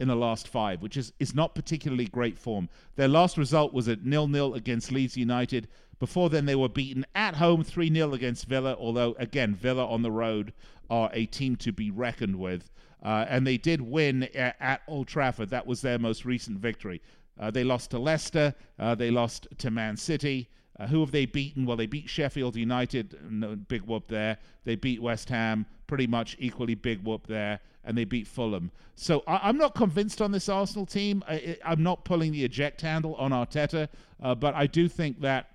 in 0.00 0.06
the 0.08 0.14
last 0.14 0.46
five, 0.46 0.80
which 0.80 0.96
is, 0.96 1.12
is 1.18 1.34
not 1.34 1.56
particularly 1.56 2.06
great 2.06 2.38
form. 2.38 2.68
Their 2.94 3.08
last 3.08 3.36
result 3.36 3.74
was 3.74 3.88
at 3.88 4.04
nil 4.04 4.28
nil 4.28 4.54
against 4.54 4.92
Leeds 4.92 5.16
United. 5.16 5.66
Before 5.98 6.30
then, 6.30 6.46
they 6.46 6.54
were 6.54 6.68
beaten 6.68 7.04
at 7.14 7.36
home 7.36 7.64
3 7.64 7.92
0 7.92 8.12
against 8.14 8.46
Villa, 8.46 8.76
although, 8.78 9.16
again, 9.18 9.54
Villa 9.54 9.84
on 9.84 10.02
the 10.02 10.12
road 10.12 10.52
are 10.88 11.10
a 11.12 11.26
team 11.26 11.56
to 11.56 11.72
be 11.72 11.90
reckoned 11.90 12.36
with. 12.36 12.70
Uh, 13.02 13.26
and 13.28 13.46
they 13.46 13.56
did 13.56 13.80
win 13.80 14.24
at, 14.34 14.56
at, 14.60 14.82
Old 14.86 15.08
Trafford. 15.08 15.50
That 15.50 15.66
was 15.66 15.82
their 15.82 15.98
most 15.98 16.24
recent 16.24 16.58
victory. 16.58 17.00
Uh, 17.38 17.50
they 17.50 17.64
lost 17.64 17.90
to 17.90 17.98
Leicester. 17.98 18.54
Uh, 18.78 18.94
they 18.94 19.10
lost 19.10 19.46
to 19.58 19.70
Man 19.70 19.96
City. 19.96 20.48
Uh, 20.78 20.86
who 20.86 21.00
have 21.00 21.10
they 21.10 21.26
beaten? 21.26 21.66
Well, 21.66 21.76
they 21.76 21.86
beat 21.86 22.08
Sheffield 22.08 22.54
United, 22.54 23.18
no, 23.28 23.56
big 23.56 23.82
whoop 23.82 24.06
there. 24.08 24.38
They 24.64 24.76
beat 24.76 25.02
West 25.02 25.28
Ham, 25.28 25.66
pretty 25.86 26.06
much 26.06 26.36
equally 26.38 26.74
big 26.74 27.02
whoop 27.02 27.26
there, 27.26 27.60
and 27.84 27.98
they 27.98 28.04
beat 28.04 28.28
Fulham. 28.28 28.70
So 28.94 29.24
I, 29.26 29.48
am 29.48 29.58
not 29.58 29.74
convinced 29.74 30.22
on 30.22 30.30
this 30.30 30.48
Arsenal 30.48 30.86
team. 30.86 31.24
I, 31.28 31.56
am 31.64 31.82
not 31.82 32.04
pulling 32.04 32.32
the 32.32 32.44
eject 32.44 32.80
handle 32.80 33.14
on 33.16 33.32
Arteta, 33.32 33.88
uh, 34.22 34.34
but 34.34 34.54
I 34.54 34.66
do 34.66 34.88
think 34.88 35.20
that 35.20 35.50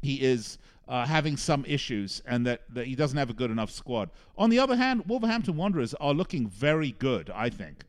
he 0.00 0.22
is 0.22 0.58
uh, 0.88 1.04
having 1.06 1.36
some 1.36 1.64
issues 1.66 2.22
and 2.26 2.46
that, 2.46 2.62
that 2.72 2.86
he 2.86 2.94
doesn't 2.94 3.16
have 3.16 3.30
a 3.30 3.34
good 3.34 3.50
enough 3.50 3.70
squad. 3.70 4.10
On 4.36 4.50
the 4.50 4.58
other 4.58 4.76
hand, 4.76 5.04
Wolverhampton 5.06 5.56
Wanderers 5.56 5.94
are 5.94 6.14
looking 6.14 6.48
very 6.48 6.92
good, 6.92 7.30
I 7.34 7.50
think. 7.50 7.84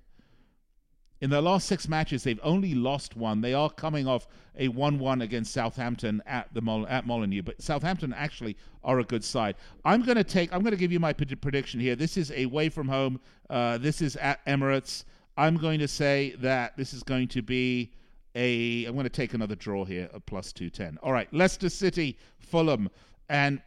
In 1.22 1.30
their 1.30 1.42
last 1.42 1.68
six 1.68 1.88
matches, 1.88 2.24
they've 2.24 2.40
only 2.44 2.76
lost 2.76 3.16
one. 3.16 3.40
They 3.42 3.54
are 3.54 3.70
coming 3.70 4.06
off 4.08 4.28
a 4.58 4.68
1 4.68 5.00
1 5.00 5.22
against 5.22 5.54
Southampton 5.54 6.22
at 6.26 6.54
the 6.54 6.86
at 6.90 7.08
Molineux, 7.08 7.42
but 7.42 7.62
Southampton 7.62 8.14
actually 8.14 8.58
are 8.84 9.00
a 9.00 9.04
good 9.04 9.24
side. 9.24 9.56
I'm 9.86 10.02
going 10.02 10.18
to 10.18 10.24
take, 10.24 10.54
I'm 10.54 10.62
going 10.62 10.72
to 10.74 10.78
give 10.78 10.92
you 10.92 11.00
my 11.00 11.14
prediction 11.14 11.80
here. 11.80 11.96
This 11.96 12.18
is 12.18 12.32
away 12.32 12.70
from 12.70 12.88
home. 12.88 13.20
Uh, 13.50 13.78
this 13.78 14.02
is 14.02 14.18
at 14.18 14.46
Emirates. 14.46 15.06
I'm 15.38 15.58
going 15.58 15.80
to 15.80 15.88
say 15.88 16.36
that 16.40 16.76
this 16.78 16.94
is 16.94 17.04
going 17.04 17.30
to 17.30 17.42
be 17.42 17.92
a. 18.36 18.86
I'm 18.86 18.94
going 18.94 19.04
to 19.06 19.10
take 19.10 19.34
another 19.34 19.56
draw 19.56 19.86
here, 19.86 20.10
a 20.14 20.20
plus 20.20 20.52
210. 20.52 21.00
All 21.02 21.14
right, 21.14 21.34
Leicester 21.34 21.70
City, 21.70 22.18
Fulham. 22.40 22.90
And 23.30 23.62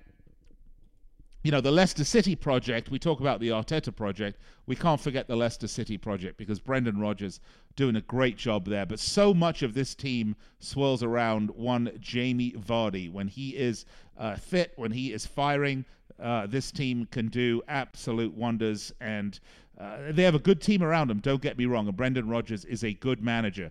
you 1.42 1.52
know, 1.52 1.60
the 1.60 1.70
Leicester 1.70 2.04
City 2.04 2.34
project, 2.34 2.90
we 2.90 2.98
talk 2.98 3.20
about 3.20 3.38
the 3.40 3.48
Arteta 3.50 3.94
project, 3.94 4.40
we 4.66 4.74
can't 4.74 5.00
forget 5.00 5.28
the 5.28 5.36
Leicester 5.36 5.68
City 5.68 5.96
project 5.96 6.36
because 6.36 6.58
Brendan 6.58 6.98
Rodgers 6.98 7.40
doing 7.76 7.94
a 7.94 8.00
great 8.00 8.36
job 8.36 8.66
there. 8.66 8.84
But 8.84 8.98
so 8.98 9.32
much 9.32 9.62
of 9.62 9.72
this 9.72 9.94
team 9.94 10.34
swirls 10.58 11.02
around 11.02 11.50
one 11.50 11.92
Jamie 12.00 12.52
Vardy. 12.52 13.10
When 13.10 13.28
he 13.28 13.50
is 13.50 13.86
uh, 14.18 14.34
fit, 14.34 14.72
when 14.76 14.90
he 14.90 15.12
is 15.12 15.26
firing, 15.26 15.84
uh, 16.20 16.46
this 16.48 16.72
team 16.72 17.06
can 17.10 17.28
do 17.28 17.62
absolute 17.68 18.34
wonders. 18.34 18.92
And 19.00 19.38
uh, 19.80 20.10
they 20.10 20.24
have 20.24 20.34
a 20.34 20.40
good 20.40 20.60
team 20.60 20.82
around 20.82 21.08
them, 21.08 21.20
don't 21.20 21.40
get 21.40 21.56
me 21.56 21.66
wrong. 21.66 21.86
And 21.86 21.96
Brendan 21.96 22.28
Rodgers 22.28 22.64
is 22.64 22.82
a 22.82 22.94
good 22.94 23.22
manager. 23.22 23.70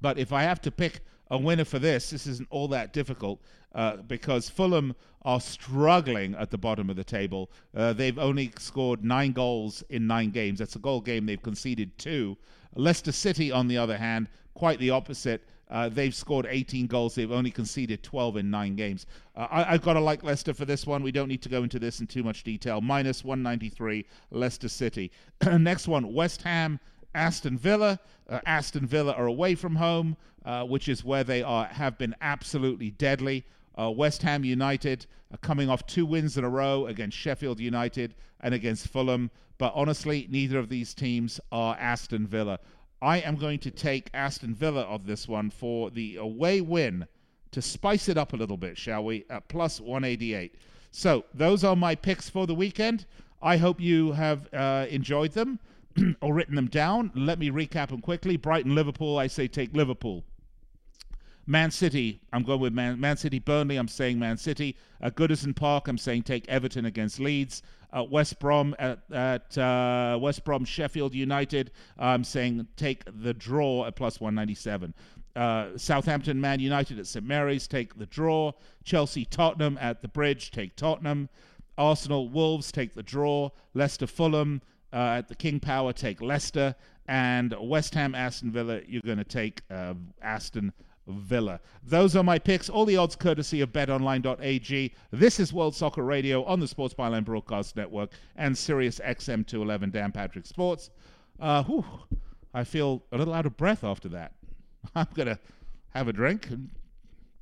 But 0.00 0.16
if 0.16 0.32
I 0.32 0.44
have 0.44 0.60
to 0.60 0.70
pick 0.70 1.00
a 1.30 1.38
winner 1.38 1.64
for 1.64 1.78
this, 1.78 2.10
this 2.10 2.26
isn't 2.26 2.48
all 2.50 2.68
that 2.68 2.92
difficult 2.92 3.40
uh, 3.74 3.96
because 3.96 4.48
Fulham 4.48 4.94
are 5.22 5.40
struggling 5.40 6.34
at 6.36 6.50
the 6.50 6.58
bottom 6.58 6.88
of 6.88 6.96
the 6.96 7.04
table. 7.04 7.50
Uh, 7.76 7.92
they've 7.92 8.18
only 8.18 8.52
scored 8.58 9.04
nine 9.04 9.32
goals 9.32 9.82
in 9.90 10.06
nine 10.06 10.30
games. 10.30 10.60
That's 10.60 10.76
a 10.76 10.80
goal 10.80 11.00
game. 11.00 11.26
They've 11.26 11.42
conceded 11.42 11.98
two. 11.98 12.36
Leicester 12.74 13.12
City, 13.12 13.50
on 13.50 13.66
the 13.66 13.76
other 13.76 13.96
hand, 13.96 14.28
quite 14.54 14.78
the 14.78 14.90
opposite. 14.90 15.42
Uh, 15.68 15.88
they've 15.88 16.14
scored 16.14 16.46
18 16.48 16.86
goals. 16.86 17.16
They've 17.16 17.32
only 17.32 17.50
conceded 17.50 18.04
12 18.04 18.36
in 18.36 18.50
nine 18.50 18.76
games. 18.76 19.04
Uh, 19.34 19.48
I, 19.50 19.62
have 19.72 19.82
got 19.82 19.94
to 19.94 20.00
like 20.00 20.22
Leicester 20.22 20.54
for 20.54 20.64
this 20.64 20.86
one. 20.86 21.02
We 21.02 21.10
don't 21.10 21.28
need 21.28 21.42
to 21.42 21.48
go 21.48 21.64
into 21.64 21.80
this 21.80 22.00
in 22.00 22.06
too 22.06 22.22
much 22.22 22.44
detail. 22.44 22.80
Minus 22.80 23.24
193, 23.24 24.06
Leicester 24.30 24.68
City. 24.68 25.10
Next 25.58 25.88
one, 25.88 26.14
West 26.14 26.42
Ham 26.42 26.78
Aston 27.16 27.56
Villa. 27.56 27.98
Uh, 28.28 28.40
Aston 28.46 28.86
Villa 28.86 29.12
are 29.12 29.26
away 29.26 29.54
from 29.54 29.76
home, 29.76 30.16
uh, 30.44 30.64
which 30.64 30.88
is 30.88 31.04
where 31.04 31.24
they 31.24 31.42
are 31.42 31.64
have 31.64 31.98
been 31.98 32.14
absolutely 32.20 32.90
deadly. 32.90 33.44
Uh, 33.78 33.90
West 33.90 34.22
Ham 34.22 34.44
United 34.44 35.06
are 35.32 35.38
coming 35.38 35.68
off 35.68 35.86
two 35.86 36.06
wins 36.06 36.36
in 36.36 36.44
a 36.44 36.48
row 36.48 36.86
against 36.86 37.16
Sheffield 37.16 37.58
United 37.58 38.14
and 38.40 38.54
against 38.54 38.88
Fulham. 38.88 39.30
But 39.58 39.72
honestly, 39.74 40.26
neither 40.30 40.58
of 40.58 40.68
these 40.68 40.94
teams 40.94 41.40
are 41.50 41.76
Aston 41.78 42.26
Villa. 42.26 42.58
I 43.00 43.18
am 43.18 43.36
going 43.36 43.58
to 43.60 43.70
take 43.70 44.10
Aston 44.14 44.54
Villa 44.54 44.82
of 44.82 45.06
this 45.06 45.26
one 45.26 45.50
for 45.50 45.90
the 45.90 46.16
away 46.16 46.60
win 46.60 47.06
to 47.52 47.62
spice 47.62 48.08
it 48.08 48.18
up 48.18 48.32
a 48.32 48.36
little 48.36 48.56
bit, 48.56 48.76
shall 48.76 49.04
we? 49.04 49.24
At 49.30 49.48
plus 49.48 49.80
188. 49.80 50.54
So 50.90 51.24
those 51.32 51.64
are 51.64 51.76
my 51.76 51.94
picks 51.94 52.28
for 52.28 52.46
the 52.46 52.54
weekend. 52.54 53.06
I 53.42 53.56
hope 53.56 53.80
you 53.80 54.12
have 54.12 54.52
uh, 54.52 54.86
enjoyed 54.90 55.32
them. 55.32 55.58
or 56.20 56.34
written 56.34 56.54
them 56.54 56.68
down. 56.68 57.10
Let 57.14 57.38
me 57.38 57.50
recap 57.50 57.88
them 57.88 58.00
quickly. 58.00 58.36
Brighton, 58.36 58.74
Liverpool, 58.74 59.18
I 59.18 59.26
say 59.26 59.48
take 59.48 59.74
Liverpool. 59.74 60.24
Man 61.48 61.70
City, 61.70 62.20
I'm 62.32 62.42
going 62.42 62.58
with 62.58 62.72
Man, 62.72 62.98
Man 62.98 63.16
City, 63.16 63.38
Burnley, 63.38 63.76
I'm 63.76 63.86
saying 63.86 64.18
Man 64.18 64.36
City. 64.36 64.76
Goodison 65.00 65.54
Park, 65.54 65.86
I'm 65.86 65.96
saying 65.96 66.24
take 66.24 66.48
Everton 66.48 66.86
against 66.86 67.20
Leeds. 67.20 67.62
West 68.10 68.38
Brom, 68.40 68.74
at, 68.78 69.00
at 69.12 69.56
uh, 69.56 70.18
West 70.20 70.44
Brom, 70.44 70.64
Sheffield 70.64 71.14
United, 71.14 71.70
I'm 71.98 72.24
saying 72.24 72.66
take 72.76 73.04
the 73.22 73.32
draw 73.32 73.86
at 73.86 73.96
plus 73.96 74.20
197. 74.20 74.92
Uh, 75.34 75.76
Southampton, 75.76 76.40
Man 76.40 76.60
United 76.60 76.98
at 76.98 77.06
St 77.06 77.24
Mary's, 77.24 77.68
take 77.68 77.96
the 77.98 78.06
draw. 78.06 78.52
Chelsea, 78.84 79.24
Tottenham 79.24 79.78
at 79.80 80.02
the 80.02 80.08
Bridge, 80.08 80.50
take 80.50 80.76
Tottenham. 80.76 81.28
Arsenal, 81.78 82.28
Wolves, 82.28 82.72
take 82.72 82.94
the 82.94 83.02
draw. 83.02 83.50
Leicester, 83.74 84.06
Fulham, 84.06 84.62
uh, 84.96 85.18
at 85.18 85.28
the 85.28 85.34
King 85.34 85.60
Power, 85.60 85.92
take 85.92 86.22
Leicester. 86.22 86.74
And 87.06 87.54
West 87.60 87.94
Ham, 87.94 88.14
Aston 88.14 88.50
Villa, 88.50 88.80
you're 88.88 89.02
going 89.02 89.18
to 89.18 89.24
take 89.24 89.62
uh, 89.70 89.94
Aston 90.22 90.72
Villa. 91.06 91.60
Those 91.84 92.16
are 92.16 92.24
my 92.24 92.38
picks. 92.38 92.68
All 92.68 92.84
the 92.84 92.96
odds 92.96 93.14
courtesy 93.14 93.60
of 93.60 93.72
betonline.ag. 93.72 94.94
This 95.12 95.38
is 95.38 95.52
World 95.52 95.76
Soccer 95.76 96.02
Radio 96.02 96.42
on 96.44 96.58
the 96.58 96.66
Sports 96.66 96.94
Byline 96.94 97.24
Broadcast 97.24 97.76
Network 97.76 98.10
and 98.34 98.56
Sirius 98.56 98.98
XM 98.98 99.46
211 99.46 99.90
Dan 99.90 100.10
Patrick 100.10 100.46
Sports. 100.46 100.90
Uh, 101.38 101.62
whew, 101.62 101.84
I 102.54 102.64
feel 102.64 103.04
a 103.12 103.18
little 103.18 103.34
out 103.34 103.46
of 103.46 103.56
breath 103.56 103.84
after 103.84 104.08
that. 104.08 104.32
I'm 104.96 105.06
going 105.14 105.28
to 105.28 105.38
have 105.90 106.08
a 106.08 106.12
drink 106.12 106.48
and 106.50 106.70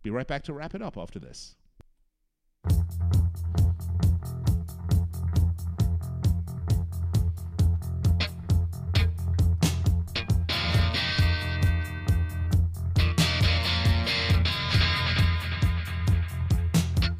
be 0.02 0.10
right 0.10 0.26
back 0.26 0.42
to 0.44 0.52
wrap 0.52 0.74
it 0.74 0.82
up 0.82 0.98
after 0.98 1.18
this. 1.18 1.54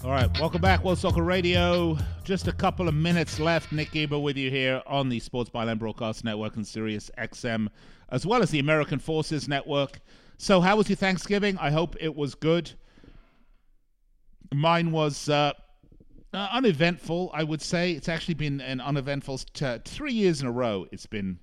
All 0.05 0.11
right, 0.11 0.29
welcome 0.39 0.61
back, 0.61 0.85
World 0.85 0.99
Soccer 0.99 1.23
Radio. 1.23 1.97
Just 2.25 2.47
a 2.47 2.53
couple 2.53 2.89
of 2.89 2.95
minutes 2.95 3.41
left. 3.41 3.73
Nick 3.73 3.91
Geber 3.93 4.19
with 4.19 4.37
you 4.37 4.51
here 4.51 4.83
on 4.87 5.09
the 5.09 5.19
Sports 5.19 5.49
Byline 5.49 5.79
Broadcast 5.79 6.25
Network 6.25 6.57
and 6.57 6.67
Sirius 6.67 7.11
XM, 7.17 7.69
as 8.11 8.27
well 8.27 8.43
as 8.43 8.51
the 8.51 8.59
American 8.59 8.99
Forces 8.99 9.49
Network. 9.49 10.01
So, 10.37 10.61
how 10.61 10.77
was 10.77 10.91
your 10.91 10.97
Thanksgiving? 10.97 11.57
I 11.57 11.71
hope 11.71 11.97
it 12.01 12.15
was 12.15 12.35
good. 12.35 12.73
Mine 14.53 14.93
was 14.93 15.31
uh, 15.31 15.55
uh, 16.35 16.49
uneventful, 16.53 17.31
I 17.33 17.43
would 17.43 17.63
say. 17.63 17.93
It's 17.93 18.11
actually 18.11 18.35
been 18.35 18.61
an 18.61 18.83
uneventful 18.83 19.39
t- 19.39 19.79
three 19.87 20.13
years 20.13 20.43
in 20.43 20.47
a 20.47 20.53
row. 20.53 20.87
It's 20.93 21.07
been 21.07 21.39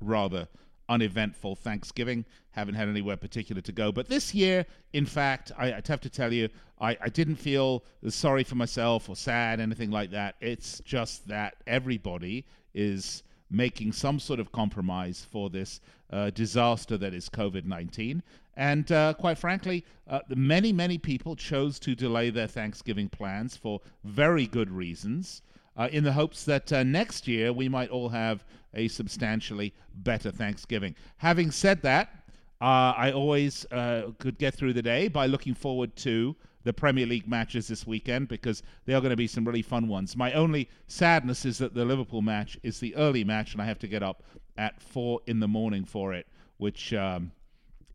rather 0.00 0.48
uneventful 0.88 1.54
Thanksgiving. 1.54 2.24
Haven't 2.58 2.74
had 2.74 2.88
anywhere 2.88 3.16
particular 3.16 3.62
to 3.62 3.72
go. 3.72 3.92
But 3.92 4.08
this 4.08 4.34
year, 4.34 4.66
in 4.92 5.06
fact, 5.06 5.52
I, 5.56 5.70
would 5.70 5.86
have 5.86 6.00
to 6.00 6.10
tell 6.10 6.32
you, 6.32 6.48
I, 6.80 6.96
I 7.00 7.08
didn't 7.08 7.36
feel 7.36 7.84
sorry 8.08 8.42
for 8.42 8.56
myself 8.56 9.08
or 9.08 9.14
sad, 9.16 9.60
anything 9.60 9.92
like 9.92 10.10
that. 10.10 10.34
It's 10.40 10.80
just 10.80 11.28
that 11.28 11.54
everybody 11.66 12.44
is 12.74 13.22
making 13.50 13.92
some 13.92 14.18
sort 14.18 14.40
of 14.40 14.50
compromise 14.50 15.24
for 15.30 15.50
this 15.50 15.80
uh, 16.10 16.30
disaster 16.30 16.96
that 16.96 17.14
is 17.14 17.28
COVID 17.28 17.64
19. 17.64 18.22
And 18.56 18.90
uh, 18.90 19.14
quite 19.14 19.38
frankly, 19.38 19.84
uh, 20.08 20.20
many, 20.28 20.72
many 20.72 20.98
people 20.98 21.36
chose 21.36 21.78
to 21.78 21.94
delay 21.94 22.30
their 22.30 22.48
Thanksgiving 22.48 23.08
plans 23.08 23.56
for 23.56 23.80
very 24.02 24.48
good 24.48 24.68
reasons 24.70 25.42
uh, 25.76 25.88
in 25.92 26.02
the 26.02 26.12
hopes 26.12 26.44
that 26.44 26.72
uh, 26.72 26.82
next 26.82 27.28
year 27.28 27.52
we 27.52 27.68
might 27.68 27.88
all 27.90 28.08
have 28.08 28.44
a 28.74 28.88
substantially 28.88 29.72
better 29.94 30.30
Thanksgiving. 30.30 30.94
Having 31.18 31.52
said 31.52 31.82
that, 31.82 32.17
uh, 32.60 32.92
I 32.96 33.12
always 33.12 33.64
uh, 33.70 34.10
could 34.18 34.38
get 34.38 34.54
through 34.54 34.72
the 34.72 34.82
day 34.82 35.08
by 35.08 35.26
looking 35.26 35.54
forward 35.54 35.94
to 35.96 36.34
the 36.64 36.72
Premier 36.72 37.06
League 37.06 37.28
matches 37.28 37.68
this 37.68 37.86
weekend 37.86 38.28
because 38.28 38.62
they 38.84 38.94
are 38.94 39.00
going 39.00 39.10
to 39.10 39.16
be 39.16 39.28
some 39.28 39.44
really 39.44 39.62
fun 39.62 39.88
ones. 39.88 40.16
My 40.16 40.32
only 40.32 40.68
sadness 40.86 41.44
is 41.44 41.58
that 41.58 41.74
the 41.74 41.84
Liverpool 41.84 42.20
match 42.20 42.58
is 42.62 42.80
the 42.80 42.94
early 42.96 43.24
match, 43.24 43.52
and 43.52 43.62
I 43.62 43.64
have 43.64 43.78
to 43.80 43.88
get 43.88 44.02
up 44.02 44.22
at 44.56 44.82
four 44.82 45.20
in 45.26 45.40
the 45.40 45.48
morning 45.48 45.84
for 45.84 46.12
it, 46.12 46.26
which 46.56 46.92
um, 46.92 47.30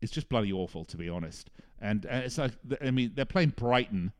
is 0.01 0.11
just 0.11 0.29
bloody 0.29 0.53
awful, 0.53 0.85
to 0.85 0.97
be 0.97 1.09
honest. 1.09 1.49
And 1.81 2.05
uh, 2.05 2.21
it's 2.23 2.37
like, 2.37 2.53
I 2.81 2.91
mean, 2.91 3.11
they're 3.15 3.25
playing 3.25 3.49
Brighton 3.49 4.13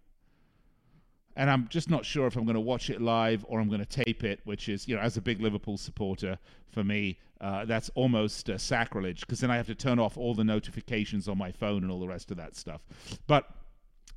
and 1.36 1.50
I'm 1.50 1.68
just 1.68 1.90
not 1.90 2.06
sure 2.06 2.28
if 2.28 2.36
I'm 2.36 2.46
going 2.46 2.56
to 2.56 2.62
watch 2.62 2.90
it 2.90 3.02
live 3.02 3.46
or 3.48 3.60
I'm 3.60 3.68
going 3.68 3.84
to 3.84 4.04
tape 4.04 4.24
it, 4.24 4.40
which 4.44 4.70
is, 4.70 4.88
you 4.88 4.96
know, 4.96 5.02
as 5.02 5.18
a 5.18 5.22
big 5.22 5.42
Liverpool 5.42 5.78
supporter, 5.78 6.38
for 6.70 6.84
me, 6.84 7.20
uh, 7.42 7.66
that's 7.66 7.90
almost 7.96 8.50
uh, 8.50 8.58
sacrilege 8.58 9.22
because 9.22 9.40
then 9.40 9.52
I 9.52 9.58
have 9.58 9.68
to 9.68 9.76
turn 9.76 10.00
off 10.00 10.18
all 10.18 10.34
the 10.34 10.44
notifications 10.44 11.28
on 11.28 11.38
my 11.38 11.52
phone 11.52 11.84
and 11.84 11.92
all 11.92 12.00
the 12.00 12.08
rest 12.08 12.32
of 12.32 12.38
that 12.38 12.56
stuff. 12.56 12.82
But 13.28 13.50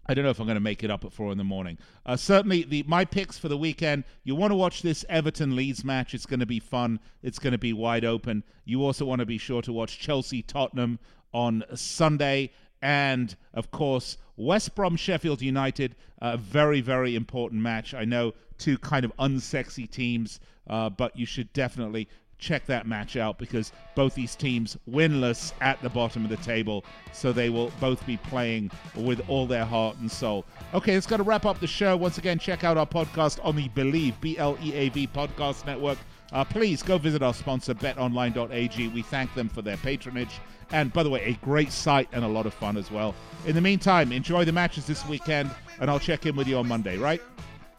I 0.09 0.15
don't 0.15 0.25
know 0.25 0.31
if 0.31 0.39
I'm 0.39 0.47
going 0.47 0.55
to 0.57 0.61
make 0.61 0.85
it 0.85 0.91
up 0.91 1.05
at 1.05 1.13
four 1.13 1.33
in 1.33 1.39
the 1.39 1.45
morning. 1.45 1.79
Uh, 2.05 2.17
certainly, 2.17 2.63
the 2.63 2.85
my 2.87 3.05
picks 3.05 3.39
for 3.39 3.49
the 3.49 3.57
weekend. 3.57 4.05
You 4.23 4.37
want 4.37 4.53
to 4.53 4.57
watch 4.57 4.83
this 4.83 5.05
Everton 5.09 5.57
Leeds 5.57 5.85
match. 5.85 6.15
It's 6.15 6.27
going 6.27 6.41
to 6.41 6.47
be 6.47 6.61
fun. 6.61 7.01
It's 7.23 7.41
going 7.41 7.53
to 7.53 7.59
be 7.59 7.73
wide 7.73 8.05
open. 8.05 8.45
You 8.65 8.85
also 8.85 9.05
want 9.05 9.19
to 9.19 9.27
be 9.27 9.39
sure 9.39 9.63
to 9.63 9.73
watch 9.73 9.99
Chelsea 9.99 10.43
Tottenham 10.43 11.01
on 11.33 11.65
Sunday, 11.75 12.53
and 12.81 13.35
of 13.53 13.73
course 13.73 14.17
West 14.37 14.75
Brom 14.75 14.97
Sheffield 14.97 15.43
United. 15.43 15.97
A 16.19 16.37
very 16.37 16.81
very 16.81 17.15
important 17.15 17.61
match. 17.61 17.95
I 17.95 18.05
know 18.05 18.33
two 18.59 18.79
kind 18.79 19.05
of 19.05 19.15
unsexy 19.19 19.91
teams, 19.91 20.41
uh, 20.69 20.89
but 20.91 21.17
you 21.17 21.27
should 21.27 21.53
definitely 21.53 22.09
check 22.39 22.67
that 22.67 22.87
match 22.87 23.17
out 23.17 23.39
because 23.39 23.73
both 23.95 24.15
these 24.15 24.37
teams 24.37 24.77
winless 24.89 25.53
at 25.61 25.81
the 25.81 25.89
bottom 25.89 26.23
of 26.25 26.31
the 26.31 26.37
table, 26.39 26.85
so 27.13 27.33
they 27.33 27.49
will 27.49 27.73
both 27.81 28.05
be 28.07 28.17
playing 28.19 28.71
with 28.95 29.23
all 29.29 29.47
their 29.47 29.65
heart 29.65 29.97
and 29.99 30.11
soul. 30.11 30.45
Okay, 30.75 30.95
it's 30.95 31.07
got 31.07 31.17
to 31.17 31.23
wrap 31.23 31.47
up 31.47 31.61
the 31.61 31.67
show. 31.67 31.97
Once 31.97 32.19
again, 32.19 32.39
check 32.39 32.65
out 32.65 32.77
our 32.77 32.87
podcast 32.87 33.43
on 33.45 33.57
the 33.57 33.69
Bleav 33.71 34.21
B 34.21 34.37
L 34.39 34.59
E 34.63 34.75
A 34.75 34.89
V 34.91 35.07
podcast 35.07 35.67
network. 35.67 35.99
Uh, 36.33 36.45
please 36.45 36.83
go 36.83 36.99
visit 36.99 37.23
our 37.23 37.35
sponsor, 37.35 37.75
betonline.ag. 37.75 38.89
We 38.89 39.03
thank 39.03 39.33
them 39.35 39.49
for 39.49 39.63
their 39.63 39.77
patronage. 39.77 40.41
And 40.71 40.93
by 40.93 41.03
the 41.03 41.11
way, 41.11 41.23
a 41.23 41.35
great 41.45 41.71
site 41.71 42.09
and 42.13 42.25
a 42.25 42.29
lot 42.29 42.47
of 42.47 42.55
fun 42.55 42.77
as 42.77 42.91
well. 42.91 43.15
In 43.47 43.55
the 43.55 43.61
meantime, 43.61 44.11
enjoy 44.11 44.45
the 44.45 44.53
matches 44.53 44.87
this 44.87 45.07
weekend, 45.07 45.51
and 45.81 45.89
I'll 45.89 46.01
check 46.01 46.27
in 46.27 46.35
with 46.35 46.49
you 46.49 46.59
on 46.59 46.67
Monday, 46.67 46.99
right? 46.99 47.23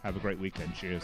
Have 0.04 0.16
a 0.16 0.20
great 0.20 0.40
weekend. 0.40 0.74
Cheers. 0.76 1.04